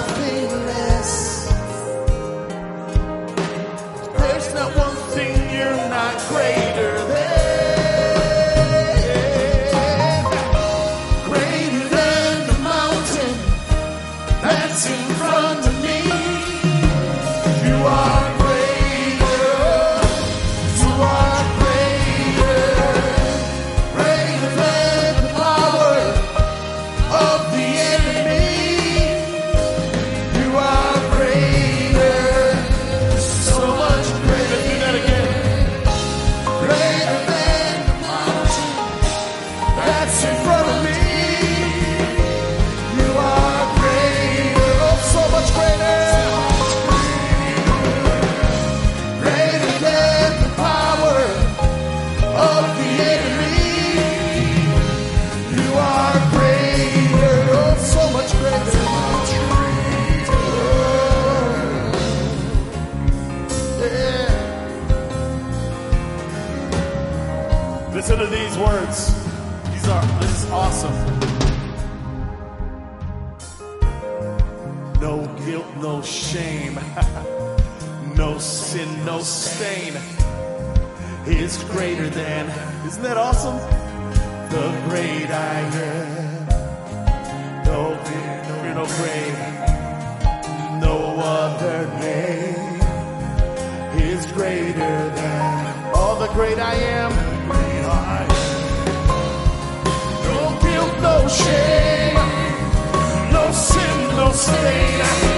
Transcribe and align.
nothing. 0.00 0.49
No 85.50 85.58
no 87.64 88.84
fear, 88.86 89.24
no 90.78 90.78
no 90.78 90.94
other 91.18 91.88
name 91.98 92.80
is 94.00 94.26
greater 94.30 95.10
than 95.10 95.92
all 95.92 96.14
the 96.20 96.28
great 96.34 96.60
I 96.60 96.74
am. 96.74 97.10
Great 97.50 97.84
I 97.84 98.22
am. 98.22 98.28
No 100.28 100.40
guilt, 100.62 100.94
no 101.02 101.26
shame, 101.26 102.14
no 103.32 103.50
sin, 103.50 104.16
no 104.16 104.30
stain. 104.30 105.29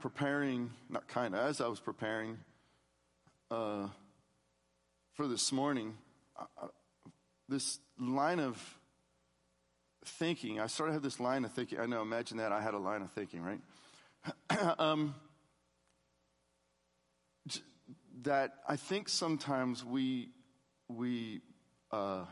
Of 0.00 0.12
preparing, 0.12 0.70
not 0.88 1.06
kind 1.08 1.34
of, 1.34 1.40
as 1.40 1.60
I 1.60 1.68
was 1.68 1.80
preparing 1.80 2.38
uh, 3.50 3.86
for 5.12 5.28
this 5.28 5.52
morning, 5.52 5.94
I, 6.38 6.44
this 7.48 7.78
line 7.98 8.40
of 8.40 8.78
thinking, 10.04 10.58
I 10.58 10.68
started 10.68 10.92
to 10.92 10.94
have 10.94 11.02
this 11.02 11.20
line 11.20 11.44
of 11.44 11.52
thinking. 11.52 11.78
I 11.78 11.86
know, 11.86 12.00
imagine 12.00 12.38
that 12.38 12.52
I 12.52 12.62
had 12.62 12.74
a 12.74 12.78
line 12.78 13.02
of 13.02 13.10
thinking, 13.12 13.42
right? 13.42 13.60
um, 14.78 15.14
that 18.22 18.54
I 18.66 18.76
think 18.76 19.08
sometimes 19.08 19.84
we 19.84 20.30
we 20.88 21.40
uh, 21.90 22.24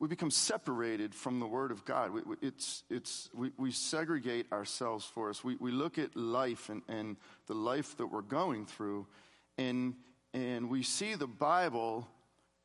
we 0.00 0.08
become 0.08 0.30
separated 0.30 1.14
from 1.14 1.40
the 1.40 1.46
Word 1.46 1.70
of 1.72 1.84
God. 1.84 2.12
We, 2.12 2.22
it's, 2.40 2.84
it's, 2.88 3.28
we, 3.34 3.50
we 3.56 3.72
segregate 3.72 4.52
ourselves 4.52 5.04
for 5.04 5.28
us. 5.28 5.42
We, 5.42 5.56
we 5.56 5.72
look 5.72 5.98
at 5.98 6.16
life 6.16 6.68
and, 6.68 6.82
and 6.88 7.16
the 7.46 7.54
life 7.54 7.96
that 7.96 8.06
we're 8.06 8.22
going 8.22 8.66
through, 8.66 9.06
and, 9.56 9.94
and 10.32 10.70
we 10.70 10.82
see 10.82 11.14
the 11.14 11.26
Bible 11.26 12.06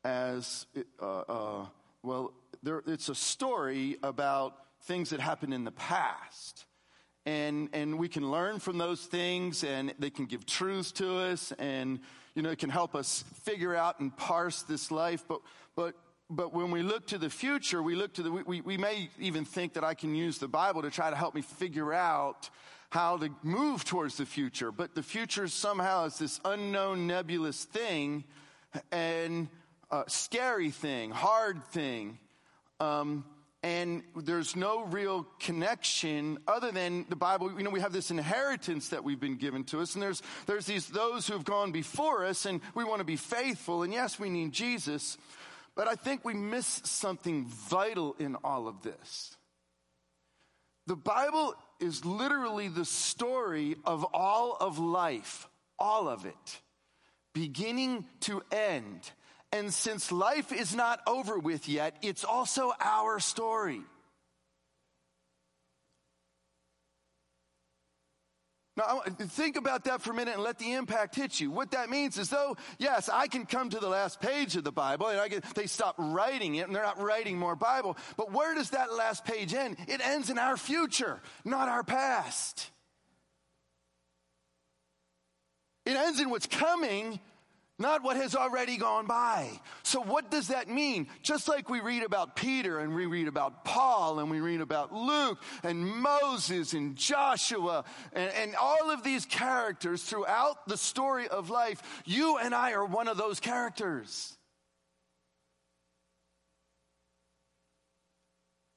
as, 0.04 0.66
uh, 1.02 1.20
uh, 1.20 1.66
well, 2.02 2.32
there, 2.62 2.82
it's 2.86 3.08
a 3.08 3.14
story 3.14 3.96
about 4.02 4.56
things 4.82 5.10
that 5.10 5.20
happened 5.20 5.54
in 5.54 5.64
the 5.64 5.72
past. 5.72 6.66
And, 7.26 7.70
and 7.72 7.98
we 7.98 8.08
can 8.08 8.30
learn 8.30 8.58
from 8.58 8.76
those 8.76 9.00
things, 9.00 9.64
and 9.64 9.94
they 9.98 10.10
can 10.10 10.26
give 10.26 10.44
truth 10.44 10.92
to 10.94 11.18
us, 11.20 11.52
and 11.58 12.00
you 12.34 12.42
know, 12.42 12.50
it 12.50 12.58
can 12.58 12.68
help 12.68 12.94
us 12.94 13.24
figure 13.44 13.74
out 13.74 14.00
and 14.00 14.14
parse 14.14 14.62
this 14.62 14.90
life. 14.90 15.24
But, 15.26 15.40
but 15.74 15.94
but 16.30 16.54
when 16.54 16.70
we 16.70 16.82
look 16.82 17.06
to 17.08 17.18
the 17.18 17.30
future, 17.30 17.82
we 17.82 17.94
look 17.94 18.14
to 18.14 18.22
the, 18.22 18.30
we, 18.30 18.60
we 18.60 18.76
may 18.76 19.10
even 19.18 19.44
think 19.44 19.74
that 19.74 19.84
I 19.84 19.94
can 19.94 20.14
use 20.14 20.38
the 20.38 20.48
Bible 20.48 20.82
to 20.82 20.90
try 20.90 21.10
to 21.10 21.16
help 21.16 21.34
me 21.34 21.42
figure 21.42 21.92
out 21.92 22.48
how 22.90 23.18
to 23.18 23.28
move 23.42 23.84
towards 23.84 24.16
the 24.16 24.26
future. 24.26 24.72
But 24.72 24.94
the 24.94 25.02
future 25.02 25.48
somehow 25.48 26.04
is 26.06 26.18
this 26.18 26.40
unknown 26.44 27.06
nebulous 27.06 27.64
thing 27.64 28.24
and 28.90 29.48
a 29.90 30.04
scary 30.06 30.70
thing, 30.70 31.10
hard 31.10 31.64
thing. 31.66 32.18
Um, 32.80 33.24
and 33.62 34.02
there's 34.14 34.56
no 34.56 34.84
real 34.84 35.26
connection 35.40 36.38
other 36.46 36.70
than 36.70 37.06
the 37.08 37.16
Bible. 37.16 37.50
You 37.56 37.64
know, 37.64 37.70
we 37.70 37.80
have 37.80 37.94
this 37.94 38.10
inheritance 38.10 38.90
that 38.90 39.02
we've 39.02 39.18
been 39.18 39.36
given 39.36 39.64
to 39.64 39.80
us, 39.80 39.94
and 39.94 40.02
there's, 40.02 40.22
there's 40.46 40.66
these, 40.66 40.86
those 40.86 41.26
who 41.26 41.32
have 41.32 41.44
gone 41.44 41.72
before 41.72 42.26
us, 42.26 42.44
and 42.44 42.60
we 42.74 42.84
want 42.84 42.98
to 42.98 43.04
be 43.04 43.16
faithful, 43.16 43.82
and 43.82 43.90
yes, 43.90 44.18
we 44.18 44.28
need 44.28 44.52
Jesus, 44.52 45.16
but 45.76 45.88
I 45.88 45.94
think 45.94 46.24
we 46.24 46.34
miss 46.34 46.66
something 46.84 47.46
vital 47.46 48.14
in 48.18 48.36
all 48.44 48.68
of 48.68 48.82
this. 48.82 49.36
The 50.86 50.96
Bible 50.96 51.54
is 51.80 52.04
literally 52.04 52.68
the 52.68 52.84
story 52.84 53.76
of 53.84 54.04
all 54.12 54.56
of 54.60 54.78
life, 54.78 55.48
all 55.78 56.08
of 56.08 56.26
it, 56.26 56.60
beginning 57.32 58.06
to 58.20 58.42
end. 58.52 59.10
And 59.50 59.72
since 59.72 60.12
life 60.12 60.52
is 60.52 60.74
not 60.74 61.00
over 61.06 61.38
with 61.38 61.68
yet, 61.68 61.96
it's 62.02 62.24
also 62.24 62.72
our 62.80 63.18
story. 63.18 63.82
Now, 68.76 69.02
think 69.06 69.56
about 69.56 69.84
that 69.84 70.02
for 70.02 70.10
a 70.10 70.14
minute 70.14 70.34
and 70.34 70.42
let 70.42 70.58
the 70.58 70.72
impact 70.72 71.14
hit 71.14 71.38
you. 71.38 71.52
What 71.52 71.70
that 71.70 71.90
means 71.90 72.18
is 72.18 72.28
though, 72.28 72.56
yes, 72.78 73.08
I 73.08 73.28
can 73.28 73.46
come 73.46 73.70
to 73.70 73.78
the 73.78 73.88
last 73.88 74.20
page 74.20 74.56
of 74.56 74.64
the 74.64 74.72
Bible 74.72 75.06
and 75.08 75.20
I 75.20 75.28
they 75.54 75.66
stop 75.66 75.94
writing 75.96 76.56
it 76.56 76.66
and 76.66 76.74
they're 76.74 76.82
not 76.82 77.00
writing 77.00 77.38
more 77.38 77.54
Bible. 77.54 77.96
But 78.16 78.32
where 78.32 78.52
does 78.54 78.70
that 78.70 78.92
last 78.92 79.24
page 79.24 79.54
end? 79.54 79.76
It 79.86 80.00
ends 80.04 80.28
in 80.28 80.38
our 80.38 80.56
future, 80.56 81.20
not 81.44 81.68
our 81.68 81.84
past. 81.84 82.70
It 85.86 85.96
ends 85.96 86.18
in 86.18 86.30
what's 86.30 86.46
coming, 86.46 87.20
not 87.78 88.04
what 88.04 88.16
has 88.16 88.36
already 88.36 88.76
gone 88.76 89.06
by. 89.06 89.50
So, 89.82 90.00
what 90.00 90.30
does 90.30 90.48
that 90.48 90.68
mean? 90.68 91.08
Just 91.22 91.48
like 91.48 91.68
we 91.68 91.80
read 91.80 92.02
about 92.02 92.36
Peter 92.36 92.78
and 92.80 92.94
we 92.94 93.06
read 93.06 93.26
about 93.26 93.64
Paul 93.64 94.20
and 94.20 94.30
we 94.30 94.40
read 94.40 94.60
about 94.60 94.94
Luke 94.94 95.38
and 95.62 95.84
Moses 95.84 96.72
and 96.72 96.94
Joshua 96.96 97.84
and, 98.12 98.32
and, 98.32 98.54
all 98.54 98.90
of 98.90 99.02
these 99.02 99.26
characters 99.26 100.04
throughout 100.04 100.68
the 100.68 100.76
story 100.76 101.26
of 101.26 101.50
life, 101.50 102.02
you 102.04 102.38
and 102.38 102.54
I 102.54 102.72
are 102.72 102.84
one 102.84 103.08
of 103.08 103.16
those 103.16 103.40
characters. 103.40 104.36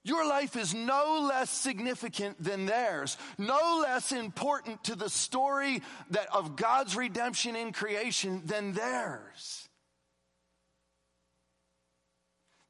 Your 0.08 0.26
life 0.26 0.56
is 0.56 0.74
no 0.74 1.28
less 1.28 1.50
significant 1.50 2.42
than 2.42 2.66
theirs, 2.66 3.18
no 3.38 3.82
less 3.82 4.14
important 4.14 4.86
to 4.86 4.96
the 4.96 5.10
story 5.10 5.82
that 6.12 6.34
of 6.34 6.56
God's 6.56 6.96
redemption 6.96 7.58
in 7.58 7.74
creation 7.74 8.42
than 8.46 8.72
theirs. 8.72 9.68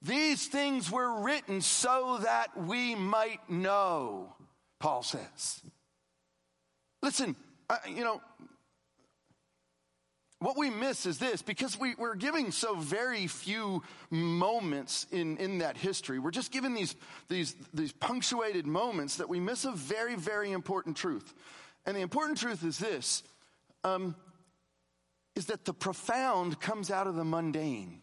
These 0.01 0.47
things 0.47 0.89
were 0.89 1.21
written 1.21 1.61
so 1.61 2.17
that 2.23 2.57
we 2.57 2.95
might 2.95 3.47
know, 3.47 4.33
Paul 4.79 5.03
says. 5.03 5.61
Listen, 7.03 7.35
you 7.87 8.03
know, 8.03 8.19
what 10.39 10.55
we 10.57 10.69
miss 10.69 11.05
is 11.05 11.17
this 11.17 11.41
because 11.41 11.79
we, 11.79 11.95
are 11.99 12.15
giving 12.15 12.51
so 12.51 12.75
very 12.75 13.25
few 13.27 13.81
moments 14.11 15.07
in, 15.11 15.37
in 15.37 15.59
that 15.59 15.77
history. 15.77 16.19
We're 16.19 16.31
just 16.31 16.51
given 16.51 16.75
these, 16.75 16.95
these, 17.27 17.55
these 17.73 17.91
punctuated 17.91 18.67
moments 18.67 19.17
that 19.17 19.29
we 19.29 19.39
miss 19.39 19.65
a 19.65 19.71
very, 19.71 20.15
very 20.15 20.51
important 20.51 20.95
truth. 20.95 21.33
And 21.85 21.95
the 21.95 22.01
important 22.01 22.37
truth 22.37 22.63
is 22.63 22.77
this 22.77 23.23
um, 23.83 24.15
is 25.35 25.47
that 25.47 25.65
the 25.65 25.73
profound 25.73 26.59
comes 26.59 26.91
out 26.91 27.07
of 27.07 27.15
the 27.15 27.23
mundane. 27.23 28.01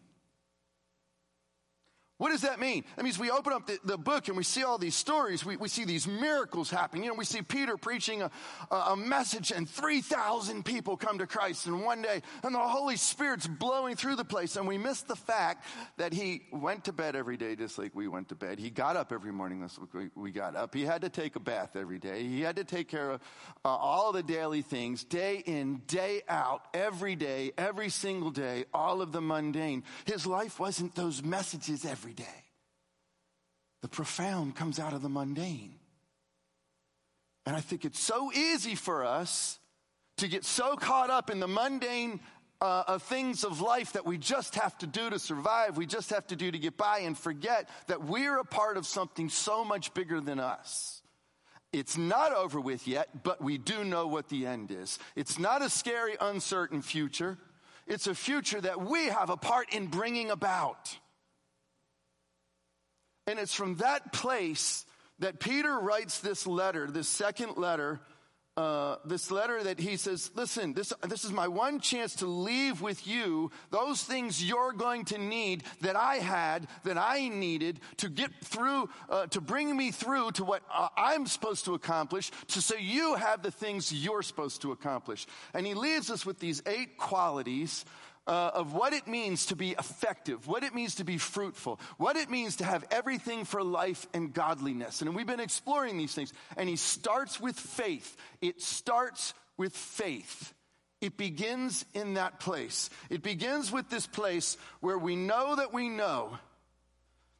What 2.16 2.30
does 2.30 2.42
that 2.42 2.60
mean? 2.60 2.84
That 2.94 3.02
means 3.02 3.18
we 3.18 3.30
open 3.30 3.52
up 3.52 3.66
the, 3.66 3.78
the 3.84 3.98
book 3.98 4.28
and 4.28 4.36
we 4.36 4.44
see 4.44 4.62
all 4.62 4.78
these 4.78 4.94
stories. 4.94 5.44
We, 5.44 5.56
we 5.56 5.68
see 5.68 5.84
these 5.84 6.06
miracles 6.06 6.70
happening. 6.70 7.02
You 7.02 7.10
know, 7.10 7.16
we 7.16 7.24
see 7.24 7.42
Peter 7.42 7.76
preaching 7.76 8.22
a, 8.22 8.30
a 8.70 8.96
message 8.96 9.50
and 9.50 9.68
3,000 9.68 10.64
people 10.64 10.96
come 10.96 11.18
to 11.18 11.26
Christ 11.26 11.66
in 11.66 11.80
one 11.80 12.02
day 12.02 12.22
and 12.44 12.54
the 12.54 12.60
Holy 12.60 12.96
Spirit's 12.96 13.48
blowing 13.48 13.96
through 13.96 14.14
the 14.14 14.24
place. 14.24 14.54
And 14.54 14.68
we 14.68 14.78
miss 14.78 15.02
the 15.02 15.16
fact 15.16 15.66
that 15.96 16.12
he 16.12 16.42
went 16.52 16.84
to 16.84 16.92
bed 16.92 17.16
every 17.16 17.36
day 17.36 17.56
just 17.56 17.78
like 17.78 17.96
we 17.96 18.06
went 18.06 18.28
to 18.28 18.36
bed. 18.36 18.60
He 18.60 18.70
got 18.70 18.96
up 18.96 19.10
every 19.10 19.32
morning 19.32 19.68
we 20.14 20.30
got 20.30 20.54
up. 20.54 20.72
He 20.72 20.84
had 20.84 21.02
to 21.02 21.08
take 21.08 21.34
a 21.34 21.40
bath 21.40 21.74
every 21.74 21.98
day. 21.98 22.22
He 22.22 22.42
had 22.42 22.54
to 22.56 22.64
take 22.64 22.86
care 22.86 23.10
of 23.10 23.20
uh, 23.64 23.68
all 23.68 24.12
the 24.12 24.22
daily 24.22 24.62
things 24.62 25.02
day 25.02 25.42
in, 25.46 25.82
day 25.88 26.22
out, 26.28 26.62
every 26.72 27.16
day, 27.16 27.50
every 27.58 27.88
single 27.88 28.30
day, 28.30 28.66
all 28.72 29.02
of 29.02 29.10
the 29.10 29.20
mundane. 29.20 29.82
His 30.04 30.26
life 30.26 30.60
wasn't 30.60 30.94
those 30.94 31.24
messages 31.24 31.84
every 31.84 32.03
every 32.04 32.12
day. 32.12 32.44
The 33.80 33.88
profound 33.88 34.54
comes 34.56 34.78
out 34.78 34.92
of 34.92 35.00
the 35.00 35.08
mundane. 35.08 35.76
And 37.46 37.56
I 37.56 37.60
think 37.60 37.86
it's 37.86 37.98
so 37.98 38.30
easy 38.30 38.74
for 38.74 39.06
us 39.06 39.58
to 40.18 40.28
get 40.28 40.44
so 40.44 40.76
caught 40.76 41.08
up 41.08 41.30
in 41.30 41.40
the 41.40 41.48
mundane 41.48 42.20
uh, 42.60 42.84
of 42.88 43.02
things 43.04 43.42
of 43.42 43.62
life 43.62 43.94
that 43.94 44.04
we 44.04 44.18
just 44.18 44.56
have 44.56 44.76
to 44.78 44.86
do 44.86 45.08
to 45.08 45.18
survive, 45.18 45.78
we 45.78 45.86
just 45.86 46.10
have 46.10 46.26
to 46.26 46.36
do 46.36 46.50
to 46.50 46.58
get 46.58 46.76
by, 46.76 46.98
and 46.98 47.16
forget 47.16 47.70
that 47.86 48.04
we're 48.04 48.38
a 48.38 48.44
part 48.44 48.76
of 48.76 48.86
something 48.86 49.30
so 49.30 49.64
much 49.64 49.94
bigger 49.94 50.20
than 50.20 50.38
us. 50.38 51.00
It's 51.72 51.96
not 51.96 52.34
over 52.34 52.60
with 52.60 52.86
yet, 52.86 53.22
but 53.22 53.42
we 53.42 53.56
do 53.56 53.82
know 53.82 54.08
what 54.08 54.28
the 54.28 54.46
end 54.46 54.70
is. 54.70 54.98
It's 55.16 55.38
not 55.38 55.62
a 55.62 55.70
scary, 55.70 56.16
uncertain 56.20 56.82
future. 56.82 57.38
It's 57.86 58.06
a 58.06 58.14
future 58.14 58.60
that 58.60 58.82
we 58.82 59.06
have 59.06 59.30
a 59.30 59.38
part 59.38 59.72
in 59.72 59.86
bringing 59.86 60.30
about. 60.30 60.98
And 63.26 63.38
it's 63.38 63.54
from 63.54 63.76
that 63.76 64.12
place 64.12 64.84
that 65.20 65.40
Peter 65.40 65.78
writes 65.78 66.18
this 66.20 66.46
letter, 66.46 66.90
this 66.90 67.08
second 67.08 67.56
letter, 67.56 68.00
uh, 68.56 68.96
this 69.04 69.32
letter 69.32 69.62
that 69.64 69.80
he 69.80 69.96
says, 69.96 70.30
listen, 70.36 70.74
this, 70.74 70.92
this 71.08 71.24
is 71.24 71.32
my 71.32 71.48
one 71.48 71.80
chance 71.80 72.16
to 72.16 72.26
leave 72.26 72.80
with 72.80 73.04
you 73.06 73.50
those 73.70 74.02
things 74.02 74.44
you're 74.44 74.72
going 74.72 75.04
to 75.06 75.18
need 75.18 75.64
that 75.80 75.96
I 75.96 76.16
had, 76.16 76.68
that 76.84 76.96
I 76.96 77.28
needed 77.28 77.80
to 77.98 78.08
get 78.08 78.30
through, 78.44 78.88
uh, 79.10 79.26
to 79.28 79.40
bring 79.40 79.76
me 79.76 79.90
through 79.90 80.32
to 80.32 80.44
what 80.44 80.62
uh, 80.72 80.88
I'm 80.96 81.26
supposed 81.26 81.64
to 81.64 81.74
accomplish, 81.74 82.30
to 82.48 82.60
so 82.60 82.76
you 82.76 83.16
have 83.16 83.42
the 83.42 83.50
things 83.50 83.92
you're 83.92 84.22
supposed 84.22 84.62
to 84.62 84.70
accomplish. 84.70 85.26
And 85.52 85.66
he 85.66 85.74
leaves 85.74 86.10
us 86.10 86.24
with 86.24 86.38
these 86.38 86.62
eight 86.66 86.96
qualities 86.96 87.84
uh, 88.26 88.50
of 88.54 88.72
what 88.72 88.92
it 88.92 89.06
means 89.06 89.46
to 89.46 89.56
be 89.56 89.72
effective, 89.72 90.46
what 90.46 90.62
it 90.62 90.74
means 90.74 90.96
to 90.96 91.04
be 91.04 91.18
fruitful, 91.18 91.78
what 91.98 92.16
it 92.16 92.30
means 92.30 92.56
to 92.56 92.64
have 92.64 92.84
everything 92.90 93.44
for 93.44 93.62
life 93.62 94.06
and 94.14 94.32
godliness. 94.32 95.02
And 95.02 95.14
we've 95.14 95.26
been 95.26 95.40
exploring 95.40 95.98
these 95.98 96.14
things. 96.14 96.32
And 96.56 96.68
he 96.68 96.76
starts 96.76 97.40
with 97.40 97.58
faith. 97.58 98.16
It 98.40 98.62
starts 98.62 99.34
with 99.56 99.76
faith. 99.76 100.54
It 101.00 101.18
begins 101.18 101.84
in 101.92 102.14
that 102.14 102.40
place. 102.40 102.88
It 103.10 103.22
begins 103.22 103.70
with 103.70 103.90
this 103.90 104.06
place 104.06 104.56
where 104.80 104.96
we 104.96 105.16
know 105.16 105.56
that 105.56 105.74
we 105.74 105.90
know 105.90 106.38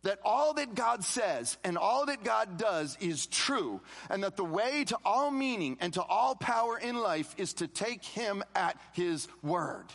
that 0.03 0.19
all 0.23 0.53
that 0.53 0.75
God 0.75 1.03
says 1.03 1.57
and 1.64 1.79
all 1.79 2.07
that 2.07 2.23
God 2.23 2.59
does 2.59 2.99
is 3.00 3.26
true, 3.26 3.81
and 4.11 4.23
that 4.23 4.37
the 4.37 4.45
way 4.45 4.85
to 4.85 4.99
all 5.03 5.31
meaning 5.31 5.79
and 5.81 5.95
to 5.95 6.03
all 6.03 6.35
power 6.35 6.79
in 6.79 6.97
life 6.97 7.35
is 7.38 7.55
to 7.55 7.67
take 7.67 8.05
Him 8.05 8.45
at 8.55 8.79
His 8.93 9.29
word. 9.43 9.87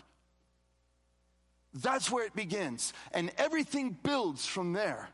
That's 1.74 2.10
where 2.12 2.26
it 2.26 2.36
begins. 2.36 2.94
And 3.14 3.32
everything 3.38 3.98
builds 4.04 4.46
from 4.46 4.74
there. 4.74 5.10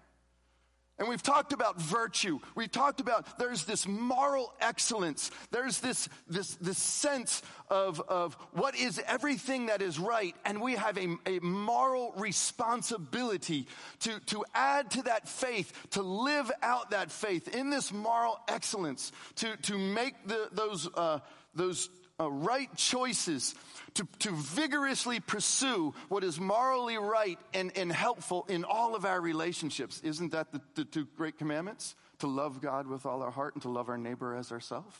And 0.97 1.09
we've 1.09 1.21
talked 1.21 1.51
about 1.51 1.81
virtue. 1.81 2.39
We've 2.55 2.71
talked 2.71 3.01
about 3.01 3.37
there's 3.37 3.65
this 3.65 3.85
moral 3.85 4.53
excellence. 4.61 5.29
There's 5.51 5.81
this, 5.81 6.07
this, 6.29 6.55
this 6.55 6.77
sense 6.77 7.41
of, 7.69 7.99
of 8.07 8.35
what 8.53 8.77
is 8.77 9.01
everything 9.05 9.65
that 9.65 9.81
is 9.81 9.99
right. 9.99 10.33
And 10.45 10.61
we 10.61 10.75
have 10.75 10.97
a, 10.97 11.17
a 11.25 11.39
moral 11.39 12.13
responsibility 12.15 13.67
to, 14.01 14.19
to 14.27 14.45
add 14.53 14.91
to 14.91 15.01
that 15.03 15.27
faith, 15.27 15.73
to 15.91 16.01
live 16.01 16.49
out 16.63 16.91
that 16.91 17.11
faith 17.11 17.53
in 17.53 17.69
this 17.69 17.91
moral 17.91 18.39
excellence, 18.47 19.11
to, 19.35 19.57
to 19.63 19.77
make 19.77 20.13
the, 20.27 20.47
those, 20.53 20.87
uh, 20.95 21.19
those 21.53 21.89
uh, 22.21 22.31
right 22.31 22.73
choices 22.77 23.53
to, 23.95 24.07
to 24.19 24.31
vigorously 24.31 25.19
pursue 25.19 25.93
what 26.09 26.23
is 26.23 26.39
morally 26.39 26.97
right 26.97 27.39
and, 27.53 27.75
and 27.75 27.91
helpful 27.91 28.45
in 28.47 28.63
all 28.63 28.95
of 28.95 29.05
our 29.05 29.19
relationships. 29.19 30.01
Isn't 30.03 30.31
that 30.31 30.51
the, 30.51 30.61
the 30.75 30.85
two 30.85 31.07
great 31.17 31.37
commandments? 31.37 31.95
To 32.19 32.27
love 32.27 32.61
God 32.61 32.87
with 32.87 33.05
all 33.05 33.21
our 33.23 33.31
heart 33.31 33.55
and 33.55 33.61
to 33.63 33.69
love 33.69 33.89
our 33.89 33.97
neighbor 33.97 34.35
as 34.35 34.51
ourselves? 34.51 34.95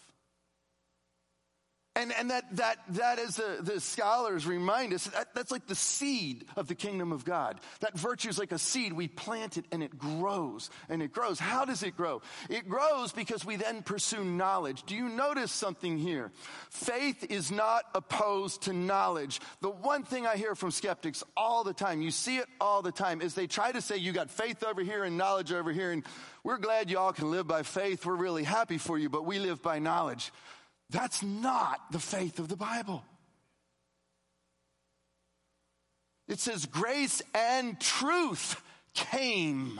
And, 1.97 2.11
and 2.11 2.29
that, 2.29 2.43
that, 2.57 2.77
that 2.89 3.19
as 3.19 3.37
the, 3.37 3.59
the 3.61 3.79
scholars 3.79 4.45
remind 4.45 4.93
us, 4.93 5.05
that, 5.07 5.33
that's 5.33 5.49
like 5.49 5.65
the 5.65 5.75
seed 5.75 6.43
of 6.57 6.67
the 6.67 6.75
kingdom 6.75 7.13
of 7.13 7.23
God. 7.23 7.61
That 7.79 7.97
virtue 7.97 8.27
is 8.27 8.37
like 8.37 8.51
a 8.51 8.59
seed. 8.59 8.91
We 8.91 9.07
plant 9.07 9.55
it 9.55 9.63
and 9.71 9.81
it 9.81 9.97
grows 9.97 10.69
and 10.89 11.01
it 11.01 11.13
grows. 11.13 11.39
How 11.39 11.63
does 11.63 11.83
it 11.83 11.95
grow? 11.95 12.21
It 12.49 12.67
grows 12.67 13.13
because 13.13 13.45
we 13.45 13.55
then 13.55 13.81
pursue 13.81 14.25
knowledge. 14.25 14.83
Do 14.83 14.93
you 14.93 15.07
notice 15.07 15.53
something 15.53 15.97
here? 15.97 16.33
Faith 16.69 17.31
is 17.31 17.49
not 17.49 17.85
opposed 17.95 18.63
to 18.63 18.73
knowledge. 18.73 19.39
The 19.61 19.69
one 19.69 20.03
thing 20.03 20.27
I 20.27 20.35
hear 20.35 20.53
from 20.53 20.71
skeptics 20.71 21.23
all 21.37 21.63
the 21.63 21.73
time, 21.73 22.01
you 22.01 22.11
see 22.11 22.39
it 22.39 22.47
all 22.59 22.81
the 22.81 22.91
time, 22.91 23.21
is 23.21 23.35
they 23.35 23.47
try 23.47 23.71
to 23.71 23.81
say 23.81 23.95
you 23.95 24.11
got 24.11 24.29
faith 24.29 24.65
over 24.65 24.83
here 24.83 25.05
and 25.05 25.17
knowledge 25.17 25.53
over 25.53 25.71
here. 25.71 25.91
And 25.91 26.03
we're 26.43 26.57
glad 26.57 26.91
y'all 26.91 27.13
can 27.13 27.31
live 27.31 27.47
by 27.47 27.63
faith. 27.63 28.05
We're 28.05 28.15
really 28.15 28.43
happy 28.43 28.79
for 28.79 28.99
you, 28.99 29.07
but 29.07 29.25
we 29.25 29.39
live 29.39 29.61
by 29.61 29.79
knowledge. 29.79 30.33
That's 30.89 31.23
not 31.23 31.79
the 31.91 31.99
faith 31.99 32.39
of 32.39 32.47
the 32.47 32.55
Bible. 32.55 33.03
It 36.27 36.39
says 36.39 36.65
grace 36.65 37.21
and 37.33 37.79
truth 37.79 38.61
came. 38.93 39.79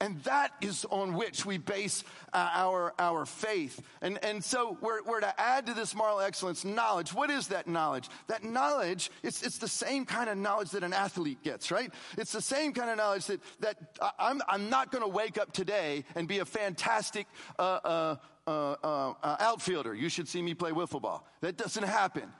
And 0.00 0.22
that 0.22 0.52
is 0.60 0.84
on 0.90 1.14
which 1.14 1.44
we 1.44 1.58
base 1.58 2.04
uh, 2.32 2.50
our, 2.54 2.94
our 3.00 3.26
faith. 3.26 3.82
And, 4.00 4.22
and 4.24 4.44
so 4.44 4.78
we're, 4.80 5.02
we're 5.02 5.18
to 5.18 5.40
add 5.40 5.66
to 5.66 5.74
this 5.74 5.92
moral 5.92 6.20
excellence 6.20 6.64
knowledge. 6.64 7.12
What 7.12 7.30
is 7.30 7.48
that 7.48 7.66
knowledge? 7.66 8.08
That 8.28 8.44
knowledge, 8.44 9.10
it's, 9.24 9.42
it's 9.42 9.58
the 9.58 9.66
same 9.66 10.04
kind 10.04 10.30
of 10.30 10.38
knowledge 10.38 10.70
that 10.70 10.84
an 10.84 10.92
athlete 10.92 11.42
gets, 11.42 11.72
right? 11.72 11.92
It's 12.16 12.30
the 12.30 12.40
same 12.40 12.74
kind 12.74 12.90
of 12.90 12.96
knowledge 12.96 13.26
that, 13.26 13.40
that 13.58 13.76
I'm, 14.20 14.40
I'm 14.46 14.70
not 14.70 14.92
going 14.92 15.02
to 15.02 15.10
wake 15.10 15.36
up 15.36 15.52
today 15.52 16.04
and 16.14 16.28
be 16.28 16.38
a 16.38 16.44
fantastic 16.44 17.26
uh, 17.58 18.16
uh, 18.48 18.76
uh, 18.82 19.14
uh, 19.22 19.36
outfielder. 19.40 19.94
You 19.94 20.08
should 20.08 20.26
see 20.26 20.40
me 20.40 20.54
play 20.54 20.70
wiffle 20.70 21.02
ball. 21.02 21.26
That 21.42 21.58
doesn't 21.58 21.84
happen. 21.84 22.32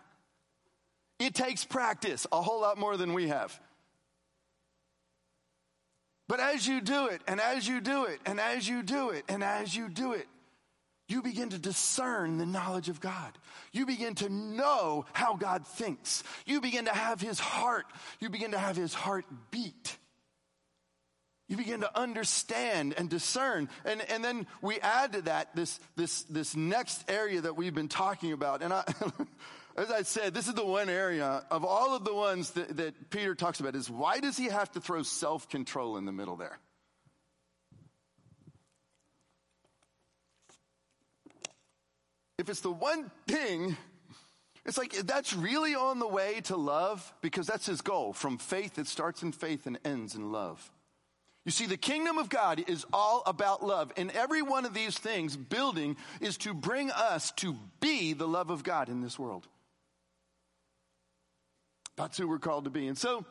It 1.18 1.34
takes 1.34 1.64
practice, 1.64 2.26
a 2.32 2.40
whole 2.40 2.62
lot 2.62 2.78
more 2.78 2.96
than 2.96 3.12
we 3.12 3.28
have. 3.28 3.58
But 6.26 6.40
as 6.40 6.66
you 6.66 6.80
do 6.80 7.08
it, 7.08 7.20
and 7.26 7.40
as 7.40 7.68
you 7.68 7.82
do 7.82 8.04
it, 8.04 8.20
and 8.24 8.40
as 8.40 8.66
you 8.66 8.82
do 8.82 9.10
it, 9.10 9.24
and 9.28 9.44
as 9.44 9.76
you 9.76 9.90
do 9.90 10.12
it, 10.14 10.26
you 11.08 11.20
begin 11.20 11.50
to 11.50 11.58
discern 11.58 12.38
the 12.38 12.46
knowledge 12.46 12.88
of 12.88 13.00
God. 13.00 13.36
You 13.72 13.84
begin 13.84 14.14
to 14.16 14.30
know 14.30 15.04
how 15.12 15.36
God 15.36 15.66
thinks. 15.66 16.22
You 16.46 16.62
begin 16.62 16.86
to 16.86 16.94
have 16.94 17.20
his 17.20 17.38
heart. 17.38 17.84
You 18.18 18.30
begin 18.30 18.52
to 18.52 18.58
have 18.58 18.76
his 18.76 18.94
heart 18.94 19.26
beat. 19.50 19.96
You 21.48 21.56
begin 21.56 21.80
to 21.80 21.98
understand 21.98 22.94
and 22.98 23.08
discern. 23.08 23.70
And, 23.86 24.02
and 24.10 24.22
then 24.22 24.46
we 24.60 24.78
add 24.80 25.14
to 25.14 25.22
that 25.22 25.56
this, 25.56 25.80
this, 25.96 26.22
this 26.24 26.54
next 26.54 27.10
area 27.10 27.40
that 27.40 27.56
we've 27.56 27.74
been 27.74 27.88
talking 27.88 28.32
about. 28.32 28.62
And 28.62 28.72
I, 28.72 28.84
as 29.76 29.90
I 29.90 30.02
said, 30.02 30.34
this 30.34 30.46
is 30.46 30.52
the 30.52 30.66
one 30.66 30.90
area 30.90 31.44
of 31.50 31.64
all 31.64 31.96
of 31.96 32.04
the 32.04 32.14
ones 32.14 32.50
that, 32.50 32.76
that 32.76 33.08
Peter 33.08 33.34
talks 33.34 33.60
about 33.60 33.74
is 33.74 33.88
why 33.88 34.20
does 34.20 34.36
he 34.36 34.46
have 34.46 34.70
to 34.72 34.80
throw 34.80 35.02
self 35.02 35.48
control 35.48 35.96
in 35.96 36.04
the 36.04 36.12
middle 36.12 36.36
there? 36.36 36.58
If 42.36 42.50
it's 42.50 42.60
the 42.60 42.70
one 42.70 43.10
thing, 43.26 43.76
it's 44.66 44.76
like 44.76 44.92
that's 44.92 45.34
really 45.34 45.74
on 45.74 45.98
the 45.98 46.06
way 46.06 46.42
to 46.42 46.56
love 46.56 47.12
because 47.22 47.46
that's 47.46 47.64
his 47.64 47.80
goal. 47.80 48.12
From 48.12 48.36
faith, 48.36 48.78
it 48.78 48.86
starts 48.86 49.22
in 49.22 49.32
faith 49.32 49.66
and 49.66 49.78
ends 49.82 50.14
in 50.14 50.30
love. 50.30 50.70
You 51.48 51.52
see, 51.52 51.64
the 51.64 51.78
kingdom 51.78 52.18
of 52.18 52.28
God 52.28 52.62
is 52.68 52.84
all 52.92 53.22
about 53.24 53.64
love. 53.64 53.90
And 53.96 54.10
every 54.10 54.42
one 54.42 54.66
of 54.66 54.74
these 54.74 54.98
things, 54.98 55.34
building, 55.34 55.96
is 56.20 56.36
to 56.38 56.52
bring 56.52 56.90
us 56.90 57.30
to 57.36 57.56
be 57.80 58.12
the 58.12 58.28
love 58.28 58.50
of 58.50 58.62
God 58.62 58.90
in 58.90 59.00
this 59.00 59.18
world. 59.18 59.46
That's 61.96 62.18
who 62.18 62.28
we're 62.28 62.38
called 62.38 62.64
to 62.64 62.70
be. 62.70 62.86
And 62.86 62.98
so, 62.98 63.24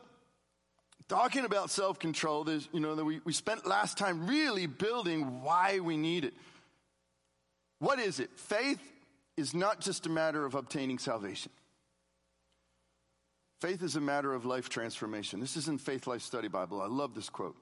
talking 1.08 1.44
about 1.44 1.70
self 1.70 2.00
control, 2.00 2.44
you 2.72 2.80
know, 2.80 2.96
that 2.96 3.04
we, 3.04 3.20
we 3.24 3.32
spent 3.32 3.68
last 3.68 3.96
time 3.96 4.26
really 4.26 4.66
building 4.66 5.44
why 5.44 5.78
we 5.78 5.96
need 5.96 6.24
it. 6.24 6.34
What 7.78 8.00
is 8.00 8.18
it? 8.18 8.30
Faith 8.34 8.82
is 9.36 9.54
not 9.54 9.78
just 9.78 10.06
a 10.06 10.10
matter 10.10 10.44
of 10.44 10.56
obtaining 10.56 10.98
salvation. 10.98 11.52
Faith 13.60 13.80
is 13.80 13.94
a 13.94 14.00
matter 14.00 14.34
of 14.34 14.44
life 14.44 14.68
transformation. 14.68 15.38
This 15.38 15.56
is 15.56 15.68
in 15.68 15.78
Faith 15.78 16.08
Life 16.08 16.22
Study 16.22 16.48
Bible. 16.48 16.82
I 16.82 16.88
love 16.88 17.14
this 17.14 17.30
quote. 17.30 17.54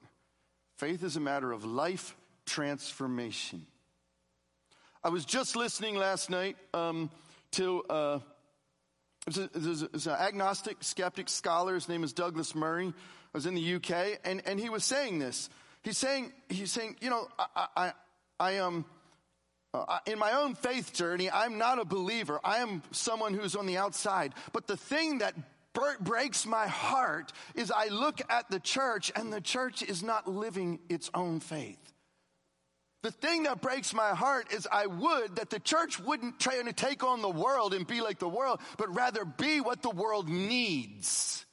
Faith 0.77 1.03
is 1.03 1.15
a 1.15 1.19
matter 1.19 1.51
of 1.51 1.65
life 1.65 2.15
transformation. 2.45 3.65
I 5.03 5.09
was 5.09 5.25
just 5.25 5.55
listening 5.55 5.95
last 5.95 6.29
night 6.29 6.55
um, 6.71 7.09
to 7.53 7.83
uh, 7.89 8.19
an 9.35 10.07
agnostic 10.07 10.77
skeptic 10.81 11.29
scholar. 11.29 11.73
His 11.73 11.89
name 11.89 12.03
is 12.03 12.13
Douglas 12.13 12.53
Murray. 12.53 12.89
I 12.89 12.93
was 13.33 13.47
in 13.47 13.55
the 13.55 13.75
UK, 13.75 14.19
and, 14.23 14.43
and 14.45 14.59
he 14.59 14.69
was 14.69 14.83
saying 14.83 15.17
this. 15.17 15.49
He's 15.81 15.97
saying, 15.97 16.31
he's 16.47 16.71
saying, 16.71 16.97
you 17.01 17.09
know, 17.09 17.27
I, 17.39 17.67
I, 17.75 17.91
I 18.39 18.51
am, 18.53 18.85
uh, 19.73 19.97
in 20.05 20.19
my 20.19 20.33
own 20.33 20.53
faith 20.53 20.93
journey, 20.93 21.31
I'm 21.31 21.57
not 21.57 21.79
a 21.79 21.85
believer. 21.85 22.39
I 22.43 22.57
am 22.57 22.83
someone 22.91 23.33
who's 23.33 23.55
on 23.55 23.65
the 23.65 23.77
outside. 23.77 24.33
But 24.53 24.67
the 24.67 24.77
thing 24.77 25.19
that 25.19 25.33
breaks 26.01 26.45
my 26.45 26.67
heart 26.67 27.33
is 27.55 27.71
I 27.71 27.87
look 27.87 28.21
at 28.29 28.49
the 28.49 28.59
church 28.59 29.11
and 29.15 29.31
the 29.31 29.41
church 29.41 29.81
is 29.81 30.03
not 30.03 30.27
living 30.27 30.79
its 30.89 31.09
own 31.13 31.39
faith. 31.39 31.93
The 33.03 33.11
thing 33.11 33.43
that 33.43 33.61
breaks 33.61 33.93
my 33.93 34.09
heart 34.09 34.51
is 34.51 34.67
I 34.71 34.87
would 34.87 35.35
that 35.35 35.49
the 35.49 35.59
church 35.59 35.99
wouldn't 35.99 36.39
try 36.39 36.61
to 36.61 36.73
take 36.73 37.03
on 37.03 37.21
the 37.21 37.29
world 37.29 37.73
and 37.73 37.85
be 37.85 38.01
like 38.01 38.19
the 38.19 38.27
world, 38.27 38.59
but 38.77 38.93
rather 38.93 39.23
be 39.23 39.61
what 39.61 39.81
the 39.81 39.89
world 39.89 40.27
needs. 40.27 41.45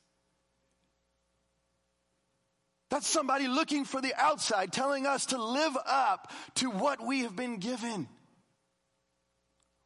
That's 2.91 3.07
somebody 3.07 3.49
looking 3.49 3.85
for 3.85 4.01
the 4.01 4.15
outside, 4.15 4.73
telling 4.73 5.07
us 5.07 5.27
to 5.27 5.43
live 5.43 5.77
up 5.87 6.33
to 6.57 6.71
what 6.71 7.05
we 7.05 7.21
have 7.21 7.37
been 7.37 7.59
given. 7.59 8.09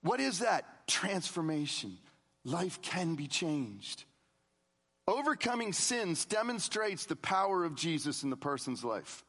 What 0.02 0.20
is 0.20 0.40
that? 0.40 0.86
Transformation. 0.86 1.98
Life 2.44 2.80
can 2.82 3.14
be 3.14 3.26
changed. 3.26 4.04
Overcoming 5.08 5.72
sins 5.72 6.26
demonstrates 6.26 7.06
the 7.06 7.16
power 7.16 7.64
of 7.64 7.74
Jesus 7.74 8.22
in 8.22 8.28
the 8.28 8.36
person's 8.36 8.84
life. 8.84 9.24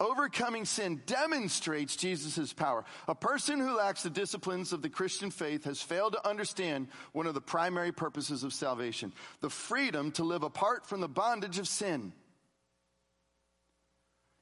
Overcoming 0.00 0.64
sin 0.64 1.02
demonstrates 1.04 1.94
Jesus' 1.94 2.54
power. 2.54 2.86
A 3.06 3.14
person 3.14 3.60
who 3.60 3.76
lacks 3.76 4.02
the 4.02 4.08
disciplines 4.08 4.72
of 4.72 4.80
the 4.80 4.88
Christian 4.88 5.30
faith 5.30 5.64
has 5.64 5.82
failed 5.82 6.14
to 6.14 6.26
understand 6.26 6.88
one 7.12 7.26
of 7.26 7.34
the 7.34 7.40
primary 7.42 7.92
purposes 7.92 8.44
of 8.44 8.54
salvation 8.54 9.12
the 9.42 9.50
freedom 9.50 10.10
to 10.12 10.24
live 10.24 10.42
apart 10.42 10.86
from 10.86 11.02
the 11.02 11.08
bondage 11.08 11.58
of 11.58 11.68
sin. 11.68 12.14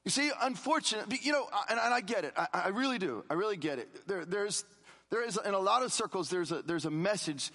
You 0.05 0.11
see, 0.11 0.31
unfortunately, 0.41 1.19
you 1.23 1.33
know, 1.33 1.49
and, 1.69 1.77
and 1.77 1.93
I 1.93 1.99
get 1.99 2.23
it. 2.23 2.31
I, 2.37 2.47
I, 2.53 2.67
really 2.69 2.99
do. 2.99 3.25
I 3.29 3.33
really 3.33 3.57
get 3.57 3.79
it. 3.79 4.07
There, 4.07 4.23
there's, 4.23 4.63
there 5.09 5.25
is, 5.25 5.37
in 5.43 5.53
a 5.53 5.59
lot 5.59 5.83
of 5.83 5.91
circles, 5.91 6.29
there's 6.29 6.53
a, 6.53 6.61
there's 6.61 6.85
a 6.85 6.91
message 6.91 7.51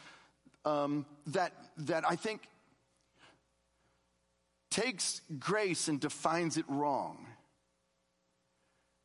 um, 0.66 1.06
that, 1.28 1.52
that 1.78 2.04
I 2.06 2.16
think 2.16 2.42
takes 4.72 5.20
grace 5.38 5.86
and 5.86 6.00
defines 6.00 6.56
it 6.56 6.64
wrong 6.66 7.26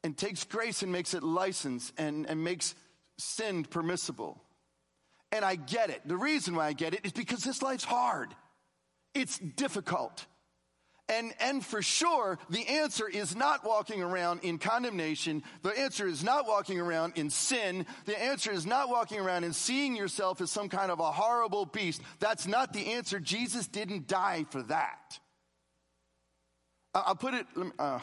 and 0.04 0.18
takes 0.18 0.46
grace 0.46 0.84
and 0.84 0.92
makes 0.92 1.14
it 1.14 1.22
license 1.22 1.92
and, 1.98 2.26
and 2.28 2.44
makes 2.44 2.76
sin 3.18 3.66
permissible. 3.66 4.42
And 5.32 5.44
I 5.44 5.56
get 5.56 5.90
it. 5.90 6.02
The 6.06 6.16
reason 6.16 6.56
why 6.56 6.68
I 6.68 6.74
get 6.74 6.94
it 6.94 7.02
is 7.04 7.12
because 7.12 7.44
this 7.44 7.62
life's 7.62 7.84
hard. 7.84 8.34
It's 9.14 9.38
difficult. 9.38 10.26
And, 11.10 11.34
and 11.40 11.66
for 11.66 11.82
sure, 11.82 12.38
the 12.50 12.66
answer 12.68 13.08
is 13.08 13.36
not 13.36 13.66
walking 13.66 14.02
around 14.02 14.42
in 14.44 14.58
condemnation. 14.58 15.44
The 15.62 15.78
answer 15.78 16.08
is 16.08 16.24
not 16.24 16.48
walking 16.48 16.80
around 16.80 17.18
in 17.18 17.30
sin. 17.30 17.86
The 18.06 18.22
answer 18.22 18.52
is 18.52 18.66
not 18.66 18.90
walking 18.90 19.20
around 19.20 19.44
and 19.44 19.56
seeing 19.56 19.96
yourself 19.96 20.40
as 20.40 20.52
some 20.52 20.70
kind 20.70 20.92
of 20.92 21.00
a 21.00 21.12
horrible 21.12 21.66
beast. 21.66 22.02
That's 22.20 22.48
not 22.48 22.72
the 22.72 22.94
answer. 22.94 23.20
Jesus 23.20 23.68
didn't 23.68 24.08
die 24.08 24.46
for 24.50 24.62
that. 24.64 25.20
I'll 27.06 27.16
put 27.16 27.34
it, 27.34 27.46
uh, 27.80 28.00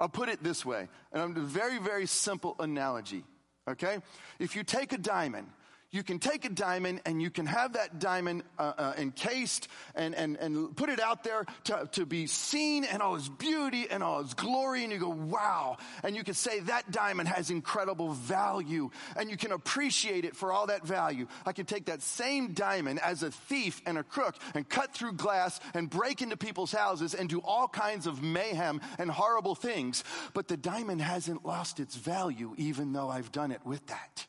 I'll 0.00 0.08
put 0.08 0.28
it 0.28 0.42
this 0.42 0.64
way, 0.64 0.88
and 1.12 1.22
I'm 1.22 1.36
a 1.36 1.40
very, 1.40 1.78
very 1.78 2.06
simple 2.06 2.56
analogy. 2.58 3.24
Okay? 3.68 3.98
If 4.38 4.56
you 4.56 4.64
take 4.64 4.92
a 4.92 4.98
diamond 4.98 5.48
you 5.94 6.02
can 6.02 6.18
take 6.18 6.44
a 6.44 6.48
diamond 6.48 7.00
and 7.06 7.22
you 7.22 7.30
can 7.30 7.46
have 7.46 7.74
that 7.74 8.00
diamond 8.00 8.42
uh, 8.58 8.72
uh, 8.76 8.92
encased 8.98 9.68
and, 9.94 10.12
and, 10.16 10.36
and 10.38 10.76
put 10.76 10.88
it 10.88 10.98
out 10.98 11.22
there 11.22 11.46
to, 11.62 11.88
to 11.92 12.04
be 12.04 12.26
seen 12.26 12.82
and 12.82 13.00
all 13.00 13.14
its 13.14 13.28
beauty 13.28 13.86
and 13.88 14.02
all 14.02 14.18
its 14.18 14.34
glory. 14.34 14.82
And 14.82 14.92
you 14.92 14.98
go, 14.98 15.10
wow. 15.10 15.76
And 16.02 16.16
you 16.16 16.24
can 16.24 16.34
say 16.34 16.58
that 16.60 16.90
diamond 16.90 17.28
has 17.28 17.50
incredible 17.50 18.12
value 18.12 18.90
and 19.16 19.30
you 19.30 19.36
can 19.36 19.52
appreciate 19.52 20.24
it 20.24 20.34
for 20.34 20.52
all 20.52 20.66
that 20.66 20.84
value. 20.84 21.28
I 21.46 21.52
can 21.52 21.64
take 21.64 21.86
that 21.86 22.02
same 22.02 22.54
diamond 22.54 22.98
as 22.98 23.22
a 23.22 23.30
thief 23.30 23.80
and 23.86 23.96
a 23.96 24.02
crook 24.02 24.34
and 24.56 24.68
cut 24.68 24.94
through 24.94 25.12
glass 25.12 25.60
and 25.74 25.88
break 25.88 26.22
into 26.22 26.36
people's 26.36 26.72
houses 26.72 27.14
and 27.14 27.28
do 27.28 27.40
all 27.44 27.68
kinds 27.68 28.08
of 28.08 28.20
mayhem 28.20 28.80
and 28.98 29.12
horrible 29.12 29.54
things. 29.54 30.02
But 30.32 30.48
the 30.48 30.56
diamond 30.56 31.02
hasn't 31.02 31.46
lost 31.46 31.78
its 31.78 31.94
value 31.94 32.52
even 32.56 32.92
though 32.92 33.10
I've 33.10 33.30
done 33.30 33.52
it 33.52 33.64
with 33.64 33.86
that. 33.86 34.26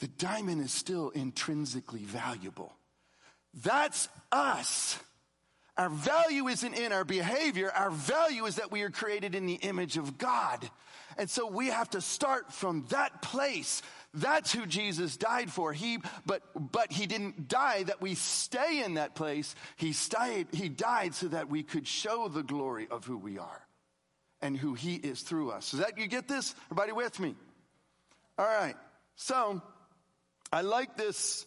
The 0.00 0.08
diamond 0.08 0.62
is 0.62 0.72
still 0.72 1.10
intrinsically 1.10 2.04
valuable. 2.04 2.72
That's 3.62 4.08
us. 4.30 4.98
Our 5.76 5.88
value 5.88 6.48
isn't 6.48 6.74
in 6.74 6.92
our 6.92 7.04
behavior. 7.04 7.70
Our 7.70 7.90
value 7.90 8.46
is 8.46 8.56
that 8.56 8.72
we 8.72 8.82
are 8.82 8.90
created 8.90 9.34
in 9.34 9.46
the 9.46 9.54
image 9.54 9.96
of 9.96 10.18
God. 10.18 10.68
And 11.16 11.28
so 11.28 11.46
we 11.46 11.68
have 11.68 11.90
to 11.90 12.00
start 12.00 12.52
from 12.52 12.86
that 12.90 13.22
place. 13.22 13.82
That's 14.14 14.52
who 14.52 14.66
Jesus 14.66 15.16
died 15.16 15.50
for. 15.50 15.72
He, 15.72 15.98
but, 16.26 16.42
but 16.72 16.92
he 16.92 17.06
didn't 17.06 17.48
die 17.48 17.84
that 17.84 18.00
we 18.00 18.14
stay 18.14 18.82
in 18.84 18.94
that 18.94 19.14
place. 19.14 19.54
He 19.76 19.94
died, 20.08 20.48
he 20.52 20.68
died 20.68 21.14
so 21.14 21.28
that 21.28 21.48
we 21.48 21.62
could 21.62 21.86
show 21.86 22.28
the 22.28 22.42
glory 22.42 22.88
of 22.90 23.04
who 23.04 23.16
we 23.16 23.38
are 23.38 23.62
and 24.40 24.56
who 24.56 24.74
he 24.74 24.94
is 24.94 25.22
through 25.22 25.50
us. 25.50 25.74
Is 25.74 25.80
that, 25.80 25.98
you 25.98 26.06
get 26.06 26.28
this? 26.28 26.54
Everybody 26.66 26.92
with 26.92 27.18
me? 27.18 27.34
All 28.38 28.46
right. 28.46 28.76
So, 29.16 29.60
I 30.52 30.62
like 30.62 30.96
this 30.96 31.46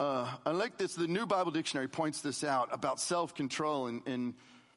uh, 0.00 0.32
I 0.46 0.52
like 0.52 0.78
this. 0.78 0.94
The 0.94 1.08
New 1.08 1.26
Bible 1.26 1.50
Dictionary 1.50 1.88
points 1.88 2.20
this 2.20 2.44
out 2.44 2.68
about 2.72 3.00
self 3.00 3.34
control 3.34 3.88
and, 3.88 4.06
and 4.06 4.34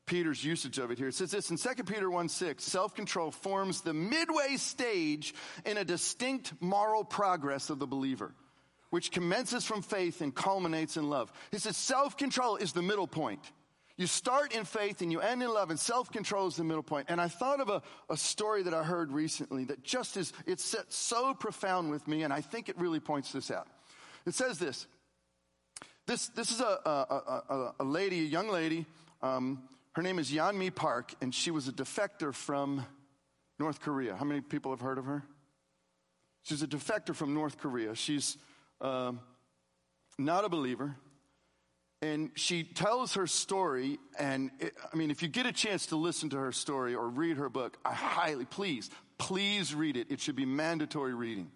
Peter's 0.08 0.44
usage 0.44 0.80
of 0.80 0.90
it 0.90 0.98
here. 0.98 1.10
It 1.10 1.14
says 1.14 1.32
this 1.32 1.52
in 1.52 1.58
2 1.58 1.84
Peter 1.84 2.10
1 2.10 2.28
6 2.28 2.64
self 2.64 2.96
control 2.96 3.30
forms 3.30 3.82
the 3.82 3.94
midway 3.94 4.58
stage 4.58 5.36
in 5.64 5.78
a 5.78 5.86
distinct 5.86 6.54
moral 6.60 7.04
progress 7.04 7.70
of 7.70 7.78
the 7.78 7.86
believer, 7.86 8.34
which 8.90 9.12
commences 9.12 9.64
from 9.64 9.84
faith 9.84 10.22
and 10.22 10.34
culminates 10.34 10.98
in 10.98 11.08
love. 11.08 11.32
He 11.52 11.60
says 11.60 11.78
self 11.78 12.18
control 12.18 12.56
is 12.56 12.74
the 12.74 12.82
middle 12.82 13.08
point. 13.08 13.42
You 14.02 14.08
start 14.08 14.56
in 14.56 14.66
faith 14.66 15.04
and 15.04 15.12
you 15.12 15.20
end 15.20 15.44
in 15.44 15.54
love, 15.54 15.70
and 15.70 15.80
self 15.80 16.12
control 16.12 16.48
is 16.48 16.56
the 16.56 16.64
middle 16.64 16.82
point. 16.82 17.06
And 17.08 17.22
I 17.22 17.28
thought 17.28 17.60
of 17.60 17.70
a, 17.70 17.84
a 18.10 18.18
story 18.18 18.64
that 18.64 18.74
I 18.74 18.82
heard 18.82 19.12
recently 19.12 19.66
that 19.66 19.84
just 19.84 20.18
is, 20.18 20.34
it's 20.48 20.66
set 20.66 20.92
so 20.92 21.36
profound 21.36 21.92
with 21.92 22.08
me, 22.08 22.24
and 22.24 22.34
I 22.34 22.42
think 22.42 22.68
it 22.68 22.80
really 22.80 23.00
points 23.00 23.32
this 23.32 23.52
out. 23.52 23.68
It 24.26 24.34
says 24.34 24.58
this 24.58 24.88
this, 26.08 26.30
this 26.30 26.50
is 26.50 26.62
a, 26.62 26.80
a, 26.84 27.44
a, 27.48 27.74
a 27.82 27.84
lady, 27.84 28.22
a 28.22 28.24
young 28.24 28.50
lady. 28.50 28.88
Um, 29.22 29.62
her 29.92 30.02
name 30.02 30.18
is 30.18 30.32
Yeonmi 30.32 30.74
Park, 30.74 31.14
and 31.22 31.32
she 31.32 31.52
was 31.52 31.68
a 31.68 31.72
defector 31.72 32.34
from 32.34 32.84
North 33.60 33.82
Korea. 33.82 34.16
How 34.16 34.26
many 34.26 34.42
people 34.42 34.72
have 34.72 34.82
heard 34.82 34.98
of 34.98 35.06
her? 35.06 35.22
She's 36.42 36.64
a 36.64 36.68
defector 36.68 37.14
from 37.14 37.36
North 37.36 37.60
Korea. 37.60 37.94
She's 37.94 38.40
uh, 38.82 39.12
not 40.18 40.44
a 40.44 40.50
believer. 40.50 40.96
And 42.02 42.32
she 42.34 42.64
tells 42.64 43.14
her 43.14 43.28
story, 43.28 44.00
and 44.18 44.50
it, 44.60 44.74
I 44.92 44.96
mean, 44.96 45.12
if 45.12 45.22
you 45.22 45.28
get 45.28 45.46
a 45.46 45.52
chance 45.52 45.86
to 45.88 45.96
listen 45.96 46.30
to 46.32 46.38
her 46.38 46.52
story 46.52 46.96
or 46.96 47.08
read 47.08 47.38
her 47.38 47.48
book, 47.48 47.78
I 47.86 47.94
highly, 47.94 48.46
please, 48.46 48.90
please 49.20 49.76
read 49.76 49.96
it. 49.98 50.08
It 50.10 50.20
should 50.20 50.36
be 50.36 50.46
mandatory 50.46 51.14
reading. 51.14 51.52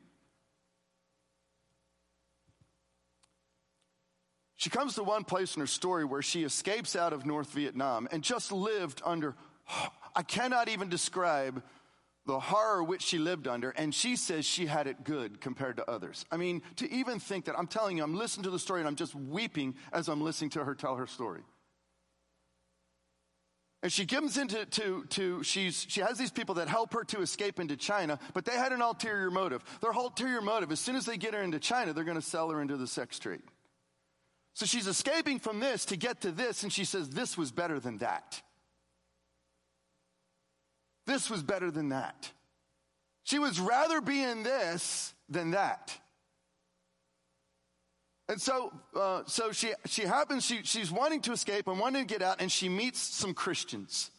She 4.55 4.69
comes 4.69 4.95
to 4.95 5.03
one 5.03 5.23
place 5.23 5.55
in 5.55 5.61
her 5.61 5.67
story 5.67 6.05
where 6.05 6.21
she 6.21 6.43
escapes 6.43 6.95
out 6.95 7.11
of 7.11 7.25
North 7.25 7.51
Vietnam 7.51 8.07
and 8.11 8.23
just 8.23 8.51
lived 8.51 9.01
under, 9.03 9.35
I 10.15 10.21
cannot 10.21 10.69
even 10.69 10.89
describe 10.89 11.63
the 12.25 12.39
horror 12.39 12.83
which 12.83 13.03
she 13.03 13.17
lived 13.19 13.47
under, 13.47 13.69
and 13.71 13.93
she 13.93 14.15
says 14.15 14.45
she 14.45 14.65
had 14.65 14.87
it 14.87 15.03
good 15.03 15.39
compared 15.39 15.77
to 15.77 15.89
others. 15.89 16.25
I 16.31 16.37
mean, 16.37 16.61
to 16.77 16.91
even 16.91 17.19
think 17.19 17.45
that, 17.45 17.57
I'm 17.57 17.67
telling 17.67 17.97
you, 17.97 18.03
I'm 18.03 18.15
listening 18.15 18.45
to 18.45 18.49
the 18.49 18.59
story 18.59 18.81
and 18.81 18.87
I'm 18.87 18.95
just 18.95 19.13
weeping 19.13 19.75
as 19.93 20.07
I'm 20.07 20.21
listening 20.21 20.49
to 20.51 20.63
her 20.63 20.73
tell 20.73 20.95
her 20.95 21.07
story. 21.07 21.41
And 23.83 23.93
she 23.93 24.07
comes 24.07 24.37
into, 24.37 24.65
to, 24.65 25.05
to, 25.09 25.43
she's, 25.43 25.85
she 25.87 26.01
has 26.01 26.17
these 26.17 26.31
people 26.31 26.55
that 26.55 26.67
help 26.67 26.93
her 26.93 27.03
to 27.03 27.21
escape 27.21 27.59
into 27.59 27.77
China, 27.77 28.17
but 28.33 28.43
they 28.43 28.53
had 28.53 28.71
an 28.71 28.81
ulterior 28.81 29.29
motive. 29.29 29.63
Their 29.79 29.91
ulterior 29.91 30.41
motive, 30.41 30.71
as 30.71 30.79
soon 30.79 30.95
as 30.95 31.05
they 31.05 31.17
get 31.17 31.35
her 31.35 31.43
into 31.43 31.59
China, 31.59 31.93
they're 31.93 32.03
to 32.03 32.21
sell 32.21 32.49
her 32.49 32.61
into 32.61 32.77
the 32.77 32.87
sex 32.87 33.19
trade. 33.19 33.41
So 34.55 34.65
she's 34.65 34.87
escaping 34.87 35.37
from 35.37 35.59
this 35.59 35.85
to 35.85 35.97
get 35.97 36.21
to 36.21 36.31
this, 36.31 36.63
and 36.63 36.73
she 36.73 36.85
says, 36.85 37.09
This 37.09 37.37
was 37.37 37.51
better 37.51 37.79
than 37.79 37.99
that. 37.99 38.41
This 41.05 41.29
was 41.29 41.43
better 41.43 41.71
than 41.71 41.89
that. 41.89 42.31
She 43.23 43.39
was 43.39 43.59
rather 43.59 44.01
be 44.01 44.21
in 44.21 44.43
this 44.43 45.13
than 45.29 45.51
that. 45.51 45.97
And 48.27 48.41
so, 48.41 48.73
uh, 48.95 49.21
so 49.27 49.51
she, 49.51 49.73
she 49.85 50.01
happens, 50.01 50.45
she, 50.45 50.61
she's 50.63 50.91
wanting 50.91 51.21
to 51.21 51.31
escape 51.31 51.67
and 51.67 51.79
wanting 51.79 52.07
to 52.07 52.13
get 52.13 52.23
out, 52.23 52.41
and 52.41 52.51
she 52.51 52.69
meets 52.69 52.99
some 52.99 53.33
Christians. 53.35 54.09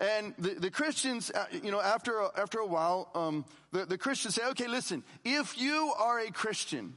And 0.00 0.34
the, 0.38 0.50
the 0.50 0.70
Christians, 0.70 1.30
uh, 1.30 1.44
you 1.50 1.70
know, 1.70 1.80
after 1.80 2.20
a, 2.20 2.30
after 2.38 2.58
a 2.58 2.66
while, 2.66 3.10
um, 3.14 3.44
the, 3.72 3.84
the 3.84 3.98
Christians 3.98 4.34
say, 4.34 4.46
okay, 4.48 4.68
listen, 4.68 5.02
if 5.24 5.58
you 5.58 5.92
are 5.98 6.20
a 6.20 6.30
Christian, 6.30 6.94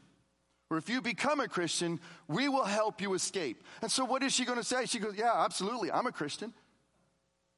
or 0.70 0.78
if 0.78 0.90
you 0.90 1.02
become 1.02 1.40
a 1.40 1.48
Christian, 1.48 2.00
we 2.28 2.48
will 2.48 2.66
help 2.66 3.02
you 3.02 3.14
escape. 3.16 3.64
And 3.82 3.92
so 3.92 4.06
what 4.06 4.22
is 4.22 4.34
she 4.34 4.46
going 4.46 4.60
to 4.60 4.64
say? 4.64 4.86
She 4.86 5.00
goes, 5.00 5.16
Yeah, 5.18 5.32
absolutely, 5.34 5.92
I'm 5.92 6.06
a 6.06 6.12
Christian. 6.12 6.54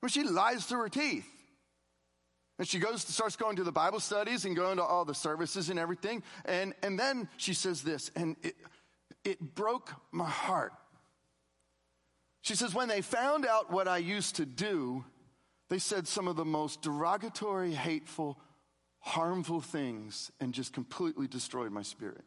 Well, 0.01 0.09
she 0.09 0.23
lies 0.23 0.65
through 0.65 0.79
her 0.79 0.89
teeth. 0.89 1.27
And 2.61 2.67
she 2.67 2.77
goes, 2.77 3.01
starts 3.01 3.35
going 3.35 3.55
to 3.55 3.63
the 3.63 3.71
Bible 3.71 3.99
studies 3.99 4.45
and 4.45 4.55
going 4.55 4.77
to 4.77 4.83
all 4.83 5.03
the 5.03 5.15
services 5.15 5.71
and 5.71 5.79
everything. 5.79 6.21
And, 6.45 6.75
and 6.83 6.99
then 6.99 7.27
she 7.37 7.55
says 7.55 7.81
this, 7.81 8.11
and 8.15 8.35
it, 8.43 8.55
it 9.25 9.55
broke 9.55 9.91
my 10.11 10.29
heart. 10.29 10.71
She 12.43 12.53
says, 12.53 12.75
When 12.75 12.87
they 12.87 13.01
found 13.01 13.47
out 13.47 13.71
what 13.71 13.87
I 13.87 13.97
used 13.97 14.35
to 14.35 14.45
do, 14.45 15.03
they 15.69 15.79
said 15.79 16.07
some 16.07 16.27
of 16.27 16.35
the 16.35 16.45
most 16.45 16.83
derogatory, 16.83 17.71
hateful, 17.71 18.37
harmful 18.99 19.59
things 19.59 20.31
and 20.39 20.53
just 20.53 20.71
completely 20.71 21.25
destroyed 21.25 21.71
my 21.71 21.81
spirit. 21.81 22.25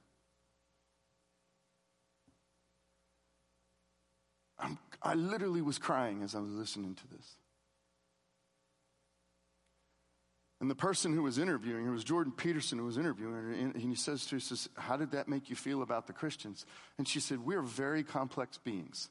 I'm, 4.59 4.81
I 5.01 5.15
literally 5.15 5.63
was 5.63 5.79
crying 5.79 6.25
as 6.25 6.35
I 6.35 6.41
was 6.41 6.51
listening 6.51 6.97
to 6.97 7.07
this. 7.17 7.37
And 10.65 10.71
the 10.71 10.75
person 10.75 11.13
who 11.13 11.23
was 11.23 11.37
interviewing 11.37 11.85
her 11.85 11.93
was 11.93 12.05
Jordan 12.05 12.33
Peterson, 12.35 12.79
who 12.79 12.87
was 12.87 12.97
interviewing 12.97 13.35
her, 13.35 13.53
and 13.53 13.77
he 13.77 13.95
says 13.95 14.25
to 14.25 14.31
her, 14.31 14.37
he 14.39 14.43
says, 14.43 14.67
How 14.79 14.97
did 14.97 15.11
that 15.11 15.29
make 15.29 15.51
you 15.51 15.57
feel 15.57 15.83
about 15.83 16.07
the 16.07 16.15
Christians? 16.15 16.65
And 16.97 17.07
she 17.07 17.21
said, 17.21 17.45
We're 17.45 17.61
very 17.61 18.03
complex 18.03 18.57
beings. 18.57 19.11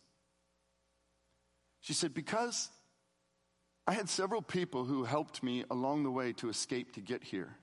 She 1.79 1.93
said, 1.93 2.15
Because 2.15 2.71
I 3.85 3.93
had 3.93 4.09
several 4.09 4.41
people 4.41 4.85
who 4.85 5.03
helped 5.03 5.43
me 5.43 5.63
along 5.69 6.01
the 6.01 6.09
way 6.09 6.33
to 6.33 6.49
escape 6.49 6.93
to 6.93 7.01
get 7.01 7.23
here. 7.23 7.55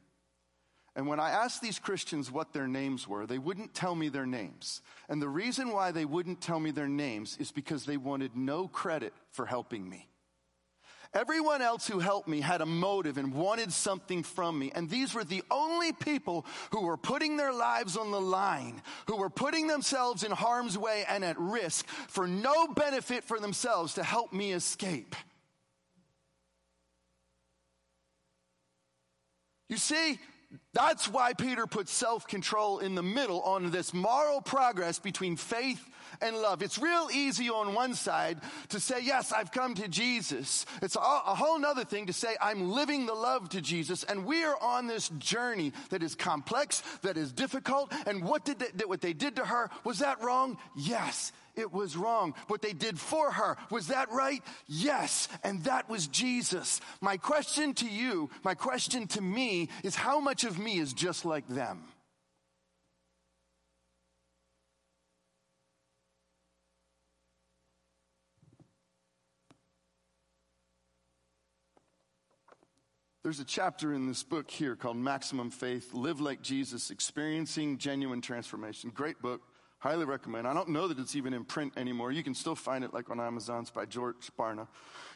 And 0.94 1.08
when 1.08 1.18
I 1.18 1.30
asked 1.30 1.60
these 1.60 1.80
Christians 1.80 2.30
what 2.30 2.52
their 2.52 2.68
names 2.68 3.08
were, 3.08 3.26
they 3.26 3.38
wouldn't 3.38 3.74
tell 3.74 3.96
me 3.96 4.08
their 4.08 4.24
names. 4.24 4.82
And 5.08 5.20
the 5.20 5.28
reason 5.28 5.72
why 5.72 5.90
they 5.90 6.04
wouldn't 6.04 6.40
tell 6.40 6.60
me 6.60 6.70
their 6.70 6.86
names 6.86 7.36
is 7.40 7.50
because 7.50 7.86
they 7.86 7.96
wanted 7.96 8.36
no 8.36 8.68
credit 8.68 9.12
for 9.32 9.46
helping 9.46 9.90
me. 9.90 10.09
Everyone 11.12 11.60
else 11.60 11.88
who 11.88 11.98
helped 11.98 12.28
me 12.28 12.40
had 12.40 12.60
a 12.60 12.66
motive 12.66 13.18
and 13.18 13.34
wanted 13.34 13.72
something 13.72 14.22
from 14.22 14.56
me. 14.56 14.70
And 14.72 14.88
these 14.88 15.12
were 15.12 15.24
the 15.24 15.42
only 15.50 15.92
people 15.92 16.46
who 16.70 16.82
were 16.82 16.96
putting 16.96 17.36
their 17.36 17.52
lives 17.52 17.96
on 17.96 18.12
the 18.12 18.20
line, 18.20 18.80
who 19.08 19.16
were 19.16 19.30
putting 19.30 19.66
themselves 19.66 20.22
in 20.22 20.30
harm's 20.30 20.78
way 20.78 21.04
and 21.08 21.24
at 21.24 21.36
risk 21.38 21.86
for 21.88 22.28
no 22.28 22.68
benefit 22.68 23.24
for 23.24 23.40
themselves 23.40 23.94
to 23.94 24.04
help 24.04 24.32
me 24.32 24.52
escape. 24.52 25.16
You 29.68 29.78
see, 29.78 30.20
that's 30.72 31.08
why 31.08 31.32
Peter 31.32 31.66
puts 31.66 31.92
self 31.92 32.26
control 32.26 32.78
in 32.78 32.94
the 32.94 33.02
middle 33.02 33.40
on 33.42 33.70
this 33.70 33.94
moral 33.94 34.40
progress 34.40 34.98
between 34.98 35.36
faith 35.36 35.84
and 36.20 36.36
love. 36.36 36.62
It's 36.62 36.78
real 36.78 37.08
easy 37.12 37.48
on 37.50 37.74
one 37.74 37.94
side 37.94 38.40
to 38.70 38.80
say, 38.80 39.00
Yes, 39.02 39.32
I've 39.32 39.52
come 39.52 39.74
to 39.76 39.88
Jesus. 39.88 40.66
It's 40.82 40.96
a, 40.96 41.00
a 41.00 41.34
whole 41.34 41.58
nother 41.58 41.84
thing 41.84 42.06
to 42.06 42.12
say, 42.12 42.36
I'm 42.40 42.70
living 42.70 43.06
the 43.06 43.14
love 43.14 43.48
to 43.50 43.60
Jesus. 43.60 44.02
And 44.04 44.26
we 44.26 44.42
are 44.44 44.56
on 44.60 44.86
this 44.86 45.08
journey 45.18 45.72
that 45.90 46.02
is 46.02 46.14
complex, 46.14 46.82
that 47.02 47.16
is 47.16 47.32
difficult. 47.32 47.92
And 48.06 48.24
what, 48.24 48.44
did 48.44 48.58
they, 48.58 48.84
what 48.84 49.00
they 49.00 49.12
did 49.12 49.36
to 49.36 49.44
her, 49.44 49.70
was 49.84 50.00
that 50.00 50.22
wrong? 50.22 50.58
Yes 50.76 51.32
it 51.60 51.72
was 51.72 51.96
wrong. 51.96 52.34
What 52.48 52.62
they 52.62 52.72
did 52.72 52.98
for 52.98 53.30
her, 53.30 53.56
was 53.70 53.88
that 53.88 54.10
right? 54.10 54.42
Yes. 54.66 55.28
And 55.44 55.62
that 55.64 55.88
was 55.88 56.08
Jesus. 56.08 56.80
My 57.00 57.16
question 57.16 57.74
to 57.74 57.86
you, 57.86 58.30
my 58.42 58.54
question 58.54 59.06
to 59.08 59.20
me 59.20 59.68
is 59.84 59.94
how 59.94 60.18
much 60.20 60.44
of 60.44 60.58
me 60.58 60.78
is 60.78 60.92
just 60.92 61.24
like 61.24 61.46
them? 61.48 61.84
There's 73.22 73.38
a 73.38 73.44
chapter 73.44 73.92
in 73.92 74.06
this 74.08 74.22
book 74.22 74.50
here 74.50 74.74
called 74.74 74.96
Maximum 74.96 75.50
Faith 75.50 75.92
Live 75.92 76.22
Like 76.22 76.40
Jesus, 76.40 76.90
Experiencing 76.90 77.76
Genuine 77.76 78.22
Transformation. 78.22 78.90
Great 78.94 79.20
book. 79.20 79.42
Highly 79.80 80.04
recommend. 80.04 80.46
I 80.46 80.54
don't 80.54 80.68
know 80.70 80.88
that 80.88 80.98
it's 80.98 81.16
even 81.16 81.34
in 81.34 81.44
print 81.44 81.74
anymore. 81.76 82.12
You 82.12 82.22
can 82.22 82.34
still 82.34 82.54
find 82.54 82.84
it 82.84 82.94
like 82.94 83.10
on 83.10 83.18
Amazon's 83.18 83.70
by 83.70 83.86
George 83.86 84.30
Barna. 84.38 84.68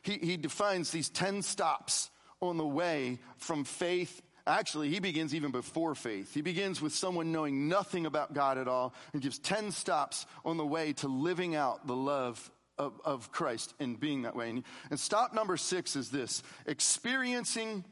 He, 0.03 0.19
he 0.19 0.37
defines 0.37 0.91
these 0.91 1.09
10 1.09 1.43
stops 1.43 2.11
on 2.41 2.57
the 2.57 2.67
way 2.67 3.19
from 3.39 3.65
faith 3.65 4.21
Actually, 4.47 4.91
he 4.91 5.01
begins 5.01 5.35
even 5.35 5.51
before 5.51 5.95
faith. 5.95 6.35
He 6.35 6.43
begins 6.43 6.83
with 6.83 6.95
someone 6.95 7.33
knowing 7.33 7.67
nothing 7.69 8.05
about 8.05 8.35
God 8.35 8.59
at 8.59 8.69
all 8.69 8.93
and 9.13 9.23
gives 9.23 9.39
10 9.39 9.71
stops 9.71 10.27
on 10.45 10.59
the 10.59 10.67
way 10.67 10.93
to 10.95 11.09
living 11.09 11.55
out 11.55 11.87
the 11.87 11.97
love 11.97 12.51
of, 12.77 13.01
of 13.05 13.33
Christ 13.33 13.73
and 13.81 13.99
being 13.99 14.23
that 14.23 14.37
way. 14.37 14.51
And, 14.51 14.65
and 14.91 15.01
stop 15.01 15.33
number 15.33 15.57
six 15.57 15.97
is 15.97 16.11
this 16.11 16.43
experiencing 16.67 17.85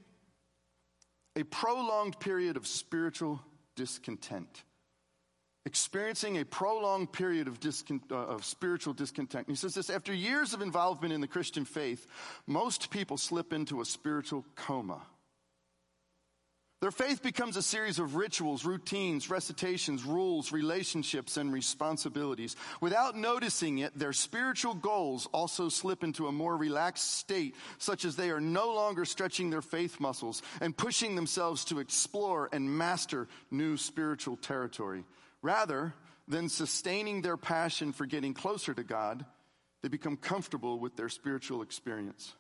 a 1.37 1.45
prolonged 1.45 2.21
period 2.21 2.59
of 2.59 2.67
spiritual 2.67 3.41
discontent. 3.75 4.63
Experiencing 5.65 6.39
a 6.39 6.45
prolonged 6.45 7.13
period 7.13 7.47
of, 7.47 7.61
discon- 7.61 8.01
uh, 8.11 8.17
of 8.17 8.45
spiritual 8.45 8.95
discontent. 8.95 9.47
And 9.47 9.57
he 9.57 9.61
says 9.61 9.75
this 9.75 9.91
after 9.91 10.13
years 10.13 10.55
of 10.55 10.63
involvement 10.63 11.13
in 11.13 11.21
the 11.21 11.29
Christian 11.29 11.65
faith, 11.65 12.07
most 12.47 12.91
people 12.91 13.17
slip 13.17 13.53
into 13.53 13.81
a 13.81 13.85
spiritual 13.85 14.45
coma. 14.57 15.03
Their 16.83 16.91
faith 16.91 17.23
becomes 17.23 17.57
a 17.57 17.63
series 17.63 18.01
of 18.01 18.17
rituals, 18.17 18.65
routines, 18.65 19.31
recitations, 19.31 20.03
rules, 20.03 20.51
relationships, 20.51 21.37
and 21.37 21.53
responsibilities. 21.53 22.57
Without 22.81 23.17
noticing 23.17 23.79
it, 23.79 23.97
their 23.97 24.13
spiritual 24.13 24.75
goals 24.75 25.29
also 25.33 25.69
slip 25.69 26.03
into 26.03 26.27
a 26.27 26.33
more 26.33 26.57
relaxed 26.57 27.19
state, 27.19 27.55
such 27.79 28.05
as 28.05 28.17
they 28.17 28.31
are 28.31 28.41
no 28.41 28.75
longer 28.75 29.05
stretching 29.05 29.49
their 29.49 29.63
faith 29.63 30.01
muscles 30.01 30.43
and 30.61 30.77
pushing 30.77 31.15
themselves 31.15 31.65
to 31.67 31.79
explore 31.79 32.49
and 32.53 32.69
master 32.69 33.29
new 33.53 33.77
spiritual 33.77 34.35
territory. 34.35 35.05
Rather 35.43 35.93
than 36.29 36.49
sustaining 36.49 37.23
their 37.23 37.37
passion 37.37 37.93
for 37.93 38.07
getting 38.07 38.33
closer 38.33 38.73
to 38.73 38.85
God, 38.85 39.25
they 39.83 39.89
become 39.89 40.17
comfortable 40.17 40.79
with 40.79 40.97
their 40.97 41.09
spiritual 41.09 41.63
experience. 41.63 42.35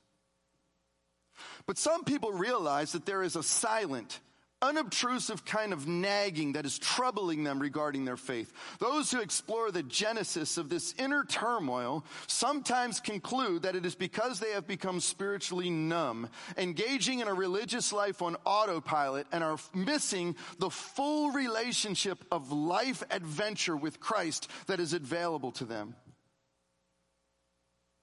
But 1.67 1.79
some 1.79 2.05
people 2.05 2.33
realize 2.33 2.93
that 2.93 3.07
there 3.07 3.23
is 3.23 3.37
a 3.37 3.43
silent, 3.43 4.21
unobtrusive 4.62 5.44
kind 5.44 5.72
of 5.72 5.87
nagging 5.88 6.53
that 6.53 6.64
is 6.64 6.79
troubling 6.79 7.44
them 7.44 7.59
regarding 7.59 8.05
their 8.05 8.16
faith. 8.16 8.53
Those 8.79 9.11
who 9.11 9.20
explore 9.20 9.70
the 9.70 9.83
genesis 9.83 10.57
of 10.57 10.68
this 10.68 10.94
inner 10.98 11.25
turmoil 11.25 12.05
sometimes 12.29 13.01
conclude 13.01 13.62
that 13.62 13.77
it 13.77 13.85
is 13.85 13.96
because 13.96 14.38
they 14.38 14.53
have 14.53 14.66
become 14.66 15.01
spiritually 15.01 15.68
numb, 15.68 16.29
engaging 16.57 17.20
in 17.20 17.29
a 17.29 17.35
religious 17.35 17.92
life 17.92 18.22
on 18.22 18.37
autopilot, 18.44 19.27
and 19.33 19.42
are 19.42 19.59
missing 19.75 20.37
the 20.59 20.70
full 20.70 21.33
relationship 21.33 22.25
of 22.31 22.53
life 22.53 23.03
adventure 23.11 23.77
with 23.77 24.01
Christ 24.01 24.48
that 24.68 24.81
is 24.81 24.92
available 24.92 25.51
to 25.53 25.64
them. 25.64 25.96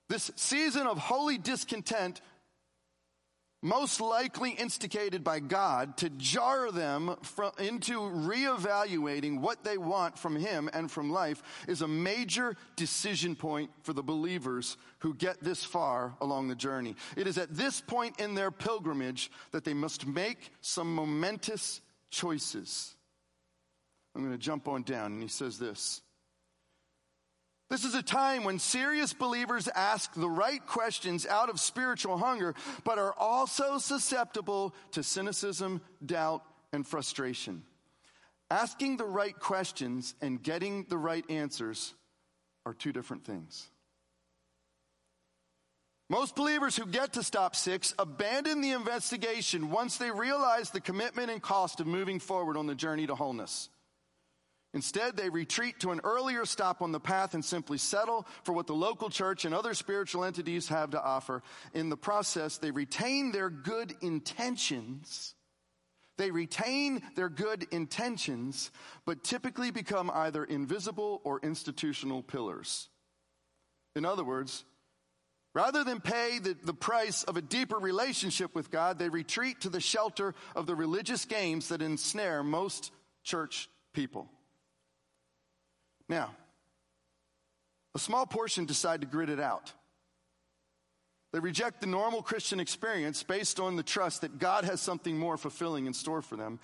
This 0.10 0.32
season 0.36 0.88
of 0.88 0.98
holy 0.98 1.38
discontent 1.38 2.20
most 3.62 4.00
likely 4.00 4.52
instigated 4.52 5.24
by 5.24 5.40
God 5.40 5.98
to 5.98 6.10
jar 6.12 6.72
them 6.72 7.16
from, 7.22 7.52
into 7.60 8.00
reevaluating 8.00 9.42
what 9.42 9.64
they 9.64 9.78
want 9.78 10.18
from 10.18 10.36
Him 10.36 10.70
and 10.72 10.90
from 10.90 11.12
life 11.12 11.44
is 11.68 11.82
a 11.82 11.88
major 11.88 12.56
decision 12.76 13.36
point 13.36 13.70
for 13.84 13.94
the 13.94 14.04
believers 14.04 14.78
who 15.00 15.14
get 15.14 15.44
this 15.44 15.64
far 15.64 16.16
along 16.22 16.48
the 16.48 16.56
journey. 16.56 16.96
It 17.18 17.28
is 17.28 17.38
at 17.38 17.54
this 17.54 17.82
point 17.82 18.20
in 18.20 18.34
their 18.34 18.52
pilgrimage 18.52 19.30
that 19.52 19.66
they 19.66 19.74
must 19.74 20.08
make 20.08 20.52
some 20.62 20.96
momentous 20.96 21.82
choices. 22.12 22.96
I'm 24.16 24.22
going 24.22 24.34
to 24.34 24.44
jump 24.44 24.68
on 24.68 24.84
down, 24.84 25.14
and 25.14 25.22
he 25.22 25.28
says 25.28 25.60
this. 25.60 26.02
This 27.70 27.84
is 27.84 27.94
a 27.94 28.02
time 28.02 28.44
when 28.44 28.58
serious 28.58 29.14
believers 29.14 29.68
ask 29.68 30.12
the 30.16 30.30
right 30.30 30.66
questions 30.66 31.28
out 31.28 31.50
of 31.50 31.60
spiritual 31.60 32.18
hunger, 32.18 32.56
but 32.84 32.98
are 32.98 33.14
also 33.14 33.78
susceptible 33.78 34.74
to 34.92 35.04
cynicism, 35.04 35.82
doubt, 36.04 36.44
and 36.74 36.86
frustration. 36.86 37.64
Asking 38.50 38.98
the 38.98 39.06
right 39.06 39.40
questions 39.40 40.16
and 40.20 40.42
getting 40.42 40.86
the 40.90 40.98
right 40.98 41.24
answers 41.30 41.94
are 42.66 42.74
two 42.74 42.92
different 42.92 43.24
things. 43.24 43.70
Most 46.10 46.36
believers 46.36 46.76
who 46.76 46.88
get 46.88 47.14
to 47.14 47.24
stop 47.24 47.56
six 47.56 47.94
abandon 48.00 48.62
the 48.62 48.72
investigation 48.72 49.70
once 49.70 49.98
they 49.98 50.10
realize 50.10 50.72
the 50.72 50.82
commitment 50.82 51.30
and 51.30 51.40
cost 51.40 51.80
of 51.80 51.86
moving 51.86 52.20
forward 52.20 52.58
on 52.58 52.66
the 52.66 52.74
journey 52.74 53.06
to 53.06 53.14
wholeness. 53.14 53.70
Instead, 54.74 55.18
they 55.18 55.30
retreat 55.30 55.80
to 55.80 55.92
an 55.92 56.00
earlier 56.04 56.46
stop 56.46 56.82
on 56.82 56.92
the 56.92 57.00
path 57.00 57.34
and 57.34 57.44
simply 57.44 57.78
settle 57.80 58.28
for 58.44 58.54
what 58.54 58.68
the 58.68 58.74
local 58.74 59.10
church 59.10 59.44
and 59.44 59.56
other 59.56 59.74
spiritual 59.74 60.24
entities 60.24 60.68
have 60.68 60.92
to 60.92 61.04
offer. 61.04 61.42
In 61.74 61.90
the 61.90 61.98
process, 61.98 62.58
they 62.58 62.70
retain 62.70 63.32
their 63.32 63.50
good 63.50 63.96
intentions. 64.02 65.34
They 66.18 66.30
retain 66.30 67.02
their 67.16 67.30
good 67.30 67.66
intentions, 67.72 68.70
but 69.06 69.24
typically 69.24 69.72
become 69.72 70.12
either 70.14 70.44
invisible 70.44 71.22
or 71.24 71.40
institutional 71.42 72.22
pillars. 72.22 72.90
In 73.96 74.06
other 74.06 74.24
words, 74.24 74.66
rather 75.56 75.84
than 75.84 76.00
pay 76.00 76.38
the, 76.38 76.56
the 76.64 76.76
price 76.76 77.24
of 77.24 77.38
a 77.38 77.42
deeper 77.42 77.78
relationship 77.78 78.54
with 78.54 78.70
God, 78.70 79.00
they 79.00 79.10
retreat 79.10 79.62
to 79.62 79.70
the 79.70 79.80
shelter 79.80 80.36
of 80.56 80.68
the 80.68 80.76
religious 80.76 81.26
games 81.26 81.70
that 81.70 81.82
ensnare 81.82 82.44
most 82.44 82.92
church 83.24 83.68
people. 83.94 84.30
Now, 86.10 86.36
a 87.96 88.00
small 88.00 88.26
portion 88.26 88.66
decide 88.66 89.02
to 89.02 89.08
grit 89.08 89.30
it 89.30 89.40
out. 89.40 89.72
They 91.32 91.40
reject 91.40 91.82
the 91.82 91.88
normal 91.88 92.24
Christian 92.24 92.60
experience 92.60 93.22
based 93.22 93.60
on 93.60 93.76
the 93.76 93.84
trust 93.84 94.22
that 94.22 94.40
God 94.40 94.64
has 94.66 94.82
something 94.82 95.18
more 95.18 95.38
fulfilling 95.38 95.86
in 95.86 95.94
store 95.94 96.24
for 96.24 96.36
them 96.36 96.60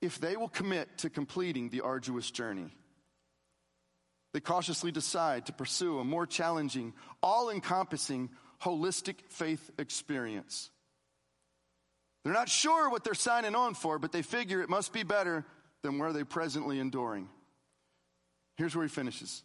if 0.00 0.20
they 0.20 0.36
will 0.36 0.48
commit 0.48 0.98
to 0.98 1.10
completing 1.10 1.68
the 1.68 1.80
arduous 1.80 2.30
journey. 2.30 2.70
They 4.32 4.40
cautiously 4.40 4.92
decide 4.92 5.46
to 5.46 5.52
pursue 5.52 5.98
a 5.98 6.04
more 6.04 6.26
challenging, 6.26 6.92
all 7.22 7.50
encompassing, 7.50 8.30
holistic 8.62 9.16
faith 9.28 9.70
experience. 9.78 10.70
They're 12.24 12.32
not 12.32 12.48
sure 12.48 12.90
what 12.90 13.04
they're 13.04 13.14
signing 13.14 13.54
on 13.54 13.74
for, 13.74 13.98
but 13.98 14.12
they 14.12 14.22
figure 14.22 14.62
it 14.62 14.68
must 14.68 14.92
be 14.92 15.02
better 15.02 15.44
than 15.82 15.98
where 15.98 16.12
they're 16.12 16.24
presently 16.24 16.78
enduring. 16.78 17.28
Here's 18.56 18.74
where 18.76 18.84
he 18.84 18.88
finishes. 18.88 19.42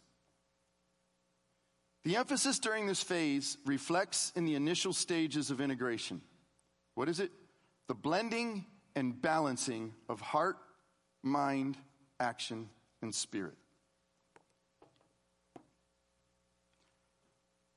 The 2.04 2.16
emphasis 2.16 2.58
during 2.58 2.86
this 2.86 3.02
phase 3.02 3.58
reflects 3.66 4.32
in 4.34 4.44
the 4.46 4.54
initial 4.54 4.92
stages 4.92 5.50
of 5.50 5.60
integration. 5.60 6.22
What 6.94 7.08
is 7.08 7.20
it? 7.20 7.30
The 7.88 7.94
blending 7.94 8.64
and 8.96 9.20
balancing 9.20 9.92
of 10.08 10.20
heart, 10.20 10.56
mind, 11.22 11.76
action, 12.18 12.68
and 13.02 13.14
spirit. 13.14 13.54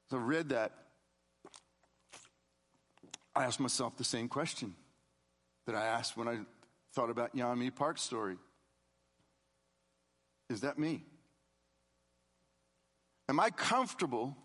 So 0.09 0.17
I 0.17 0.21
read 0.21 0.49
that. 0.49 0.71
I 3.35 3.45
asked 3.45 3.59
myself 3.59 3.97
the 3.97 4.03
same 4.03 4.27
question 4.29 4.75
that 5.65 5.75
I 5.75 5.85
asked 5.85 6.15
when 6.15 6.27
I 6.27 6.39
thought 6.93 7.09
about 7.09 7.35
Yeonmi 7.35 7.75
Park's 7.75 8.03
story. 8.03 8.37
Is 10.49 10.61
that 10.61 10.77
me? 10.77 11.03
Am 13.33 13.39
I 13.39 13.49
comfortable? 13.49 14.37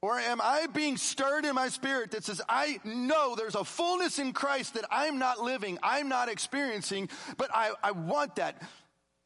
Or 0.00 0.18
am 0.18 0.40
I 0.40 0.66
being 0.72 0.96
stirred 0.96 1.44
in 1.44 1.54
my 1.54 1.68
spirit 1.68 2.12
that 2.12 2.24
says, 2.24 2.40
I 2.48 2.78
know 2.84 3.36
there's 3.36 3.54
a 3.54 3.64
fullness 3.64 4.18
in 4.18 4.32
Christ 4.32 4.72
that 4.74 4.86
I'm 4.90 5.18
not 5.18 5.40
living, 5.40 5.78
I'm 5.82 6.08
not 6.08 6.30
experiencing, 6.30 7.10
but 7.36 7.50
I, 7.52 7.72
I 7.82 7.90
want 7.90 8.36
that. 8.36 8.62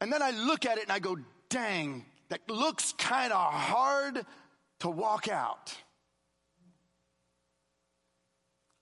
And 0.00 0.12
then 0.12 0.20
I 0.20 0.32
look 0.32 0.66
at 0.66 0.78
it 0.78 0.82
and 0.82 0.90
I 0.90 0.98
go, 0.98 1.16
dang, 1.48 2.06
that 2.28 2.40
looks 2.50 2.92
kind 2.98 3.32
of 3.32 3.52
hard 3.52 4.26
to 4.80 4.90
walk 4.90 5.28
out. 5.28 5.72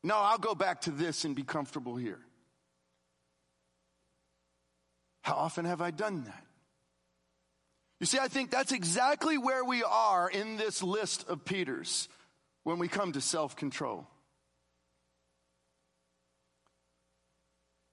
No, 0.02 0.16
I'll 0.16 0.38
go 0.38 0.54
back 0.54 0.80
to 0.82 0.90
this 0.90 1.26
and 1.26 1.36
be 1.36 1.42
comfortable 1.42 1.96
here. 1.96 2.20
How 5.20 5.34
often 5.34 5.66
have 5.66 5.82
I 5.82 5.90
done 5.90 6.24
that? 6.24 6.45
You 8.00 8.06
see, 8.06 8.18
I 8.18 8.28
think 8.28 8.50
that's 8.50 8.72
exactly 8.72 9.38
where 9.38 9.64
we 9.64 9.82
are 9.82 10.28
in 10.28 10.56
this 10.56 10.82
list 10.82 11.28
of 11.28 11.44
Peter's 11.44 12.08
when 12.64 12.78
we 12.78 12.88
come 12.88 13.12
to 13.12 13.20
self 13.20 13.56
control. 13.56 14.06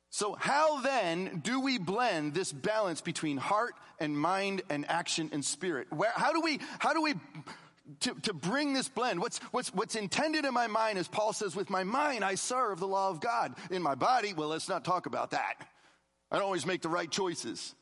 So, 0.10 0.36
how 0.40 0.82
then 0.82 1.42
do 1.44 1.60
we 1.60 1.80
blend 1.80 2.34
this 2.34 2.52
balance 2.52 3.02
between 3.02 3.38
heart 3.38 3.74
and 4.00 4.16
mind 4.18 4.62
and 4.70 4.88
action 4.88 5.30
and 5.32 5.44
spirit? 5.44 5.92
Where, 5.92 6.12
how 6.14 6.34
do 6.34 6.42
we, 6.42 6.60
how 6.78 6.94
do 6.94 7.02
we, 7.02 7.16
to, 8.02 8.14
to 8.22 8.34
bring 8.34 8.74
this 8.74 8.90
blend? 8.90 9.22
What's, 9.22 9.40
what's, 9.52 9.74
what's 9.74 9.96
intended 9.96 10.46
in 10.46 10.54
my 10.54 10.68
mind, 10.68 11.00
as 11.00 11.08
Paul 11.08 11.34
says, 11.34 11.56
with 11.56 11.72
my 11.72 11.84
mind 11.84 12.24
I 12.24 12.36
serve 12.36 12.80
the 12.80 12.88
law 12.88 13.10
of 13.10 13.22
God. 13.22 13.56
In 13.72 13.82
my 13.82 13.96
body, 13.96 14.34
well, 14.34 14.50
let's 14.50 14.70
not 14.70 14.86
talk 14.86 15.08
about 15.08 15.32
that. 15.32 15.56
I 16.30 16.36
don't 16.36 16.46
always 16.46 16.66
make 16.66 16.82
the 16.84 16.90
right 16.90 17.10
choices. 17.10 17.74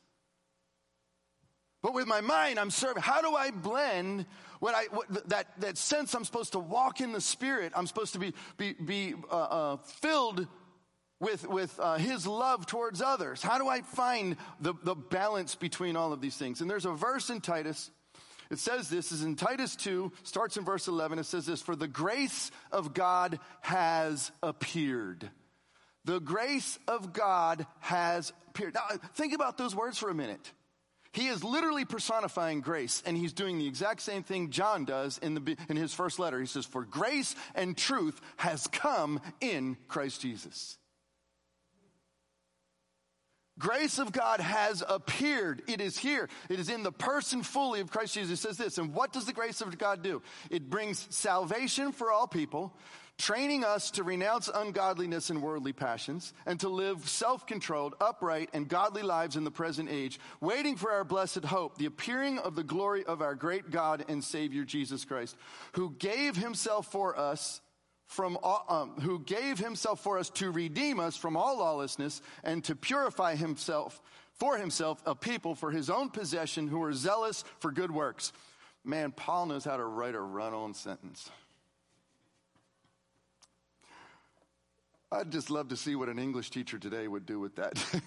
But 1.82 1.94
with 1.94 2.06
my 2.06 2.20
mind, 2.20 2.58
I'm 2.60 2.70
serving. 2.70 3.02
How 3.02 3.20
do 3.20 3.34
I 3.34 3.50
blend 3.50 4.26
what 4.60 4.74
I 4.74 4.84
what, 4.84 5.28
that 5.28 5.48
that 5.60 5.76
sense 5.76 6.14
I'm 6.14 6.24
supposed 6.24 6.52
to 6.52 6.60
walk 6.60 7.00
in 7.00 7.12
the 7.12 7.20
Spirit? 7.20 7.72
I'm 7.74 7.86
supposed 7.86 8.12
to 8.12 8.18
be 8.20 8.34
be 8.56 8.72
be 8.72 9.14
uh, 9.30 9.36
uh, 9.36 9.76
filled 9.78 10.46
with, 11.22 11.48
with 11.48 11.78
uh, 11.78 11.96
his 11.98 12.26
love 12.26 12.66
towards 12.66 13.00
others? 13.00 13.42
How 13.42 13.56
do 13.56 13.68
I 13.68 13.82
find 13.82 14.36
the, 14.60 14.74
the 14.82 14.96
balance 14.96 15.54
between 15.54 15.96
all 15.96 16.12
of 16.12 16.20
these 16.20 16.36
things? 16.36 16.60
And 16.60 16.68
there's 16.68 16.84
a 16.84 16.90
verse 16.90 17.30
in 17.30 17.40
Titus. 17.40 17.90
It 18.50 18.58
says 18.58 18.90
this 18.90 19.12
is 19.12 19.22
in 19.22 19.36
Titus 19.36 19.76
2, 19.76 20.12
starts 20.24 20.56
in 20.56 20.64
verse 20.64 20.88
11. 20.88 21.20
It 21.20 21.24
says 21.24 21.46
this, 21.46 21.62
for 21.62 21.76
the 21.76 21.86
grace 21.86 22.50
of 22.72 22.92
God 22.92 23.38
has 23.60 24.32
appeared. 24.42 25.30
The 26.04 26.18
grace 26.18 26.78
of 26.88 27.12
God 27.12 27.66
has 27.78 28.32
appeared. 28.48 28.74
Now, 28.74 28.96
think 29.14 29.32
about 29.32 29.56
those 29.56 29.76
words 29.76 29.98
for 29.98 30.10
a 30.10 30.14
minute. 30.14 30.52
He 31.12 31.28
is 31.28 31.44
literally 31.44 31.84
personifying 31.84 32.62
grace, 32.62 33.02
and 33.04 33.16
he's 33.16 33.34
doing 33.34 33.58
the 33.58 33.66
exact 33.66 34.00
same 34.00 34.22
thing 34.22 34.50
John 34.50 34.86
does 34.86 35.18
in, 35.18 35.34
the, 35.34 35.56
in 35.68 35.76
his 35.76 35.92
first 35.92 36.18
letter. 36.18 36.40
He 36.40 36.46
says, 36.46 36.64
For 36.64 36.84
grace 36.84 37.34
and 37.54 37.76
truth 37.76 38.18
has 38.36 38.66
come 38.66 39.20
in 39.40 39.76
Christ 39.88 40.22
Jesus. 40.22 40.78
Grace 43.58 43.98
of 43.98 44.12
God 44.12 44.40
has 44.40 44.82
appeared. 44.88 45.62
It 45.68 45.82
is 45.82 45.98
here. 45.98 46.28
It 46.48 46.58
is 46.58 46.70
in 46.70 46.82
the 46.82 46.90
person 46.90 47.42
fully 47.42 47.80
of 47.80 47.90
Christ 47.90 48.14
Jesus. 48.14 48.38
It 48.38 48.42
says 48.42 48.56
this. 48.56 48.78
And 48.78 48.94
what 48.94 49.12
does 49.12 49.26
the 49.26 49.34
grace 49.34 49.60
of 49.60 49.76
God 49.76 50.02
do? 50.02 50.22
It 50.50 50.70
brings 50.70 51.06
salvation 51.14 51.92
for 51.92 52.10
all 52.10 52.26
people, 52.26 52.72
training 53.22 53.62
us 53.62 53.92
to 53.92 54.02
renounce 54.02 54.50
ungodliness 54.52 55.30
and 55.30 55.40
worldly 55.40 55.72
passions, 55.72 56.34
and 56.44 56.58
to 56.58 56.68
live 56.68 57.08
self 57.08 57.46
controlled, 57.46 57.94
upright, 58.00 58.50
and 58.52 58.68
godly 58.68 59.02
lives 59.02 59.36
in 59.36 59.44
the 59.44 59.50
present 59.50 59.88
age, 59.88 60.18
waiting 60.40 60.74
for 60.74 60.90
our 60.90 61.04
blessed 61.04 61.44
hope, 61.44 61.78
the 61.78 61.86
appearing 61.86 62.40
of 62.40 62.56
the 62.56 62.64
glory 62.64 63.04
of 63.04 63.22
our 63.22 63.36
great 63.36 63.70
God 63.70 64.04
and 64.08 64.24
Savior 64.24 64.64
Jesus 64.64 65.04
Christ, 65.04 65.36
who 65.74 65.94
gave 65.98 66.34
himself 66.36 66.90
for 66.90 67.18
us. 67.18 67.60
From 68.08 68.36
all, 68.42 68.66
um, 68.68 69.00
who 69.00 69.20
gave 69.20 69.58
himself 69.58 70.02
for 70.02 70.18
us 70.18 70.28
to 70.30 70.50
redeem 70.50 71.00
us 71.00 71.16
from 71.16 71.34
all 71.34 71.60
lawlessness 71.60 72.20
and 72.44 72.62
to 72.64 72.76
purify 72.76 73.36
himself 73.36 74.02
for 74.34 74.58
himself 74.58 75.00
a 75.06 75.14
people 75.14 75.54
for 75.54 75.70
his 75.70 75.88
own 75.88 76.10
possession 76.10 76.68
who 76.68 76.82
are 76.82 76.92
zealous 76.92 77.42
for 77.60 77.72
good 77.72 77.90
works. 77.90 78.34
Man, 78.84 79.12
Paul 79.12 79.46
knows 79.46 79.64
how 79.64 79.78
to 79.78 79.84
write 79.84 80.14
a 80.14 80.20
run 80.20 80.52
on 80.52 80.74
sentence. 80.74 81.30
I'd 85.12 85.30
just 85.30 85.50
love 85.50 85.68
to 85.68 85.76
see 85.76 85.94
what 85.94 86.08
an 86.08 86.18
English 86.18 86.50
teacher 86.50 86.78
today 86.78 87.06
would 87.06 87.26
do 87.26 87.38
with 87.38 87.56
that. 87.56 87.72
it's 87.92 88.02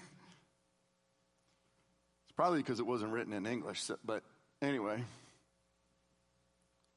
probably 2.34 2.58
because 2.58 2.80
it 2.80 2.86
wasn't 2.86 3.12
written 3.12 3.32
in 3.32 3.46
English, 3.46 3.82
so, 3.82 3.96
but 4.04 4.24
anyway. 4.60 5.04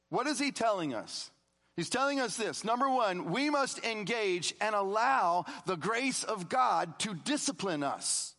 What 0.08 0.26
is 0.26 0.40
he 0.40 0.50
telling 0.50 0.94
us? 0.94 1.30
He's 1.76 1.88
telling 1.88 2.18
us 2.18 2.36
this. 2.36 2.64
Number 2.64 2.90
one, 2.90 3.30
we 3.30 3.50
must 3.50 3.84
engage 3.84 4.52
and 4.60 4.74
allow 4.74 5.44
the 5.66 5.76
grace 5.76 6.24
of 6.24 6.48
God 6.48 6.98
to 7.00 7.14
discipline 7.14 7.84
us. 7.84 8.34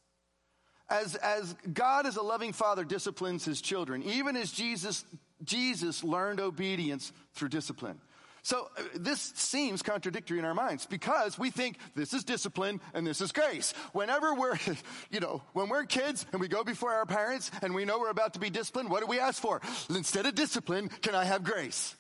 As, 0.90 1.16
as 1.16 1.56
God 1.74 2.06
as 2.06 2.18
a 2.18 2.22
loving 2.22 2.52
father 2.52 2.84
disciplines 2.84 3.46
his 3.46 3.62
children, 3.62 4.04
even 4.04 4.36
as 4.36 4.52
Jesus, 4.52 5.06
Jesus 5.46 6.04
learned 6.04 6.42
obedience 6.42 7.14
through 7.34 7.48
discipline. 7.48 8.02
So 8.44 8.70
uh, 8.76 8.82
this 8.96 9.34
seems 9.36 9.82
contradictory 9.82 10.40
in 10.40 10.46
our 10.46 10.56
minds 10.56 10.86
because 10.88 11.38
we 11.38 11.52
think 11.52 11.78
this 11.96 12.14
is 12.14 12.24
discipline 12.24 12.82
and 12.94 13.06
this 13.06 13.22
is 13.22 13.32
grace. 13.32 13.74
Whenever 13.94 14.34
we're, 14.34 14.58
you 15.12 15.20
know, 15.20 15.44
when 15.54 15.70
we're 15.70 15.84
kids 15.84 16.26
and 16.32 16.42
we 16.42 16.48
go 16.48 16.64
before 16.64 16.92
our 16.92 17.06
parents 17.06 17.52
and 17.62 17.76
we 17.76 17.86
know 17.86 18.00
we're 18.00 18.10
about 18.10 18.34
to 18.34 18.40
be 18.40 18.50
disciplined, 18.50 18.90
what 18.90 19.02
do 19.02 19.08
we 19.08 19.20
ask 19.20 19.42
for? 19.42 19.62
Instead 19.90 20.26
of 20.26 20.34
discipline, 20.36 20.90
can 21.02 21.14
I 21.14 21.24
have 21.24 21.44
grace? 21.44 21.96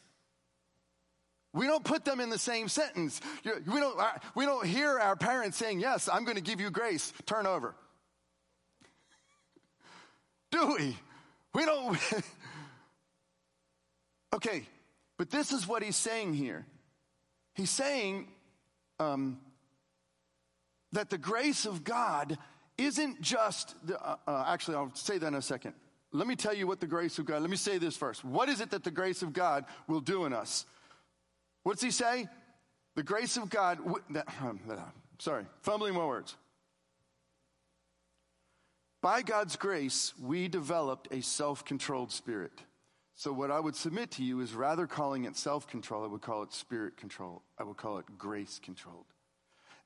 We 1.54 1.67
don't 1.67 1.84
put 1.84 2.06
them 2.06 2.19
in 2.21 2.30
the 2.30 2.39
same 2.39 2.69
sentence. 2.69 3.19
We 3.43 3.80
don't, 3.80 3.99
uh, 3.99 4.12
we 4.36 4.45
don't 4.45 4.65
hear 4.65 4.97
our 4.97 5.17
parents 5.17 5.58
saying, 5.58 5.82
yes, 5.82 6.08
I'm 6.08 6.23
going 6.23 6.38
to 6.38 6.43
give 6.43 6.62
you 6.62 6.71
grace. 6.71 7.12
Turn 7.25 7.45
over. 7.45 7.75
Do 10.51 10.75
we? 10.77 10.97
We 11.54 11.65
don't. 11.65 11.99
okay, 14.36 14.63
but 15.22 15.30
this 15.30 15.52
is 15.52 15.68
what 15.68 15.84
he's 15.84 15.96
saying 15.96 16.34
here. 16.34 16.66
He's 17.54 17.70
saying 17.70 18.28
um, 19.00 19.38
that 20.94 21.12
the 21.12 21.20
grace 21.20 21.68
of 21.68 21.84
God 21.84 22.40
isn't 22.76 23.22
just, 23.22 23.76
the, 23.86 24.04
uh, 24.04 24.16
uh, 24.28 24.46
actually, 24.48 24.78
I'll 24.78 24.96
say 24.96 25.20
that 25.20 25.28
in 25.28 25.36
a 25.36 25.42
second. 25.44 25.76
Let 26.12 26.26
me 26.26 26.36
tell 26.36 26.56
you 26.56 26.66
what 26.66 26.80
the 26.80 26.88
grace 26.88 27.20
of 27.20 27.28
God, 27.28 27.42
let 27.42 27.52
me 27.52 27.56
say 27.56 27.78
this 27.78 27.96
first. 27.96 28.26
What 28.26 28.50
is 28.50 28.62
it 28.62 28.72
that 28.72 28.84
the 28.84 28.90
grace 28.90 29.22
of 29.22 29.32
God 29.32 29.66
will 29.88 30.00
do 30.00 30.26
in 30.26 30.34
us? 30.34 30.66
What's 31.62 31.84
he 31.84 31.92
say? 31.92 32.28
The 32.96 33.04
grace 33.04 33.38
of 33.38 33.52
God, 33.52 33.78
that, 34.10 34.28
sorry, 35.20 35.46
fumbling 35.62 35.94
my 35.94 36.04
words. 36.08 36.36
By 39.04 39.22
God's 39.22 39.56
grace, 39.56 40.16
we 40.20 40.48
developed 40.48 41.10
a 41.12 41.22
self 41.22 41.64
controlled 41.64 42.12
spirit. 42.12 42.64
So, 43.15 43.32
what 43.32 43.52
I 43.52 43.60
would 43.60 43.76
submit 43.76 44.12
to 44.12 44.24
you 44.24 44.39
is 44.39 44.54
rather 44.54 44.88
calling 44.88 45.26
it 45.26 45.36
self 45.36 45.67
control, 45.67 46.04
I 46.04 46.08
would 46.08 46.21
call 46.21 46.43
it 46.43 46.54
spirit 46.54 46.97
control. 46.97 47.43
I 47.58 47.63
would 47.63 47.78
call 47.78 47.97
it 48.00 48.06
grace 48.17 48.60
controlled. 48.63 49.06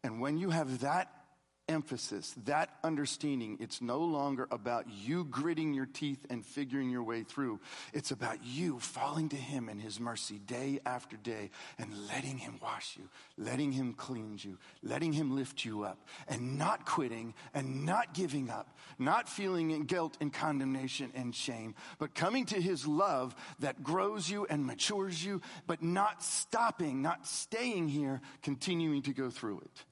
And 0.04 0.22
when 0.22 0.38
you 0.38 0.52
have 0.52 0.82
that 0.82 1.25
emphasis, 1.68 2.36
that 2.46 2.70
understanding, 2.84 3.58
it's 3.60 3.82
no 3.82 4.00
longer 4.00 4.48
about 4.52 4.86
you 4.90 5.26
gritting 5.26 5.74
your 5.74 5.86
teeth 5.86 6.26
and 6.30 6.46
figuring 6.46 6.90
your 6.90 7.04
way 7.04 7.24
through. 7.24 7.60
It's 7.94 8.12
about 8.12 8.40
you 8.44 8.80
falling 8.80 9.30
to 9.30 9.36
Him 9.36 9.70
in 9.70 9.80
His 9.80 10.00
mercy 10.00 10.40
day 10.40 10.80
after 10.86 11.18
day 11.18 11.50
and 11.78 12.08
letting 12.08 12.38
Him 12.38 12.60
wash 12.62 12.98
you, 12.98 13.10
letting 13.38 13.72
Him 13.72 13.94
cleanse 13.94 14.46
you, 14.46 14.58
letting 14.84 15.14
Him 15.14 15.36
lift 15.36 15.66
you 15.66 15.84
up, 15.84 16.08
and 16.28 16.58
not 16.58 16.86
quitting 16.86 17.34
and 17.54 17.86
not 17.86 18.14
giving 18.14 18.50
up, 18.50 18.78
not 19.00 19.28
feeling 19.28 19.86
guilt 19.86 20.18
and 20.22 20.32
condemnation 20.32 21.12
and 21.16 21.34
shame, 21.34 21.76
but 21.98 22.16
coming 22.16 22.46
to 22.48 22.62
His 22.62 22.86
love 22.86 23.36
that 23.60 23.84
grows 23.84 24.30
you 24.30 24.46
and 24.50 24.66
matures 24.66 25.24
you, 25.24 25.42
but 25.68 25.82
not 25.82 26.24
stopping, 26.24 27.02
not 27.02 27.28
staying 27.28 27.88
here, 27.88 28.22
continuing 28.42 29.02
to 29.04 29.14
go 29.14 29.30
through 29.30 29.62
it. 29.62 29.86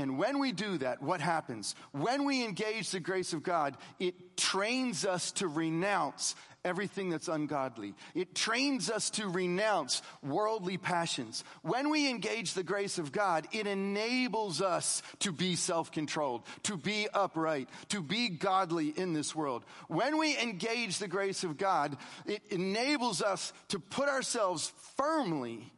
And 0.00 0.16
when 0.16 0.38
we 0.38 0.52
do 0.52 0.78
that, 0.78 1.02
what 1.02 1.20
happens? 1.20 1.74
When 1.92 2.24
we 2.24 2.42
engage 2.42 2.90
the 2.90 3.00
grace 3.00 3.34
of 3.34 3.42
God, 3.42 3.76
it 3.98 4.38
trains 4.38 5.04
us 5.04 5.32
to 5.32 5.46
renounce 5.46 6.34
everything 6.64 7.10
that's 7.10 7.28
ungodly. 7.28 7.94
It 8.14 8.34
trains 8.34 8.90
us 8.90 9.10
to 9.10 9.28
renounce 9.28 10.00
worldly 10.22 10.78
passions. 10.78 11.44
When 11.60 11.90
we 11.90 12.08
engage 12.08 12.54
the 12.54 12.62
grace 12.62 12.98
of 12.98 13.12
God, 13.12 13.46
it 13.52 13.66
enables 13.66 14.62
us 14.62 15.02
to 15.20 15.32
be 15.32 15.54
self-controlled, 15.54 16.44
to 16.62 16.78
be 16.78 17.06
upright, 17.12 17.68
to 17.90 18.02
be 18.02 18.30
godly 18.30 18.88
in 18.88 19.12
this 19.12 19.34
world. 19.34 19.64
When 19.88 20.16
we 20.16 20.38
engage 20.38 20.98
the 20.98 21.08
grace 21.08 21.44
of 21.44 21.58
God, 21.58 21.94
it 22.24 22.42
enables 22.50 23.20
us 23.20 23.52
to 23.68 23.78
put 23.78 24.08
ourselves 24.08 24.72
firmly 24.96 25.70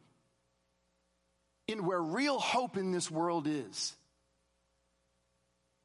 in 1.67 1.85
where 1.85 2.01
real 2.01 2.39
hope 2.39 2.77
in 2.77 2.91
this 2.91 3.11
world 3.11 3.47
is. 3.47 3.93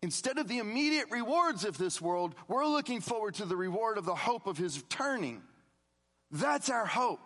Instead 0.02 0.38
of 0.38 0.46
the 0.46 0.58
immediate 0.58 1.10
rewards 1.10 1.64
of 1.64 1.76
this 1.76 2.00
world, 2.00 2.34
we're 2.46 2.66
looking 2.66 3.00
forward 3.00 3.34
to 3.34 3.44
the 3.44 3.56
reward 3.56 3.98
of 3.98 4.04
the 4.04 4.14
hope 4.14 4.46
of 4.46 4.56
his 4.56 4.82
turning. 4.88 5.42
That's 6.30 6.70
our 6.70 6.86
hope. 6.86 7.20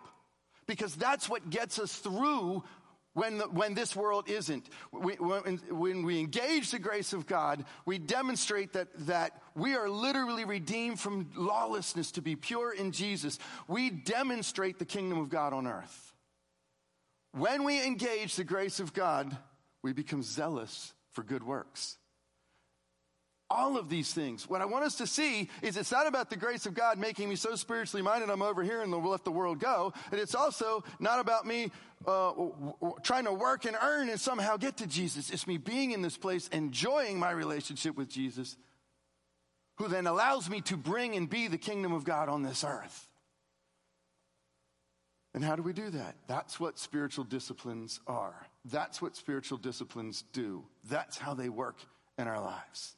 Because 0.65 0.95
that's 0.95 1.29
what 1.29 1.49
gets 1.49 1.77
us 1.77 1.95
through 1.95 2.63
when, 3.13 3.37
the, 3.37 3.45
when 3.45 3.75
this 3.75 3.95
world 3.95 4.27
isn't. 4.27 4.67
We, 4.91 5.13
when, 5.15 5.57
when 5.69 6.03
we 6.03 6.19
engage 6.19 6.71
the 6.71 6.79
grace 6.79 7.13
of 7.13 7.27
God, 7.27 7.65
we 7.85 7.99
demonstrate 7.99 8.73
that, 8.73 8.87
that 9.05 9.39
we 9.55 9.75
are 9.75 9.89
literally 9.89 10.45
redeemed 10.45 10.99
from 10.99 11.29
lawlessness 11.35 12.11
to 12.13 12.21
be 12.21 12.35
pure 12.35 12.73
in 12.73 12.91
Jesus. 12.91 13.37
We 13.67 13.91
demonstrate 13.91 14.79
the 14.79 14.85
kingdom 14.85 15.19
of 15.19 15.29
God 15.29 15.53
on 15.53 15.67
earth. 15.67 16.13
When 17.33 17.65
we 17.65 17.85
engage 17.85 18.35
the 18.35 18.43
grace 18.43 18.79
of 18.79 18.93
God, 18.93 19.37
we 19.83 19.93
become 19.93 20.23
zealous 20.23 20.93
for 21.11 21.23
good 21.23 21.43
works 21.43 21.97
all 23.53 23.77
of 23.77 23.87
these 23.87 24.13
things. 24.13 24.49
What 24.49 24.61
I 24.61 24.65
want 24.65 24.83
us 24.83 24.95
to 24.95 25.07
see 25.07 25.49
is 25.61 25.77
it's 25.77 25.91
not 25.91 26.07
about 26.07 26.29
the 26.29 26.35
grace 26.35 26.65
of 26.65 26.73
God 26.73 26.97
making 26.97 27.29
me 27.29 27.35
so 27.35 27.55
spiritually 27.55 28.01
minded 28.01 28.29
I'm 28.29 28.41
over 28.41 28.63
here 28.63 28.81
and 28.81 28.91
let 28.91 29.23
the 29.23 29.31
world 29.31 29.59
go. 29.59 29.93
And 30.11 30.19
it's 30.19 30.33
also 30.33 30.83
not 30.99 31.19
about 31.19 31.45
me 31.45 31.71
uh, 32.07 32.31
w- 32.31 32.73
w- 32.81 32.95
trying 33.03 33.25
to 33.25 33.31
work 33.31 33.65
and 33.65 33.77
earn 33.81 34.09
and 34.09 34.19
somehow 34.19 34.57
get 34.57 34.77
to 34.77 34.87
Jesus. 34.87 35.29
It's 35.29 35.45
me 35.45 35.57
being 35.57 35.91
in 35.91 36.01
this 36.01 36.17
place, 36.17 36.47
enjoying 36.49 37.19
my 37.19 37.31
relationship 37.31 37.95
with 37.95 38.09
Jesus, 38.09 38.57
who 39.77 39.87
then 39.87 40.07
allows 40.07 40.49
me 40.49 40.61
to 40.61 40.75
bring 40.75 41.15
and 41.15 41.29
be 41.29 41.47
the 41.47 41.57
kingdom 41.57 41.93
of 41.93 42.03
God 42.03 42.29
on 42.29 42.41
this 42.41 42.63
earth. 42.63 43.07
And 45.35 45.43
how 45.43 45.55
do 45.55 45.63
we 45.63 45.73
do 45.73 45.89
that? 45.91 46.15
That's 46.27 46.59
what 46.59 46.77
spiritual 46.77 47.23
disciplines 47.23 47.99
are. 48.07 48.47
That's 48.65 49.01
what 49.01 49.15
spiritual 49.15 49.57
disciplines 49.57 50.23
do. 50.33 50.63
That's 50.89 51.17
how 51.17 51.33
they 51.33 51.49
work 51.49 51.77
in 52.17 52.27
our 52.27 52.39
lives. 52.39 52.95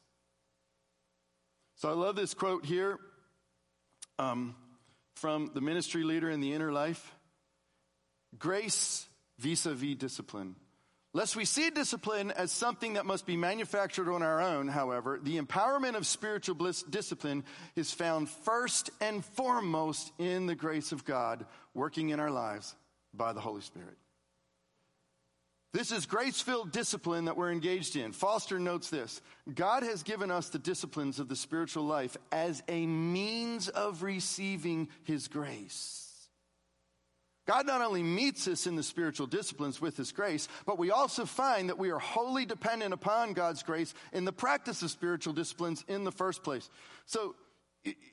So 1.85 1.91
I 1.91 1.93
love 1.93 2.15
this 2.15 2.33
quote 2.33 2.65
here 2.65 2.97
um, 4.17 4.55
from 5.17 5.51
the 5.53 5.61
ministry 5.61 6.03
leader 6.03 6.31
in 6.31 6.41
the 6.41 6.53
inner 6.53 6.71
life 6.71 7.13
Grace 8.39 9.07
vis 9.37 9.67
a 9.67 9.75
vis 9.75 9.95
discipline. 9.95 10.55
Lest 11.13 11.35
we 11.35 11.45
see 11.45 11.69
discipline 11.69 12.31
as 12.31 12.51
something 12.51 12.93
that 12.93 13.05
must 13.05 13.27
be 13.27 13.37
manufactured 13.37 14.11
on 14.11 14.23
our 14.23 14.41
own, 14.41 14.67
however, 14.67 15.19
the 15.21 15.39
empowerment 15.39 15.93
of 15.93 16.07
spiritual 16.07 16.55
bliss, 16.55 16.81
discipline 16.81 17.43
is 17.75 17.91
found 17.91 18.29
first 18.29 18.89
and 18.99 19.23
foremost 19.23 20.11
in 20.17 20.47
the 20.47 20.55
grace 20.55 20.91
of 20.91 21.05
God 21.05 21.45
working 21.75 22.09
in 22.09 22.19
our 22.19 22.31
lives 22.31 22.75
by 23.13 23.31
the 23.31 23.41
Holy 23.41 23.61
Spirit. 23.61 23.95
This 25.75 25.91
is 25.91 26.05
grace 26.05 26.39
filled 26.39 26.71
discipline 26.71 27.25
that 27.25 27.35
we're 27.35 27.51
engaged 27.51 27.97
in. 27.97 28.13
Foster 28.13 28.59
notes 28.59 28.89
this 28.89 29.21
God 29.53 29.83
has 29.83 30.03
given 30.03 30.31
us 30.31 30.47
the 30.47 30.57
disciplines 30.57 31.19
of 31.19 31.27
the 31.27 31.35
spiritual 31.35 31.83
life 31.83 32.15
as 32.31 32.63
a 32.69 32.87
means 32.87 33.67
of 33.67 34.01
receiving 34.01 34.87
His 35.03 35.27
grace. 35.27 36.29
God 37.45 37.67
not 37.67 37.81
only 37.81 38.03
meets 38.03 38.47
us 38.47 38.67
in 38.67 38.77
the 38.77 38.83
spiritual 38.83 39.27
disciplines 39.27 39.81
with 39.81 39.97
His 39.97 40.13
grace, 40.13 40.47
but 40.65 40.79
we 40.79 40.91
also 40.91 41.25
find 41.25 41.67
that 41.67 41.77
we 41.77 41.91
are 41.91 41.99
wholly 41.99 42.45
dependent 42.45 42.93
upon 42.93 43.33
God's 43.33 43.61
grace 43.61 43.93
in 44.13 44.23
the 44.23 44.31
practice 44.31 44.81
of 44.81 44.91
spiritual 44.91 45.33
disciplines 45.33 45.83
in 45.89 46.05
the 46.05 46.11
first 46.11 46.41
place. 46.41 46.69
So, 47.05 47.35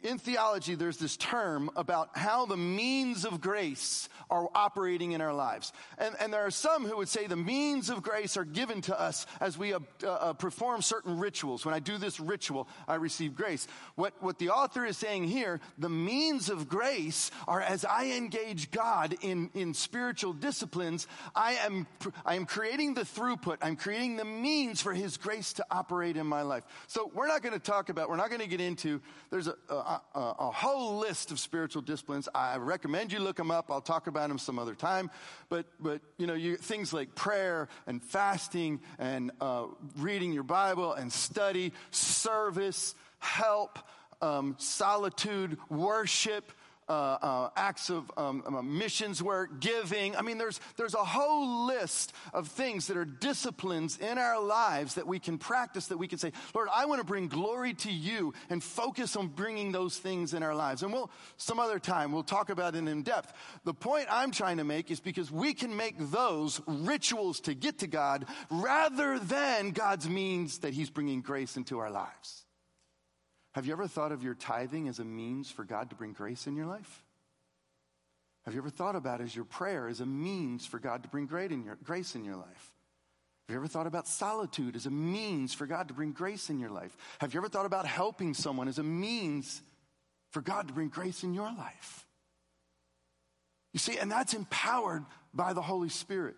in 0.02 0.18
theology, 0.18 0.74
there's 0.74 0.98
this 0.98 1.16
term 1.16 1.70
about 1.76 2.16
how 2.16 2.44
the 2.46 2.56
means 2.56 3.24
of 3.24 3.40
grace 3.40 4.08
are 4.30 4.48
operating 4.54 5.12
in 5.12 5.20
our 5.20 5.32
lives. 5.32 5.72
And, 5.98 6.14
and 6.20 6.32
there 6.32 6.44
are 6.44 6.50
some 6.50 6.84
who 6.86 6.96
would 6.96 7.08
say 7.08 7.26
the 7.26 7.36
means 7.36 7.88
of 7.88 8.02
grace 8.02 8.36
are 8.36 8.44
given 8.44 8.80
to 8.82 9.00
us 9.00 9.26
as 9.40 9.56
we 9.56 9.72
uh, 9.72 9.80
uh, 10.06 10.32
perform 10.34 10.82
certain 10.82 11.18
rituals. 11.18 11.64
When 11.64 11.74
I 11.74 11.78
do 11.78 11.98
this 11.98 12.18
ritual, 12.18 12.68
I 12.88 12.96
receive 12.96 13.34
grace. 13.34 13.66
What, 13.94 14.14
what 14.20 14.38
the 14.38 14.50
author 14.50 14.84
is 14.84 14.96
saying 14.96 15.24
here, 15.24 15.60
the 15.78 15.88
means 15.88 16.50
of 16.50 16.68
grace 16.68 17.30
are 17.46 17.60
as 17.60 17.84
I 17.84 18.12
engage 18.12 18.70
God 18.70 19.16
in, 19.20 19.50
in 19.54 19.72
spiritual 19.74 20.32
disciplines, 20.32 21.06
I 21.34 21.54
am, 21.54 21.86
I 22.26 22.34
am 22.34 22.46
creating 22.46 22.94
the 22.94 23.02
throughput. 23.02 23.58
I'm 23.62 23.76
creating 23.76 24.16
the 24.16 24.24
means 24.24 24.82
for 24.82 24.92
His 24.92 25.16
grace 25.16 25.52
to 25.54 25.66
operate 25.70 26.16
in 26.16 26.26
my 26.26 26.42
life. 26.42 26.64
So 26.88 27.10
we're 27.14 27.28
not 27.28 27.42
going 27.42 27.54
to 27.54 27.58
talk 27.58 27.88
about, 27.88 28.08
we're 28.08 28.16
not 28.16 28.28
going 28.28 28.40
to 28.40 28.48
get 28.48 28.60
into, 28.60 29.00
there's 29.30 29.46
a, 29.46 29.54
a, 29.68 30.00
a, 30.14 30.50
whole 30.50 30.98
list 30.98 31.30
of 31.30 31.38
spiritual 31.38 31.82
disciplines. 31.82 32.28
I 32.34 32.56
recommend 32.56 33.12
you 33.12 33.18
look 33.18 33.36
them 33.36 33.50
up. 33.50 33.70
I'll 33.70 33.80
talk 33.80 34.06
about 34.06 34.28
them 34.28 34.38
some 34.38 34.58
other 34.58 34.74
time. 34.74 35.10
But, 35.48 35.66
but 35.80 36.00
you 36.18 36.26
know, 36.26 36.34
you, 36.34 36.56
things 36.56 36.92
like 36.92 37.14
prayer 37.14 37.68
and 37.86 38.02
fasting 38.02 38.80
and 38.98 39.30
uh, 39.40 39.66
reading 39.98 40.32
your 40.32 40.42
Bible 40.42 40.92
and 40.92 41.12
study, 41.12 41.72
service, 41.90 42.94
help, 43.18 43.78
um, 44.20 44.56
solitude, 44.58 45.58
worship, 45.68 46.52
uh, 46.88 46.92
uh, 46.92 47.50
acts 47.56 47.90
of 47.90 48.10
um, 48.16 48.42
um, 48.46 48.78
missions 48.78 49.22
work, 49.22 49.60
giving. 49.60 50.16
I 50.16 50.22
mean, 50.22 50.38
there's, 50.38 50.60
there's 50.76 50.94
a 50.94 51.04
whole 51.04 51.66
list 51.66 52.12
of 52.32 52.48
things 52.48 52.88
that 52.88 52.96
are 52.96 53.04
disciplines 53.04 53.98
in 53.98 54.18
our 54.18 54.42
lives 54.42 54.94
that 54.94 55.06
we 55.06 55.18
can 55.18 55.38
practice, 55.38 55.86
that 55.86 55.98
we 55.98 56.08
can 56.08 56.18
say, 56.18 56.32
Lord, 56.54 56.68
I 56.72 56.86
want 56.86 57.00
to 57.00 57.06
bring 57.06 57.28
glory 57.28 57.74
to 57.74 57.92
you 57.92 58.34
and 58.50 58.62
focus 58.62 59.16
on 59.16 59.28
bringing 59.28 59.72
those 59.72 59.96
things 59.98 60.34
in 60.34 60.42
our 60.42 60.54
lives. 60.54 60.82
And 60.82 60.92
we'll, 60.92 61.10
some 61.36 61.58
other 61.58 61.78
time, 61.78 62.12
we'll 62.12 62.22
talk 62.22 62.50
about 62.50 62.74
it 62.74 62.86
in 62.86 63.02
depth. 63.02 63.32
The 63.64 63.74
point 63.74 64.06
I'm 64.10 64.30
trying 64.30 64.58
to 64.58 64.64
make 64.64 64.90
is 64.90 65.00
because 65.00 65.30
we 65.30 65.54
can 65.54 65.76
make 65.76 65.94
those 65.98 66.60
rituals 66.66 67.40
to 67.40 67.54
get 67.54 67.78
to 67.78 67.86
God 67.86 68.26
rather 68.50 69.18
than 69.18 69.70
God's 69.70 70.08
means 70.08 70.58
that 70.58 70.74
He's 70.74 70.90
bringing 70.90 71.20
grace 71.20 71.56
into 71.56 71.78
our 71.78 71.90
lives. 71.90 72.44
Have 73.52 73.66
you 73.66 73.72
ever 73.72 73.86
thought 73.86 74.12
of 74.12 74.22
your 74.22 74.34
tithing 74.34 74.88
as 74.88 74.98
a 74.98 75.04
means 75.04 75.50
for 75.50 75.64
God 75.64 75.90
to 75.90 75.96
bring 75.96 76.12
grace 76.12 76.46
in 76.46 76.56
your 76.56 76.66
life? 76.66 77.04
Have 78.44 78.54
you 78.54 78.60
ever 78.60 78.70
thought 78.70 78.96
about 78.96 79.20
as 79.20 79.36
your 79.36 79.44
prayer 79.44 79.88
as 79.88 80.00
a 80.00 80.06
means 80.06 80.66
for 80.66 80.78
God 80.78 81.02
to 81.02 81.08
bring 81.08 81.28
in 81.30 81.64
your, 81.64 81.76
grace 81.84 82.14
in 82.14 82.24
your 82.24 82.36
life? 82.36 82.72
Have 83.48 83.54
you 83.54 83.56
ever 83.56 83.68
thought 83.68 83.86
about 83.86 84.08
solitude 84.08 84.76
as 84.76 84.86
a 84.86 84.90
means 84.90 85.52
for 85.52 85.66
God 85.66 85.88
to 85.88 85.94
bring 85.94 86.12
grace 86.12 86.48
in 86.48 86.58
your 86.58 86.70
life? 86.70 86.96
Have 87.20 87.34
you 87.34 87.40
ever 87.40 87.48
thought 87.48 87.66
about 87.66 87.86
helping 87.86 88.34
someone 88.34 88.68
as 88.68 88.78
a 88.78 88.82
means 88.82 89.62
for 90.30 90.40
God 90.40 90.68
to 90.68 90.74
bring 90.74 90.88
grace 90.88 91.22
in 91.22 91.34
your 91.34 91.52
life? 91.52 92.06
You 93.72 93.78
see, 93.78 93.98
and 93.98 94.10
that's 94.10 94.34
empowered 94.34 95.04
by 95.34 95.52
the 95.52 95.62
Holy 95.62 95.88
Spirit. 95.88 96.36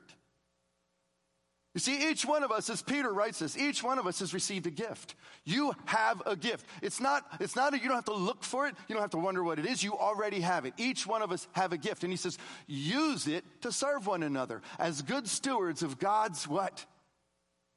You 1.75 1.81
see, 1.81 2.09
each 2.09 2.25
one 2.25 2.45
of 2.45 2.53
us, 2.53 2.71
as 2.71 2.83
Peter 2.83 3.13
writes 3.13 3.41
this, 3.41 3.59
each 3.59 3.83
one 3.83 3.99
of 3.99 4.07
us 4.07 4.21
has 4.21 4.33
received 4.33 4.69
a 4.69 4.71
gift. 4.71 5.17
You 5.45 5.73
have 5.87 6.23
a 6.25 6.37
gift. 6.37 6.67
It's 6.81 7.01
not, 7.01 7.25
it's 7.41 7.57
not, 7.57 7.75
a, 7.75 7.79
you 7.79 7.89
don't 7.89 7.97
have 7.97 8.05
to 8.05 8.15
look 8.15 8.45
for 8.45 8.69
it. 8.69 8.77
You 8.87 8.95
don't 8.95 9.03
have 9.03 9.11
to 9.11 9.19
wonder 9.19 9.43
what 9.43 9.59
it 9.59 9.67
is. 9.67 9.83
You 9.83 9.95
already 9.95 10.41
have 10.41 10.67
it. 10.67 10.75
Each 10.77 11.05
one 11.05 11.21
of 11.21 11.33
us 11.33 11.49
have 11.53 11.73
a 11.73 11.77
gift. 11.77 12.05
And 12.05 12.13
he 12.13 12.17
says, 12.17 12.39
use 12.69 13.27
it 13.27 13.45
to 13.63 13.73
serve 13.73 14.07
one 14.07 14.23
another 14.23 14.63
as 14.79 15.03
good 15.03 15.27
stewards 15.27 15.83
of 15.83 15.99
God's 15.99 16.47
what? 16.47 16.85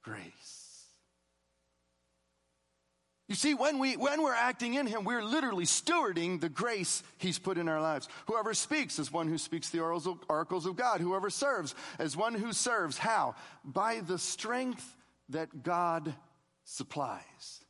Grace. 0.03 0.56
You 3.27 3.35
see, 3.35 3.53
when, 3.53 3.77
we, 3.77 3.97
when 3.97 4.21
we're 4.21 4.33
acting 4.33 4.75
in 4.75 4.87
Him, 4.87 5.03
we're 5.03 5.23
literally 5.23 5.65
stewarding 5.65 6.39
the 6.39 6.47
grace 6.47 7.03
He's 7.17 7.37
put 7.37 7.57
in 7.57 7.67
our 7.67 7.81
lives. 7.81 8.07
Whoever 8.27 8.53
speaks 8.53 8.99
is 8.99 9.11
one 9.11 9.27
who 9.27 9.37
speaks 9.37 9.69
the 9.69 9.81
oracles 9.81 10.65
of 10.65 10.75
God. 10.77 11.01
Whoever 11.01 11.29
serves 11.29 11.75
is 11.99 12.15
one 12.15 12.33
who 12.33 12.53
serves. 12.53 12.97
How? 12.97 13.35
By 13.65 13.99
the 13.99 14.17
strength 14.17 14.95
that 15.29 15.63
God 15.63 16.15
supplies. 16.63 17.61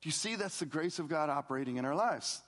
Do 0.00 0.08
you 0.08 0.12
see 0.12 0.36
that's 0.36 0.58
the 0.58 0.66
grace 0.66 0.98
of 0.98 1.08
God 1.08 1.28
operating 1.28 1.76
in 1.76 1.84
our 1.84 1.94
lives? 1.94 2.42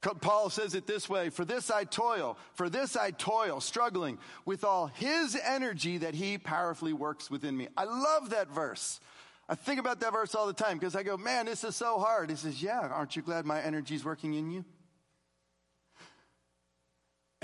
Paul 0.00 0.48
says 0.48 0.74
it 0.74 0.86
this 0.86 1.08
way 1.08 1.28
For 1.30 1.44
this 1.44 1.70
I 1.70 1.84
toil, 1.84 2.38
for 2.54 2.70
this 2.70 2.96
I 2.96 3.10
toil, 3.10 3.60
struggling 3.60 4.18
with 4.44 4.64
all 4.64 4.86
his 4.86 5.38
energy 5.42 5.98
that 5.98 6.14
he 6.14 6.38
powerfully 6.38 6.92
works 6.92 7.30
within 7.30 7.56
me. 7.56 7.68
I 7.76 7.84
love 7.84 8.30
that 8.30 8.48
verse. 8.48 9.00
I 9.48 9.56
think 9.56 9.80
about 9.80 10.00
that 10.00 10.12
verse 10.12 10.34
all 10.34 10.46
the 10.46 10.52
time 10.52 10.78
because 10.78 10.94
I 10.94 11.02
go, 11.02 11.16
man, 11.16 11.46
this 11.46 11.64
is 11.64 11.74
so 11.74 11.98
hard. 11.98 12.30
He 12.30 12.36
says, 12.36 12.62
yeah, 12.62 12.80
aren't 12.80 13.16
you 13.16 13.22
glad 13.22 13.44
my 13.44 13.60
energy 13.60 13.96
is 13.96 14.04
working 14.04 14.34
in 14.34 14.50
you? 14.50 14.64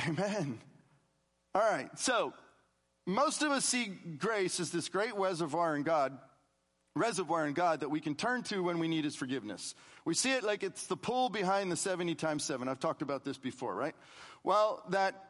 Amen. 0.06 0.60
All 1.54 1.62
right, 1.62 1.88
so 1.98 2.32
most 3.06 3.42
of 3.42 3.50
us 3.50 3.64
see 3.64 3.86
grace 4.18 4.60
as 4.60 4.70
this 4.70 4.88
great 4.88 5.16
reservoir 5.16 5.74
in 5.74 5.82
God 5.82 6.16
reservoir 6.96 7.46
in 7.46 7.52
God 7.52 7.80
that 7.80 7.90
we 7.90 8.00
can 8.00 8.14
turn 8.14 8.42
to 8.44 8.62
when 8.62 8.78
we 8.78 8.88
need 8.88 9.04
His 9.04 9.14
forgiveness. 9.14 9.74
We 10.04 10.14
see 10.14 10.32
it 10.32 10.42
like 10.42 10.62
it's 10.62 10.86
the 10.86 10.96
pull 10.96 11.28
behind 11.28 11.70
the 11.70 11.76
70 11.76 12.14
times 12.14 12.44
7. 12.44 12.68
I've 12.68 12.80
talked 12.80 13.02
about 13.02 13.24
this 13.24 13.38
before, 13.38 13.74
right? 13.74 13.94
Well, 14.42 14.82
that, 14.90 15.24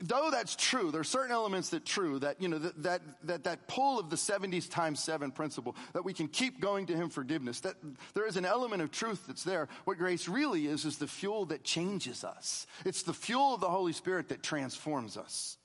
though 0.00 0.30
that's 0.30 0.56
true, 0.56 0.90
there 0.90 1.00
are 1.00 1.04
certain 1.04 1.32
elements 1.32 1.70
that 1.70 1.84
true, 1.84 2.18
that, 2.18 2.40
you 2.42 2.48
know, 2.48 2.58
that, 2.58 2.82
that, 2.82 3.02
that, 3.24 3.44
that 3.44 3.68
pull 3.68 4.00
of 4.00 4.10
the 4.10 4.16
70 4.16 4.60
times 4.62 5.02
7 5.02 5.30
principle, 5.30 5.76
that 5.92 6.04
we 6.04 6.12
can 6.12 6.28
keep 6.28 6.60
going 6.60 6.86
to 6.86 6.94
Him 6.94 7.08
forgiveness, 7.08 7.60
that 7.60 7.76
there 8.14 8.26
is 8.26 8.36
an 8.36 8.44
element 8.44 8.82
of 8.82 8.90
truth 8.90 9.24
that's 9.26 9.44
there. 9.44 9.68
What 9.84 9.98
grace 9.98 10.26
really 10.28 10.66
is, 10.66 10.84
is 10.84 10.98
the 10.98 11.06
fuel 11.06 11.46
that 11.46 11.64
changes 11.64 12.24
us. 12.24 12.66
It's 12.84 13.02
the 13.02 13.14
fuel 13.14 13.54
of 13.54 13.60
the 13.60 13.70
Holy 13.70 13.92
Spirit 13.92 14.30
that 14.30 14.42
transforms 14.42 15.16
us. 15.16 15.56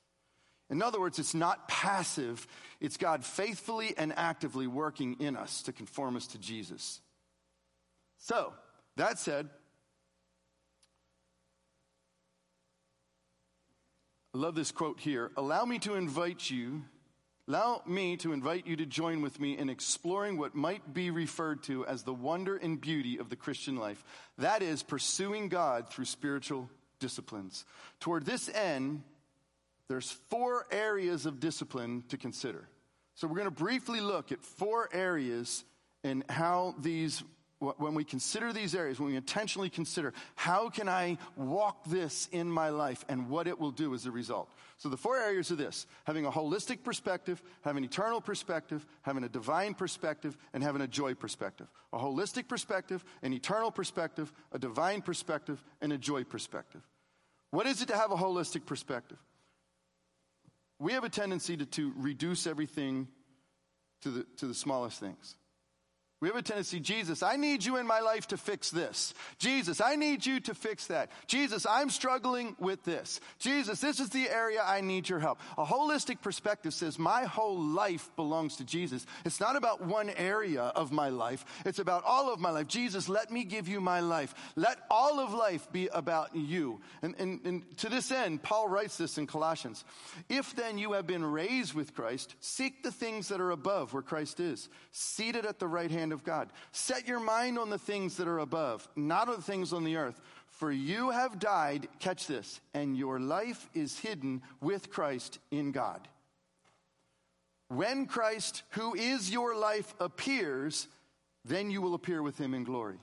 In 0.70 0.82
other 0.82 1.00
words, 1.00 1.18
it's 1.18 1.34
not 1.34 1.68
passive, 1.68 2.46
it's 2.82 2.98
God 2.98 3.24
faithfully 3.24 3.94
and 3.98 4.14
actively 4.18 4.68
working 4.68 5.16
in 5.20 5.38
us 5.38 5.62
to 5.64 5.72
conform 5.72 6.16
us 6.16 6.28
to 6.28 6.38
Jesus. 6.38 7.00
So, 8.18 8.54
that 8.98 9.18
said, 9.18 9.50
I 14.36 14.40
love 14.40 14.56
this 14.56 14.72
quote 14.72 15.00
here. 15.00 15.32
Allow 15.38 15.66
me 15.66 15.80
to 15.80 15.96
invite 15.96 16.50
you, 16.50 16.84
allow 17.48 17.82
me 17.86 18.18
to 18.18 18.34
invite 18.34 18.68
you 18.68 18.76
to 18.76 18.86
join 18.86 19.22
with 19.22 19.40
me 19.40 19.58
in 19.58 19.70
exploring 19.70 20.38
what 20.38 20.54
might 20.54 20.94
be 20.94 21.12
referred 21.12 21.64
to 21.64 21.86
as 21.86 22.04
the 22.04 22.14
wonder 22.14 22.58
and 22.58 22.80
beauty 22.80 23.18
of 23.20 23.30
the 23.30 23.36
Christian 23.38 23.78
life. 23.78 24.04
That 24.38 24.62
is, 24.62 24.84
pursuing 24.84 25.48
God 25.48 25.90
through 25.90 26.06
spiritual 26.06 26.70
disciplines. 27.00 27.64
Toward 28.00 28.26
this 28.26 28.50
end, 28.50 29.04
there's 29.90 30.12
four 30.12 30.66
areas 30.72 31.26
of 31.26 31.40
discipline 31.40 32.04
to 32.10 32.18
consider. 32.18 32.68
So 33.16 33.28
we're 33.28 33.38
going 33.38 33.46
to 33.46 33.52
briefly 33.52 34.02
look 34.02 34.32
at 34.32 34.44
four 34.44 34.90
areas 34.94 35.64
and 36.04 36.24
how 36.30 36.76
these 36.80 37.24
when 37.60 37.96
we 37.96 38.04
consider 38.04 38.54
these 38.54 38.76
areas, 38.76 39.00
when 39.00 39.10
we 39.10 39.16
intentionally 39.16 39.72
consider 39.72 40.14
how 40.36 40.70
can 40.70 40.88
I 40.88 41.18
walk 41.36 41.86
this 41.86 42.30
in 42.32 42.52
my 42.52 42.70
life 42.70 43.04
and 43.10 43.30
what 43.30 43.48
it 43.48 43.60
will 43.60 43.72
do 43.72 43.96
as 43.96 44.06
a 44.06 44.12
result. 44.12 44.48
So 44.78 44.90
the 44.90 44.98
four 44.98 45.18
areas 45.18 45.52
are 45.52 45.56
this 45.56 45.88
having 46.04 46.28
a 46.28 46.32
holistic 46.32 46.84
perspective, 46.84 47.42
having 47.62 47.84
an 47.84 47.90
eternal 47.90 48.22
perspective, 48.22 48.86
having 49.02 49.24
a 49.24 49.30
divine 49.30 49.74
perspective, 49.74 50.38
and 50.54 50.62
having 50.62 50.84
a 50.84 50.88
joy 50.88 51.16
perspective. 51.16 51.66
A 51.94 51.98
holistic 51.98 52.48
perspective, 52.48 53.04
an 53.24 53.34
eternal 53.34 53.72
perspective, 53.72 54.32
a 54.52 54.60
divine 54.60 55.02
perspective, 55.02 55.64
and 55.82 55.92
a 55.92 55.98
joy 55.98 56.24
perspective. 56.24 56.82
What 57.50 57.66
is 57.66 57.82
it 57.82 57.88
to 57.88 57.98
have 57.98 58.12
a 58.12 58.18
holistic 58.18 58.68
perspective? 58.68 59.18
We 60.80 60.94
have 60.94 61.04
a 61.04 61.10
tendency 61.10 61.58
to, 61.58 61.66
to 61.66 61.94
reduce 61.98 62.48
everything 62.48 63.08
to 64.02 64.10
the, 64.10 64.26
to 64.38 64.46
the 64.46 64.54
smallest 64.54 65.00
things. 65.00 65.36
We 66.20 66.30
have 66.30 66.36
a 66.36 66.42
tendency, 66.42 66.80
Jesus, 66.80 67.22
I 67.22 67.36
need 67.36 67.64
you 67.64 67.78
in 67.78 67.86
my 67.86 68.00
life 68.00 68.28
to 68.30 68.38
fix 68.38 68.72
this. 68.72 69.14
Jesus, 69.38 69.80
I 69.80 69.96
need 69.96 70.26
you 70.26 70.40
to 70.40 70.56
fix 70.56 70.88
that. 70.88 71.12
Jesus, 71.28 71.68
I'm 71.70 71.92
struggling 71.92 72.56
with 72.58 72.84
this. 72.84 73.20
Jesus, 73.38 73.82
this 73.82 74.00
is 74.00 74.10
the 74.10 74.28
area 74.28 74.64
I 74.66 74.82
need 74.82 75.08
your 75.08 75.20
help. 75.20 75.40
A 75.60 75.64
holistic 75.64 76.24
perspective 76.24 76.74
says 76.74 76.98
my 76.98 77.26
whole 77.26 77.60
life 77.60 78.10
belongs 78.16 78.56
to 78.56 78.64
Jesus. 78.64 79.06
It's 79.26 79.40
not 79.40 79.56
about 79.56 79.82
one 79.82 80.10
area 80.10 80.64
of 80.64 80.92
my 80.92 81.10
life. 81.10 81.46
It's 81.68 81.78
about 81.78 82.04
all 82.04 82.34
of 82.34 82.40
my 82.40 82.50
life. 82.50 82.66
Jesus, 82.66 83.08
let 83.08 83.30
me 83.30 83.44
give 83.44 83.68
you 83.68 83.80
my 83.80 84.00
life. 84.00 84.34
Let 84.56 84.80
all 84.90 85.20
of 85.20 85.36
life 85.36 85.72
be 85.72 85.88
about 85.94 86.36
you. 86.36 86.82
And, 87.04 87.14
and, 87.20 87.42
and 87.46 87.78
to 87.78 87.90
this 87.90 88.12
end, 88.12 88.42
Paul 88.42 88.70
writes 88.70 88.98
this 88.98 89.20
in 89.20 89.28
Colossians. 89.28 89.86
If 90.30 90.56
then 90.56 90.80
you 90.80 90.94
have 90.94 91.06
been 91.06 91.24
raised 91.24 91.76
with 91.76 91.94
Christ, 91.94 92.34
seek 92.40 92.82
the 92.82 92.92
things 92.92 93.28
that 93.28 93.40
are 93.40 93.52
above 93.52 93.94
where 93.94 94.02
Christ 94.02 94.40
is, 94.40 94.68
seated 94.92 95.46
at 95.46 95.60
the 95.60 95.68
right 95.68 95.92
hand 95.92 96.07
of 96.12 96.24
God. 96.24 96.50
Set 96.72 97.08
your 97.08 97.20
mind 97.20 97.58
on 97.60 97.70
the 97.70 97.78
things 97.78 98.18
that 98.18 98.28
are 98.28 98.40
above, 98.40 98.88
not 98.96 99.30
on 99.30 99.36
the 99.36 99.42
things 99.42 99.74
on 99.74 99.84
the 99.84 99.98
earth. 99.98 100.20
For 100.48 100.72
you 100.72 101.12
have 101.12 101.40
died, 101.40 101.88
catch 102.00 102.26
this, 102.26 102.62
and 102.74 102.98
your 102.98 103.20
life 103.20 103.70
is 103.74 104.00
hidden 104.00 104.42
with 104.62 104.90
Christ 104.90 105.40
in 105.52 105.72
God. 105.72 106.08
When 107.70 108.06
Christ, 108.06 108.64
who 108.70 108.96
is 108.96 109.30
your 109.30 109.56
life, 109.56 109.94
appears, 110.00 110.88
then 111.46 111.70
you 111.70 111.82
will 111.82 111.94
appear 111.94 112.24
with 112.24 112.38
him 112.40 112.54
in 112.54 112.64
glory. 112.64 112.98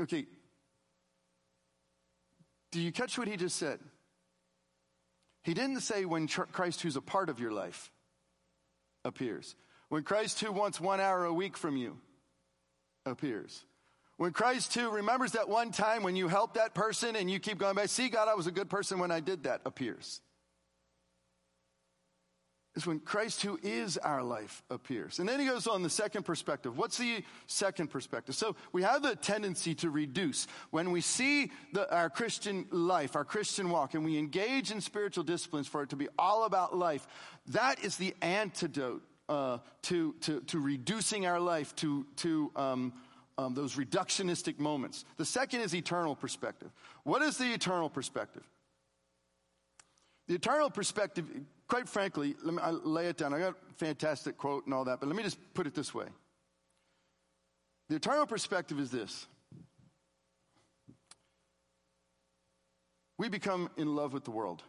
Okay. 0.00 0.26
Do 2.70 2.80
you 2.80 2.92
catch 2.92 3.18
what 3.18 3.28
he 3.28 3.36
just 3.36 3.56
said? 3.56 3.80
He 5.42 5.54
didn't 5.54 5.80
say 5.80 6.04
when 6.04 6.28
Christ, 6.28 6.82
who's 6.82 6.96
a 6.96 7.00
part 7.00 7.28
of 7.28 7.40
your 7.40 7.52
life, 7.52 7.90
appears. 9.04 9.56
When 9.92 10.04
Christ, 10.04 10.40
who 10.40 10.50
wants 10.52 10.80
one 10.80 11.00
hour 11.00 11.26
a 11.26 11.34
week 11.34 11.54
from 11.54 11.76
you, 11.76 11.98
appears. 13.04 13.62
When 14.16 14.32
Christ, 14.32 14.72
who 14.72 14.88
remembers 14.88 15.32
that 15.32 15.50
one 15.50 15.70
time 15.70 16.02
when 16.02 16.16
you 16.16 16.28
helped 16.28 16.54
that 16.54 16.72
person 16.72 17.14
and 17.14 17.30
you 17.30 17.38
keep 17.38 17.58
going 17.58 17.74
back, 17.74 17.90
see, 17.90 18.08
God, 18.08 18.26
I 18.26 18.32
was 18.32 18.46
a 18.46 18.50
good 18.50 18.70
person 18.70 19.00
when 19.00 19.10
I 19.10 19.20
did 19.20 19.42
that, 19.42 19.60
appears. 19.66 20.22
Is 22.74 22.86
when 22.86 23.00
Christ, 23.00 23.42
who 23.42 23.60
is 23.62 23.98
our 23.98 24.22
life, 24.22 24.62
appears. 24.70 25.18
And 25.18 25.28
then 25.28 25.38
he 25.38 25.44
goes 25.44 25.66
on 25.66 25.82
the 25.82 25.90
second 25.90 26.22
perspective. 26.22 26.78
What's 26.78 26.96
the 26.96 27.22
second 27.46 27.88
perspective? 27.88 28.34
So 28.34 28.56
we 28.72 28.84
have 28.84 29.02
the 29.02 29.14
tendency 29.14 29.74
to 29.74 29.90
reduce. 29.90 30.46
When 30.70 30.90
we 30.90 31.02
see 31.02 31.52
the, 31.74 31.94
our 31.94 32.08
Christian 32.08 32.64
life, 32.70 33.14
our 33.14 33.26
Christian 33.26 33.68
walk, 33.68 33.92
and 33.92 34.06
we 34.06 34.16
engage 34.16 34.70
in 34.70 34.80
spiritual 34.80 35.24
disciplines 35.24 35.66
for 35.66 35.82
it 35.82 35.90
to 35.90 35.96
be 35.96 36.08
all 36.18 36.44
about 36.44 36.74
life, 36.74 37.06
that 37.48 37.84
is 37.84 37.96
the 37.96 38.14
antidote 38.22 39.02
uh, 39.28 39.58
to, 39.82 40.14
to, 40.20 40.40
to 40.42 40.58
reducing 40.58 41.26
our 41.26 41.40
life 41.40 41.74
to, 41.76 42.06
to 42.16 42.50
um, 42.56 42.92
um, 43.38 43.54
those 43.54 43.76
reductionistic 43.76 44.58
moments. 44.58 45.04
The 45.16 45.24
second 45.24 45.60
is 45.60 45.74
eternal 45.74 46.14
perspective. 46.14 46.70
What 47.04 47.22
is 47.22 47.38
the 47.38 47.52
eternal 47.52 47.88
perspective? 47.88 48.42
The 50.28 50.34
eternal 50.34 50.70
perspective, 50.70 51.26
quite 51.68 51.88
frankly, 51.88 52.36
let 52.42 52.54
me 52.54 52.62
I 52.62 52.70
lay 52.70 53.06
it 53.06 53.16
down. 53.16 53.34
I 53.34 53.38
got 53.38 53.52
a 53.52 53.74
fantastic 53.76 54.36
quote 54.38 54.66
and 54.66 54.74
all 54.74 54.84
that, 54.84 55.00
but 55.00 55.08
let 55.08 55.16
me 55.16 55.22
just 55.22 55.38
put 55.54 55.66
it 55.66 55.74
this 55.74 55.92
way. 55.92 56.06
The 57.88 57.96
eternal 57.96 58.26
perspective 58.26 58.78
is 58.78 58.90
this. 58.90 59.26
We 63.18 63.28
become 63.28 63.68
in 63.76 63.94
love 63.94 64.12
with 64.12 64.24
the 64.24 64.30
world. 64.30 64.62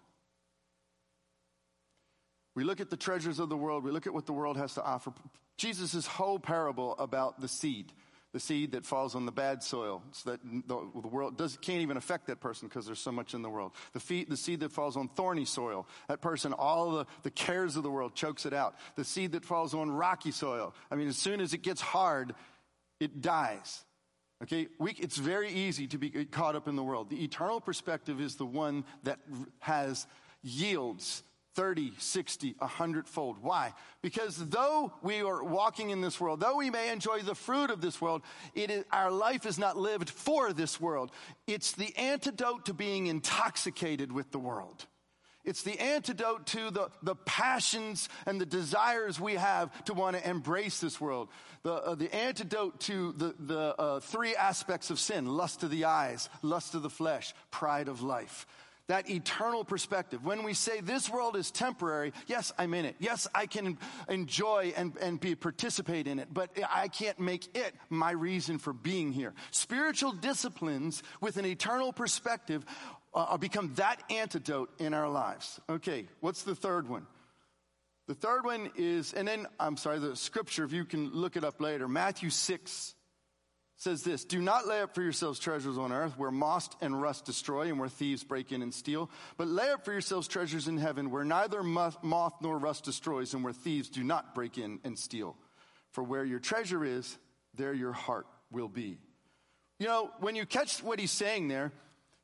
We 2.55 2.63
look 2.63 2.79
at 2.79 2.89
the 2.89 2.97
treasures 2.97 3.39
of 3.39 3.49
the 3.49 3.57
world. 3.57 3.83
We 3.83 3.91
look 3.91 4.07
at 4.07 4.13
what 4.13 4.25
the 4.25 4.33
world 4.33 4.57
has 4.57 4.75
to 4.75 4.83
offer. 4.83 5.11
Jesus' 5.57 6.05
whole 6.05 6.39
parable 6.39 6.95
about 6.97 7.39
the 7.41 7.47
seed, 7.47 7.91
the 8.31 8.39
seed 8.39 8.73
that 8.73 8.85
falls 8.85 9.15
on 9.15 9.25
the 9.25 9.31
bad 9.31 9.63
soil, 9.63 10.03
so 10.11 10.31
that 10.31 10.39
the, 10.43 11.01
the 11.01 11.07
world 11.07 11.37
does, 11.37 11.57
can't 11.61 11.81
even 11.81 11.97
affect 11.97 12.27
that 12.27 12.39
person 12.39 12.67
because 12.67 12.85
there's 12.85 12.99
so 12.99 13.11
much 13.11 13.33
in 13.33 13.41
the 13.41 13.49
world. 13.49 13.71
The, 13.93 14.25
the 14.25 14.37
seed 14.37 14.61
that 14.61 14.71
falls 14.71 14.97
on 14.97 15.09
thorny 15.09 15.45
soil, 15.45 15.87
that 16.07 16.21
person, 16.21 16.53
all 16.53 16.91
the, 16.91 17.05
the 17.23 17.31
cares 17.31 17.75
of 17.75 17.83
the 17.83 17.91
world 17.91 18.15
chokes 18.15 18.45
it 18.45 18.53
out. 18.53 18.75
The 18.95 19.03
seed 19.03 19.33
that 19.33 19.45
falls 19.45 19.73
on 19.73 19.91
rocky 19.91 20.31
soil, 20.31 20.73
I 20.91 20.95
mean, 20.95 21.07
as 21.07 21.17
soon 21.17 21.41
as 21.41 21.53
it 21.53 21.61
gets 21.61 21.81
hard, 21.81 22.35
it 22.99 23.21
dies. 23.21 23.83
Okay, 24.43 24.67
we, 24.77 24.91
it's 24.91 25.17
very 25.17 25.49
easy 25.49 25.87
to 25.87 25.97
be 25.97 26.09
caught 26.25 26.55
up 26.55 26.67
in 26.67 26.75
the 26.75 26.83
world. 26.83 27.09
The 27.09 27.23
eternal 27.23 27.61
perspective 27.61 28.19
is 28.19 28.35
the 28.35 28.45
one 28.45 28.83
that 29.03 29.19
has 29.59 30.05
yields 30.41 31.23
30, 31.55 31.93
60, 31.97 32.55
100 32.57 33.07
fold. 33.07 33.37
Why? 33.41 33.73
Because 34.01 34.37
though 34.37 34.91
we 35.01 35.21
are 35.21 35.43
walking 35.43 35.91
in 35.91 36.01
this 36.01 36.19
world, 36.19 36.39
though 36.39 36.57
we 36.57 36.69
may 36.69 36.91
enjoy 36.91 37.19
the 37.19 37.35
fruit 37.35 37.69
of 37.69 37.81
this 37.81 38.01
world, 38.01 38.23
it 38.55 38.71
is, 38.71 38.85
our 38.91 39.11
life 39.11 39.45
is 39.45 39.59
not 39.59 39.77
lived 39.77 40.09
for 40.09 40.51
this 40.51 40.81
world. 40.81 41.11
It's 41.45 41.73
the 41.73 41.95
antidote 41.95 42.65
to 42.65 42.73
being 42.73 43.07
intoxicated 43.07 44.11
with 44.11 44.31
the 44.31 44.39
world. 44.39 44.85
It's 45.45 45.63
the 45.63 45.77
antidote 45.79 46.47
to 46.47 46.71
the, 46.71 46.89
the 47.01 47.15
passions 47.15 48.07
and 48.25 48.39
the 48.39 48.45
desires 48.45 49.19
we 49.19 49.35
have 49.35 49.83
to 49.85 49.93
want 49.93 50.15
to 50.15 50.27
embrace 50.27 50.79
this 50.79 51.01
world. 51.01 51.27
The, 51.63 51.73
uh, 51.73 51.95
the 51.95 52.13
antidote 52.15 52.79
to 52.81 53.11
the, 53.11 53.35
the 53.37 53.75
uh, 53.77 53.99
three 53.99 54.35
aspects 54.35 54.89
of 54.89 54.99
sin 54.99 55.25
lust 55.25 55.63
of 55.63 55.69
the 55.69 55.85
eyes, 55.85 56.29
lust 56.41 56.75
of 56.75 56.81
the 56.81 56.89
flesh, 56.89 57.33
pride 57.51 57.89
of 57.89 58.01
life 58.01 58.47
that 58.87 59.09
eternal 59.09 59.63
perspective. 59.63 60.25
When 60.25 60.43
we 60.43 60.53
say 60.53 60.81
this 60.81 61.09
world 61.09 61.35
is 61.35 61.51
temporary, 61.51 62.13
yes, 62.27 62.51
I'm 62.57 62.73
in 62.73 62.85
it. 62.85 62.95
Yes, 62.99 63.27
I 63.33 63.45
can 63.45 63.77
enjoy 64.09 64.73
and, 64.75 64.95
and 64.97 65.19
be 65.19 65.35
participate 65.35 66.07
in 66.07 66.19
it, 66.19 66.27
but 66.31 66.49
I 66.69 66.89
can't 66.89 67.19
make 67.19 67.55
it 67.55 67.73
my 67.89 68.11
reason 68.11 68.57
for 68.57 68.73
being 68.73 69.11
here. 69.11 69.33
Spiritual 69.51 70.11
disciplines 70.11 71.01
with 71.21 71.37
an 71.37 71.45
eternal 71.45 71.93
perspective 71.93 72.65
uh, 73.13 73.37
become 73.37 73.73
that 73.75 74.01
antidote 74.09 74.69
in 74.79 74.93
our 74.93 75.09
lives. 75.09 75.59
Okay, 75.69 76.07
what's 76.19 76.43
the 76.43 76.55
third 76.55 76.89
one? 76.89 77.07
The 78.07 78.15
third 78.15 78.43
one 78.43 78.69
is, 78.75 79.13
and 79.13 79.25
then, 79.25 79.47
I'm 79.59 79.77
sorry, 79.77 79.99
the 79.99 80.17
scripture, 80.17 80.65
if 80.65 80.73
you 80.73 80.83
can 80.83 81.11
look 81.11 81.37
it 81.37 81.45
up 81.45 81.61
later, 81.61 81.87
Matthew 81.87 82.29
6, 82.29 82.95
says 83.83 84.01
this 84.03 84.23
Do 84.23 84.41
not 84.41 84.65
lay 84.65 84.81
up 84.81 84.95
for 84.95 85.01
yourselves 85.01 85.39
treasures 85.39 85.77
on 85.77 85.91
earth 85.91 86.17
where 86.17 86.31
moth 86.31 86.75
and 86.81 86.99
rust 86.99 87.25
destroy 87.25 87.67
and 87.67 87.79
where 87.79 87.89
thieves 87.89 88.23
break 88.23 88.51
in 88.51 88.61
and 88.61 88.73
steal, 88.73 89.09
but 89.37 89.47
lay 89.47 89.69
up 89.69 89.83
for 89.83 89.91
yourselves 89.91 90.27
treasures 90.27 90.67
in 90.67 90.77
heaven 90.77 91.11
where 91.11 91.25
neither 91.25 91.61
moth 91.61 92.35
nor 92.41 92.57
rust 92.57 92.85
destroys 92.85 93.33
and 93.33 93.43
where 93.43 93.53
thieves 93.53 93.89
do 93.89 94.03
not 94.03 94.33
break 94.33 94.57
in 94.57 94.79
and 94.83 94.97
steal. 94.97 95.35
For 95.91 96.03
where 96.03 96.23
your 96.23 96.39
treasure 96.39 96.83
is, 96.83 97.17
there 97.55 97.73
your 97.73 97.91
heart 97.91 98.25
will 98.51 98.69
be. 98.69 98.97
You 99.79 99.87
know, 99.87 100.11
when 100.19 100.35
you 100.35 100.45
catch 100.45 100.81
what 100.81 100.99
he's 100.99 101.11
saying 101.11 101.49
there, 101.49 101.71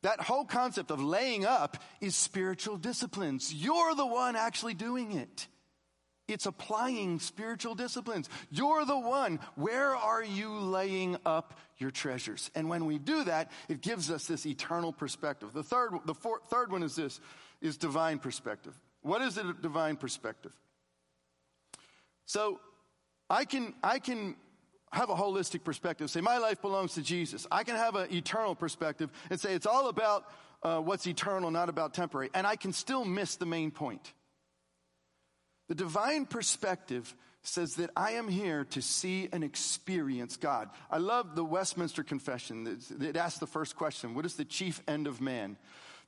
that 0.01 0.21
whole 0.21 0.45
concept 0.45 0.91
of 0.91 1.03
laying 1.03 1.45
up 1.45 1.77
is 1.99 2.15
spiritual 2.15 2.77
disciplines. 2.77 3.53
You're 3.53 3.95
the 3.95 4.05
one 4.05 4.37
actually 4.37 4.75
doing 4.75 5.11
it. 5.11 5.47
It's 6.29 6.45
applying 6.45 7.19
spiritual 7.19 7.75
disciplines. 7.75 8.29
You're 8.49 8.85
the 8.85 8.97
one. 8.97 9.39
Where 9.55 9.95
are 9.95 10.23
you 10.23 10.51
laying 10.59 11.17
up 11.25 11.59
your 11.77 11.91
treasures? 11.91 12.51
And 12.55 12.69
when 12.69 12.85
we 12.85 12.99
do 12.99 13.23
that, 13.23 13.51
it 13.67 13.81
gives 13.81 14.11
us 14.11 14.27
this 14.27 14.45
eternal 14.45 14.93
perspective. 14.93 15.53
The 15.53 15.63
third, 15.63 15.91
the 16.05 16.13
four, 16.13 16.41
third 16.49 16.71
one 16.71 16.83
is 16.83 16.95
this, 16.95 17.19
is 17.61 17.77
divine 17.77 18.19
perspective. 18.19 18.79
What 19.01 19.21
is 19.21 19.37
a 19.37 19.53
divine 19.53 19.95
perspective? 19.95 20.51
So 22.25 22.59
I 23.29 23.45
can, 23.45 23.73
I 23.83 23.99
can 23.99 24.35
have 24.91 25.09
a 25.09 25.15
holistic 25.15 25.63
perspective, 25.63 26.09
say 26.09 26.21
my 26.21 26.37
life 26.37 26.61
belongs 26.61 26.93
to 26.95 27.01
Jesus. 27.01 27.45
I 27.51 27.63
can 27.63 27.75
have 27.75 27.95
an 27.95 28.13
eternal 28.13 28.55
perspective 28.55 29.11
and 29.29 29.39
say 29.39 29.53
it's 29.53 29.65
all 29.65 29.89
about 29.89 30.25
uh, 30.63 30.79
what's 30.79 31.07
eternal, 31.07 31.51
not 31.51 31.69
about 31.69 31.93
temporary. 31.93 32.29
And 32.33 32.45
I 32.45 32.55
can 32.55 32.73
still 32.73 33.05
miss 33.05 33.35
the 33.35 33.45
main 33.45 33.71
point. 33.71 34.13
The 35.69 35.75
divine 35.75 36.25
perspective 36.25 37.15
says 37.43 37.75
that 37.75 37.91
I 37.95 38.11
am 38.11 38.27
here 38.27 38.65
to 38.71 38.81
see 38.81 39.29
and 39.31 39.43
experience 39.43 40.35
God. 40.35 40.69
I 40.91 40.97
love 40.97 41.35
the 41.35 41.45
Westminster 41.45 42.03
Confession. 42.03 42.79
It 42.99 43.15
asks 43.15 43.39
the 43.39 43.47
first 43.47 43.75
question 43.75 44.13
What 44.13 44.25
is 44.25 44.35
the 44.35 44.45
chief 44.45 44.81
end 44.87 45.07
of 45.07 45.21
man? 45.21 45.57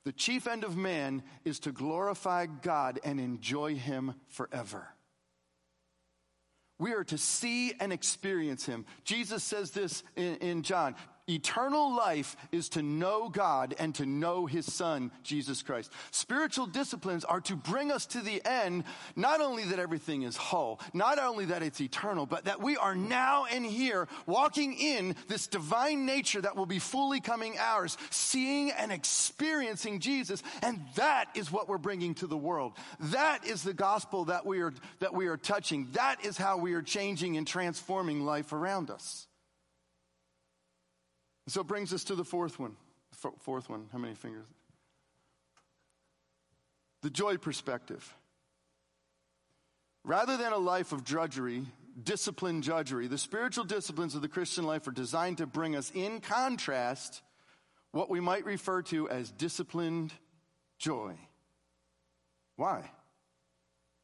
The 0.04 0.12
chief 0.12 0.48
end 0.48 0.64
of 0.64 0.76
man 0.76 1.22
is 1.44 1.60
to 1.60 1.72
glorify 1.72 2.46
God 2.46 2.98
and 3.04 3.20
enjoy 3.20 3.76
Him 3.76 4.14
forever. 4.28 4.88
We 6.80 6.92
are 6.94 7.04
to 7.04 7.18
see 7.18 7.72
and 7.78 7.92
experience 7.92 8.66
Him. 8.66 8.84
Jesus 9.04 9.44
says 9.44 9.70
this 9.70 10.02
in, 10.16 10.36
in 10.36 10.62
John 10.62 10.96
Eternal 11.28 11.94
life 11.94 12.36
is 12.50 12.68
to 12.70 12.82
know 12.82 13.28
God 13.28 13.76
and 13.78 13.94
to 13.94 14.04
know 14.04 14.46
His 14.46 14.70
Son, 14.72 15.12
Jesus 15.22 15.62
Christ. 15.62 15.92
Spiritual 16.10 16.66
disciplines 16.66 17.24
are 17.24 17.40
to 17.42 17.54
bring 17.54 17.92
us 17.92 18.06
to 18.06 18.20
the 18.22 18.44
end, 18.44 18.82
not 19.14 19.40
only 19.40 19.62
that 19.66 19.78
everything 19.78 20.22
is 20.22 20.36
whole, 20.36 20.80
not 20.92 21.20
only 21.20 21.44
that 21.44 21.62
it's 21.62 21.80
eternal, 21.80 22.26
but 22.26 22.46
that 22.46 22.60
we 22.60 22.76
are 22.76 22.96
now 22.96 23.44
and 23.44 23.64
here 23.64 24.08
walking 24.26 24.74
in 24.74 25.14
this 25.28 25.46
divine 25.46 26.06
nature 26.06 26.40
that 26.40 26.56
will 26.56 26.66
be 26.66 26.80
fully 26.80 27.20
coming 27.20 27.56
ours, 27.56 27.96
seeing 28.10 28.72
and 28.72 28.90
experiencing 28.90 30.00
Jesus. 30.00 30.42
And 30.60 30.80
that 30.96 31.26
is 31.36 31.52
what 31.52 31.68
we're 31.68 31.78
bringing 31.78 32.14
to 32.16 32.26
the 32.26 32.36
world. 32.36 32.72
That 32.98 33.46
is 33.46 33.62
the 33.62 33.74
gospel 33.74 34.24
that 34.24 34.44
we 34.44 34.60
are, 34.60 34.74
that 34.98 35.14
we 35.14 35.28
are 35.28 35.36
touching. 35.36 35.86
That 35.92 36.24
is 36.24 36.36
how 36.36 36.56
we 36.56 36.74
are 36.74 36.82
changing 36.82 37.36
and 37.36 37.46
transforming 37.46 38.24
life 38.24 38.52
around 38.52 38.90
us. 38.90 39.28
So 41.48 41.62
it 41.62 41.66
brings 41.66 41.92
us 41.92 42.04
to 42.04 42.14
the 42.14 42.24
fourth 42.24 42.58
one. 42.58 42.76
F- 43.12 43.32
Fourth 43.40 43.68
one, 43.68 43.88
how 43.92 43.98
many 43.98 44.14
fingers? 44.14 44.46
The 47.02 47.10
joy 47.10 47.36
perspective. 47.36 48.14
Rather 50.04 50.36
than 50.36 50.52
a 50.52 50.58
life 50.58 50.92
of 50.92 51.04
drudgery, 51.04 51.64
disciplined 52.02 52.62
drudgery, 52.62 53.06
the 53.06 53.18
spiritual 53.18 53.64
disciplines 53.64 54.14
of 54.14 54.22
the 54.22 54.28
Christian 54.28 54.64
life 54.64 54.86
are 54.86 54.92
designed 54.92 55.38
to 55.38 55.46
bring 55.46 55.76
us 55.76 55.92
in 55.94 56.20
contrast 56.20 57.22
what 57.90 58.08
we 58.08 58.20
might 58.20 58.44
refer 58.44 58.82
to 58.82 59.08
as 59.08 59.30
disciplined 59.30 60.12
joy. 60.78 61.14
Why? 62.56 62.90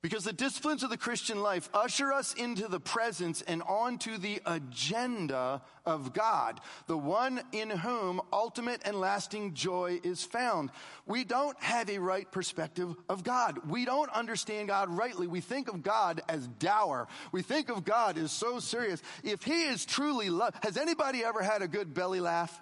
Because 0.00 0.22
the 0.22 0.32
disciplines 0.32 0.84
of 0.84 0.90
the 0.90 0.96
Christian 0.96 1.42
life 1.42 1.68
usher 1.74 2.12
us 2.12 2.32
into 2.34 2.68
the 2.68 2.78
presence 2.78 3.42
and 3.42 3.62
onto 3.62 4.16
the 4.16 4.40
agenda 4.46 5.60
of 5.84 6.12
God, 6.12 6.60
the 6.86 6.96
one 6.96 7.40
in 7.50 7.68
whom 7.68 8.20
ultimate 8.32 8.80
and 8.84 9.00
lasting 9.00 9.54
joy 9.54 9.98
is 10.04 10.22
found. 10.22 10.70
We 11.04 11.24
don't 11.24 11.60
have 11.60 11.90
a 11.90 11.98
right 11.98 12.30
perspective 12.30 12.94
of 13.08 13.24
God. 13.24 13.58
We 13.68 13.84
don't 13.84 14.10
understand 14.10 14.68
God 14.68 14.88
rightly. 14.88 15.26
We 15.26 15.40
think 15.40 15.66
of 15.68 15.82
God 15.82 16.22
as 16.28 16.46
dour. 16.46 17.08
We 17.32 17.42
think 17.42 17.68
of 17.68 17.84
God 17.84 18.18
as 18.18 18.30
so 18.30 18.60
serious. 18.60 19.02
If 19.24 19.42
He 19.42 19.64
is 19.64 19.84
truly 19.84 20.30
love, 20.30 20.54
has 20.62 20.76
anybody 20.76 21.24
ever 21.24 21.42
had 21.42 21.60
a 21.62 21.68
good 21.68 21.92
belly 21.92 22.20
laugh? 22.20 22.60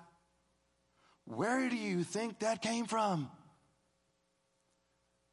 Where 1.26 1.68
do 1.68 1.76
you 1.76 2.02
think 2.02 2.38
that 2.38 2.62
came 2.62 2.86
from? 2.86 3.30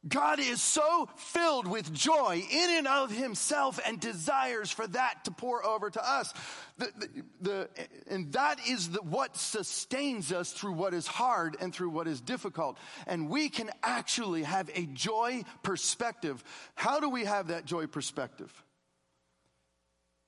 God 0.06 0.38
is 0.38 0.60
so 0.60 1.08
filled 1.16 1.66
with 1.66 1.92
joy 1.92 2.42
in 2.50 2.70
and 2.70 2.86
of 2.86 3.10
himself 3.10 3.80
and 3.86 3.98
desires 3.98 4.70
for 4.70 4.86
that 4.88 5.24
to 5.24 5.30
pour 5.30 5.64
over 5.64 5.88
to 5.88 6.10
us. 6.10 6.34
The, 6.76 6.90
the, 6.98 7.08
the, 7.40 7.68
and 8.08 8.32
that 8.32 8.58
is 8.68 8.90
what 9.02 9.36
sustains 9.36 10.30
us 10.30 10.52
through 10.52 10.72
what 10.72 10.92
is 10.92 11.06
hard 11.06 11.56
and 11.60 11.74
through 11.74 11.90
what 11.90 12.06
is 12.06 12.20
difficult. 12.20 12.76
And 13.06 13.30
we 13.30 13.48
can 13.48 13.70
actually 13.82 14.42
have 14.42 14.70
a 14.74 14.86
joy 14.86 15.44
perspective. 15.62 16.44
How 16.74 17.00
do 17.00 17.08
we 17.08 17.24
have 17.24 17.48
that 17.48 17.64
joy 17.64 17.86
perspective? 17.86 18.62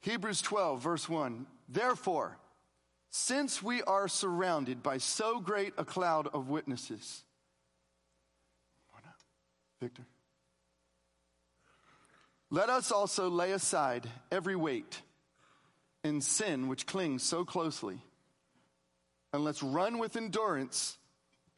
Hebrews 0.00 0.40
12, 0.40 0.82
verse 0.82 1.08
1. 1.08 1.46
Therefore, 1.68 2.38
since 3.10 3.62
we 3.62 3.82
are 3.82 4.08
surrounded 4.08 4.82
by 4.82 4.98
so 4.98 5.40
great 5.40 5.74
a 5.76 5.84
cloud 5.84 6.28
of 6.32 6.48
witnesses, 6.48 7.24
Victor. 9.80 10.04
Let 12.50 12.70
us 12.70 12.92
also 12.92 13.28
lay 13.28 13.52
aside 13.52 14.08
every 14.30 14.56
weight 14.56 15.02
and 16.04 16.22
sin 16.22 16.68
which 16.68 16.86
clings 16.86 17.22
so 17.22 17.44
closely, 17.44 17.98
and 19.32 19.42
let's 19.44 19.62
run 19.62 19.98
with 19.98 20.16
endurance 20.16 20.96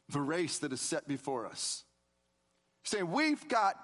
the 0.08 0.20
race 0.20 0.58
that 0.58 0.72
is 0.72 0.80
set 0.80 1.06
before 1.06 1.46
us. 1.46 1.84
Saying 2.84 3.10
we've 3.10 3.46
got 3.48 3.76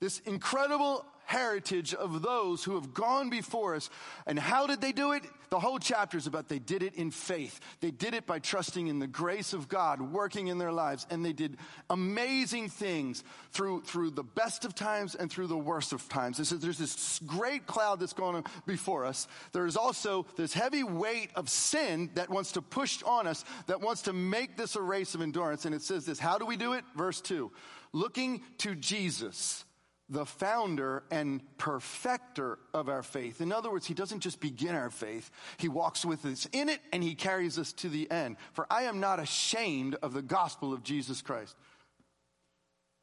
this 0.00 0.18
incredible 0.20 1.06
heritage 1.28 1.92
of 1.92 2.22
those 2.22 2.64
who 2.64 2.74
have 2.74 2.94
gone 2.94 3.28
before 3.28 3.74
us. 3.74 3.90
And 4.26 4.38
how 4.38 4.66
did 4.66 4.80
they 4.80 4.92
do 4.92 5.12
it? 5.12 5.22
The 5.50 5.60
whole 5.60 5.78
chapter 5.78 6.16
is 6.16 6.26
about 6.26 6.48
they 6.48 6.58
did 6.58 6.82
it 6.82 6.94
in 6.94 7.10
faith. 7.10 7.60
They 7.80 7.90
did 7.90 8.14
it 8.14 8.26
by 8.26 8.38
trusting 8.38 8.86
in 8.86 8.98
the 8.98 9.06
grace 9.06 9.52
of 9.52 9.68
God 9.68 10.00
working 10.00 10.46
in 10.46 10.56
their 10.56 10.72
lives. 10.72 11.06
And 11.10 11.22
they 11.22 11.34
did 11.34 11.58
amazing 11.90 12.70
things 12.70 13.24
through, 13.52 13.82
through 13.82 14.12
the 14.12 14.22
best 14.22 14.64
of 14.64 14.74
times 14.74 15.14
and 15.14 15.30
through 15.30 15.48
the 15.48 15.56
worst 15.58 15.92
of 15.92 16.08
times. 16.08 16.38
Says 16.38 16.60
there's 16.60 16.78
this 16.78 17.20
great 17.26 17.66
cloud 17.66 18.00
that's 18.00 18.14
going 18.14 18.36
on 18.36 18.44
before 18.66 19.04
us. 19.04 19.28
There 19.52 19.66
is 19.66 19.76
also 19.76 20.24
this 20.36 20.54
heavy 20.54 20.82
weight 20.82 21.28
of 21.34 21.50
sin 21.50 22.08
that 22.14 22.30
wants 22.30 22.52
to 22.52 22.62
push 22.62 23.02
on 23.02 23.26
us, 23.26 23.44
that 23.66 23.82
wants 23.82 24.00
to 24.02 24.14
make 24.14 24.56
this 24.56 24.76
a 24.76 24.82
race 24.82 25.14
of 25.14 25.20
endurance. 25.20 25.66
And 25.66 25.74
it 25.74 25.82
says 25.82 26.06
this, 26.06 26.18
how 26.18 26.38
do 26.38 26.46
we 26.46 26.56
do 26.56 26.72
it? 26.72 26.84
Verse 26.96 27.20
two, 27.20 27.52
looking 27.92 28.40
to 28.58 28.74
Jesus 28.74 29.66
the 30.08 30.24
founder 30.24 31.02
and 31.10 31.42
perfecter 31.58 32.58
of 32.72 32.88
our 32.88 33.02
faith. 33.02 33.40
In 33.40 33.52
other 33.52 33.70
words, 33.70 33.86
he 33.86 33.94
doesn't 33.94 34.20
just 34.20 34.40
begin 34.40 34.74
our 34.74 34.90
faith, 34.90 35.30
he 35.58 35.68
walks 35.68 36.04
with 36.04 36.24
us 36.24 36.46
in 36.52 36.68
it 36.68 36.80
and 36.92 37.02
he 37.02 37.14
carries 37.14 37.58
us 37.58 37.72
to 37.74 37.88
the 37.88 38.10
end. 38.10 38.36
For 38.52 38.66
I 38.70 38.84
am 38.84 39.00
not 39.00 39.20
ashamed 39.20 39.96
of 40.02 40.14
the 40.14 40.22
gospel 40.22 40.72
of 40.72 40.82
Jesus 40.82 41.22
Christ. 41.22 41.56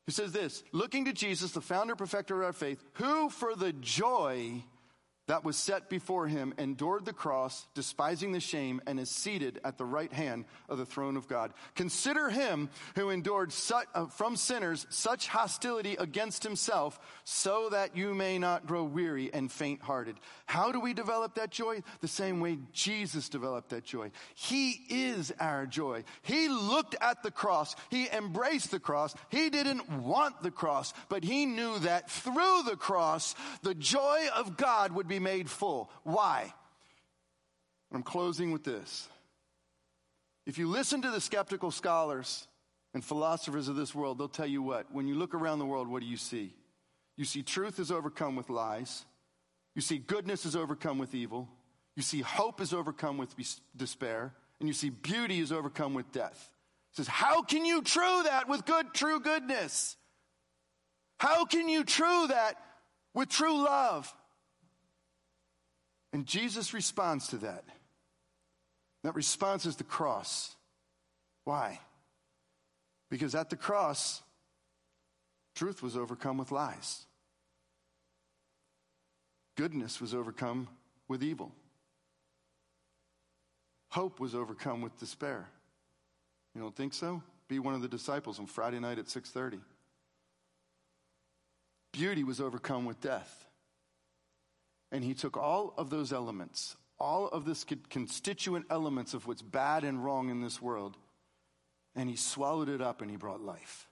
He 0.05 0.11
says 0.11 0.31
this 0.31 0.63
looking 0.71 1.05
to 1.05 1.13
Jesus, 1.13 1.51
the 1.51 1.61
founder, 1.61 1.93
and 1.93 1.99
perfecter 1.99 2.41
of 2.41 2.45
our 2.45 2.53
faith, 2.53 2.83
who 2.93 3.29
for 3.29 3.55
the 3.55 3.73
joy 3.73 4.63
that 5.27 5.43
was 5.43 5.57
set 5.57 5.89
before 5.89 6.27
him 6.27 6.53
endured 6.57 7.05
the 7.05 7.13
cross, 7.13 7.65
despising 7.73 8.31
the 8.31 8.39
shame, 8.39 8.81
and 8.85 8.99
is 8.99 9.09
seated 9.09 9.59
at 9.63 9.77
the 9.77 9.85
right 9.85 10.13
hand 10.13 10.45
of 10.69 10.77
the 10.77 10.85
throne 10.85 11.17
of 11.17 11.27
God. 11.27 11.53
Consider 11.75 12.29
him 12.29 12.69
who 12.95 13.09
endured 13.09 13.51
such, 13.51 13.87
uh, 13.95 14.05
from 14.05 14.35
sinners 14.35 14.85
such 14.89 15.27
hostility 15.27 15.95
against 15.99 16.43
himself, 16.43 16.99
so 17.23 17.69
that 17.69 17.97
you 17.97 18.13
may 18.13 18.37
not 18.37 18.67
grow 18.67 18.83
weary 18.83 19.33
and 19.33 19.51
faint 19.51 19.81
hearted. 19.81 20.15
How 20.45 20.71
do 20.71 20.79
we 20.79 20.93
develop 20.93 21.35
that 21.35 21.49
joy? 21.49 21.81
The 22.01 22.07
same 22.07 22.39
way 22.39 22.59
Jesus 22.71 23.29
developed 23.29 23.69
that 23.69 23.83
joy. 23.83 24.11
He 24.35 24.71
is 24.89 25.33
our 25.39 25.65
joy. 25.65 26.03
He 26.21 26.49
looked 26.49 26.95
at 27.01 27.23
the 27.23 27.31
cross, 27.31 27.75
he 27.89 28.07
embraced 28.09 28.71
the 28.71 28.79
cross. 28.79 29.15
He 29.29 29.49
didn't 29.49 29.89
want 29.89 30.43
the 30.43 30.51
cross, 30.51 30.93
but 31.09 31.23
he 31.23 31.45
knew 31.45 31.79
that 31.79 32.09
through 32.09 32.63
the 32.65 32.77
cross, 32.77 33.35
the 33.63 33.73
joy 33.73 34.27
of 34.35 34.57
God 34.57 34.91
would 34.91 35.07
be 35.07 35.14
made 35.19 35.49
full. 35.49 35.89
Why? 36.03 36.53
I'm 37.93 38.03
closing 38.03 38.51
with 38.51 38.63
this. 38.63 39.07
If 40.45 40.57
you 40.57 40.67
listen 40.67 41.01
to 41.01 41.09
the 41.09 41.21
skeptical 41.21 41.71
scholars 41.71 42.47
and 42.93 43.03
philosophers 43.03 43.67
of 43.67 43.75
this 43.75 43.95
world, 43.95 44.17
they'll 44.17 44.27
tell 44.27 44.45
you 44.45 44.61
what. 44.61 44.91
When 44.91 45.07
you 45.07 45.15
look 45.15 45.33
around 45.33 45.59
the 45.59 45.65
world, 45.65 45.87
what 45.87 46.01
do 46.01 46.07
you 46.07 46.17
see? 46.17 46.53
You 47.17 47.25
see 47.25 47.41
truth 47.41 47.79
is 47.79 47.91
overcome 47.91 48.35
with 48.35 48.49
lies. 48.49 49.05
You 49.73 49.81
see 49.81 49.97
goodness 49.97 50.45
is 50.45 50.55
overcome 50.55 50.97
with 50.97 51.15
evil. 51.15 51.49
You 51.95 52.03
see 52.03 52.21
hope 52.21 52.61
is 52.61 52.73
overcome 52.73 53.17
with 53.17 53.33
despair. 53.75 54.33
And 54.59 54.69
you 54.69 54.73
see 54.73 54.89
beauty 54.89 55.39
is 55.39 55.51
overcome 55.51 55.93
with 55.93 56.11
death. 56.11 56.51
It 56.91 56.97
says, 56.97 57.07
how 57.07 57.41
can 57.41 57.65
you 57.65 57.81
true 57.81 58.23
that 58.23 58.47
with 58.47 58.65
good, 58.65 58.93
true 58.93 59.19
goodness? 59.19 59.97
How 61.17 61.45
can 61.45 61.67
you 61.69 61.83
true 61.83 62.27
that 62.27 62.55
with 63.13 63.29
true 63.29 63.63
love? 63.63 64.13
And 66.15 66.25
Jesus 66.25 66.73
responds 66.73 67.27
to 67.27 67.37
that. 67.39 67.65
That 69.03 69.15
response 69.15 69.65
is 69.65 69.75
the 69.75 69.83
cross. 69.83 70.55
Why? 71.43 71.81
Because 73.09 73.35
at 73.35 73.49
the 73.49 73.57
cross, 73.57 74.21
truth 75.55 75.83
was 75.83 75.97
overcome 75.97 76.37
with 76.37 76.53
lies, 76.53 77.05
goodness 79.57 79.99
was 79.99 80.13
overcome 80.13 80.69
with 81.09 81.21
evil, 81.21 81.51
hope 83.89 84.21
was 84.21 84.33
overcome 84.33 84.79
with 84.79 84.97
despair. 84.97 85.49
You 86.55 86.61
don't 86.61 86.77
think 86.77 86.93
so? 86.93 87.21
Be 87.49 87.59
one 87.59 87.73
of 87.73 87.81
the 87.81 87.89
disciples 87.89 88.39
on 88.39 88.45
Friday 88.45 88.79
night 88.79 88.99
at 88.99 89.09
6:30. 89.09 89.59
Beauty 91.91 92.23
was 92.23 92.39
overcome 92.39 92.85
with 92.85 93.01
death. 93.01 93.45
And 94.95 95.03
he 95.03 95.13
took 95.13 95.35
all 95.35 95.73
of 95.75 95.89
those 95.89 96.13
elements, 96.13 96.77
all 96.97 97.27
of 97.27 97.43
this 97.43 97.65
constituent 97.89 98.65
elements 98.69 99.13
of 99.13 99.27
what's 99.27 99.41
bad 99.41 99.83
and 99.83 100.01
wrong 100.01 100.29
in 100.29 100.39
this 100.39 100.61
world, 100.61 100.95
and 101.97 102.09
he 102.09 102.15
swallowed 102.15 102.69
it 102.69 102.81
up 102.81 103.01
and 103.01 103.11
he 103.11 103.17
brought 103.17 103.41
life. 103.41 103.89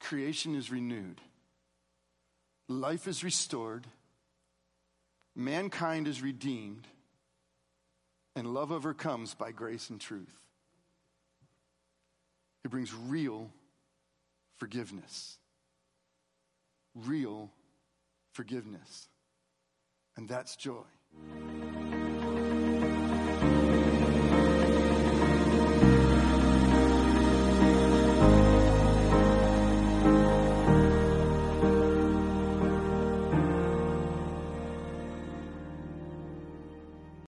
Creation 0.00 0.54
is 0.54 0.72
renewed, 0.72 1.20
life 2.70 3.06
is 3.06 3.22
restored, 3.22 3.86
mankind 5.36 6.08
is 6.08 6.22
redeemed, 6.22 6.88
and 8.34 8.54
love 8.54 8.72
overcomes 8.72 9.34
by 9.34 9.52
grace 9.52 9.90
and 9.90 10.00
truth. 10.00 10.40
It 12.64 12.70
brings 12.70 12.94
real 12.94 13.50
forgiveness. 14.56 15.36
Real 16.94 17.50
forgiveness 18.32 19.06
and 20.18 20.28
that's 20.28 20.56
joy. 20.56 21.97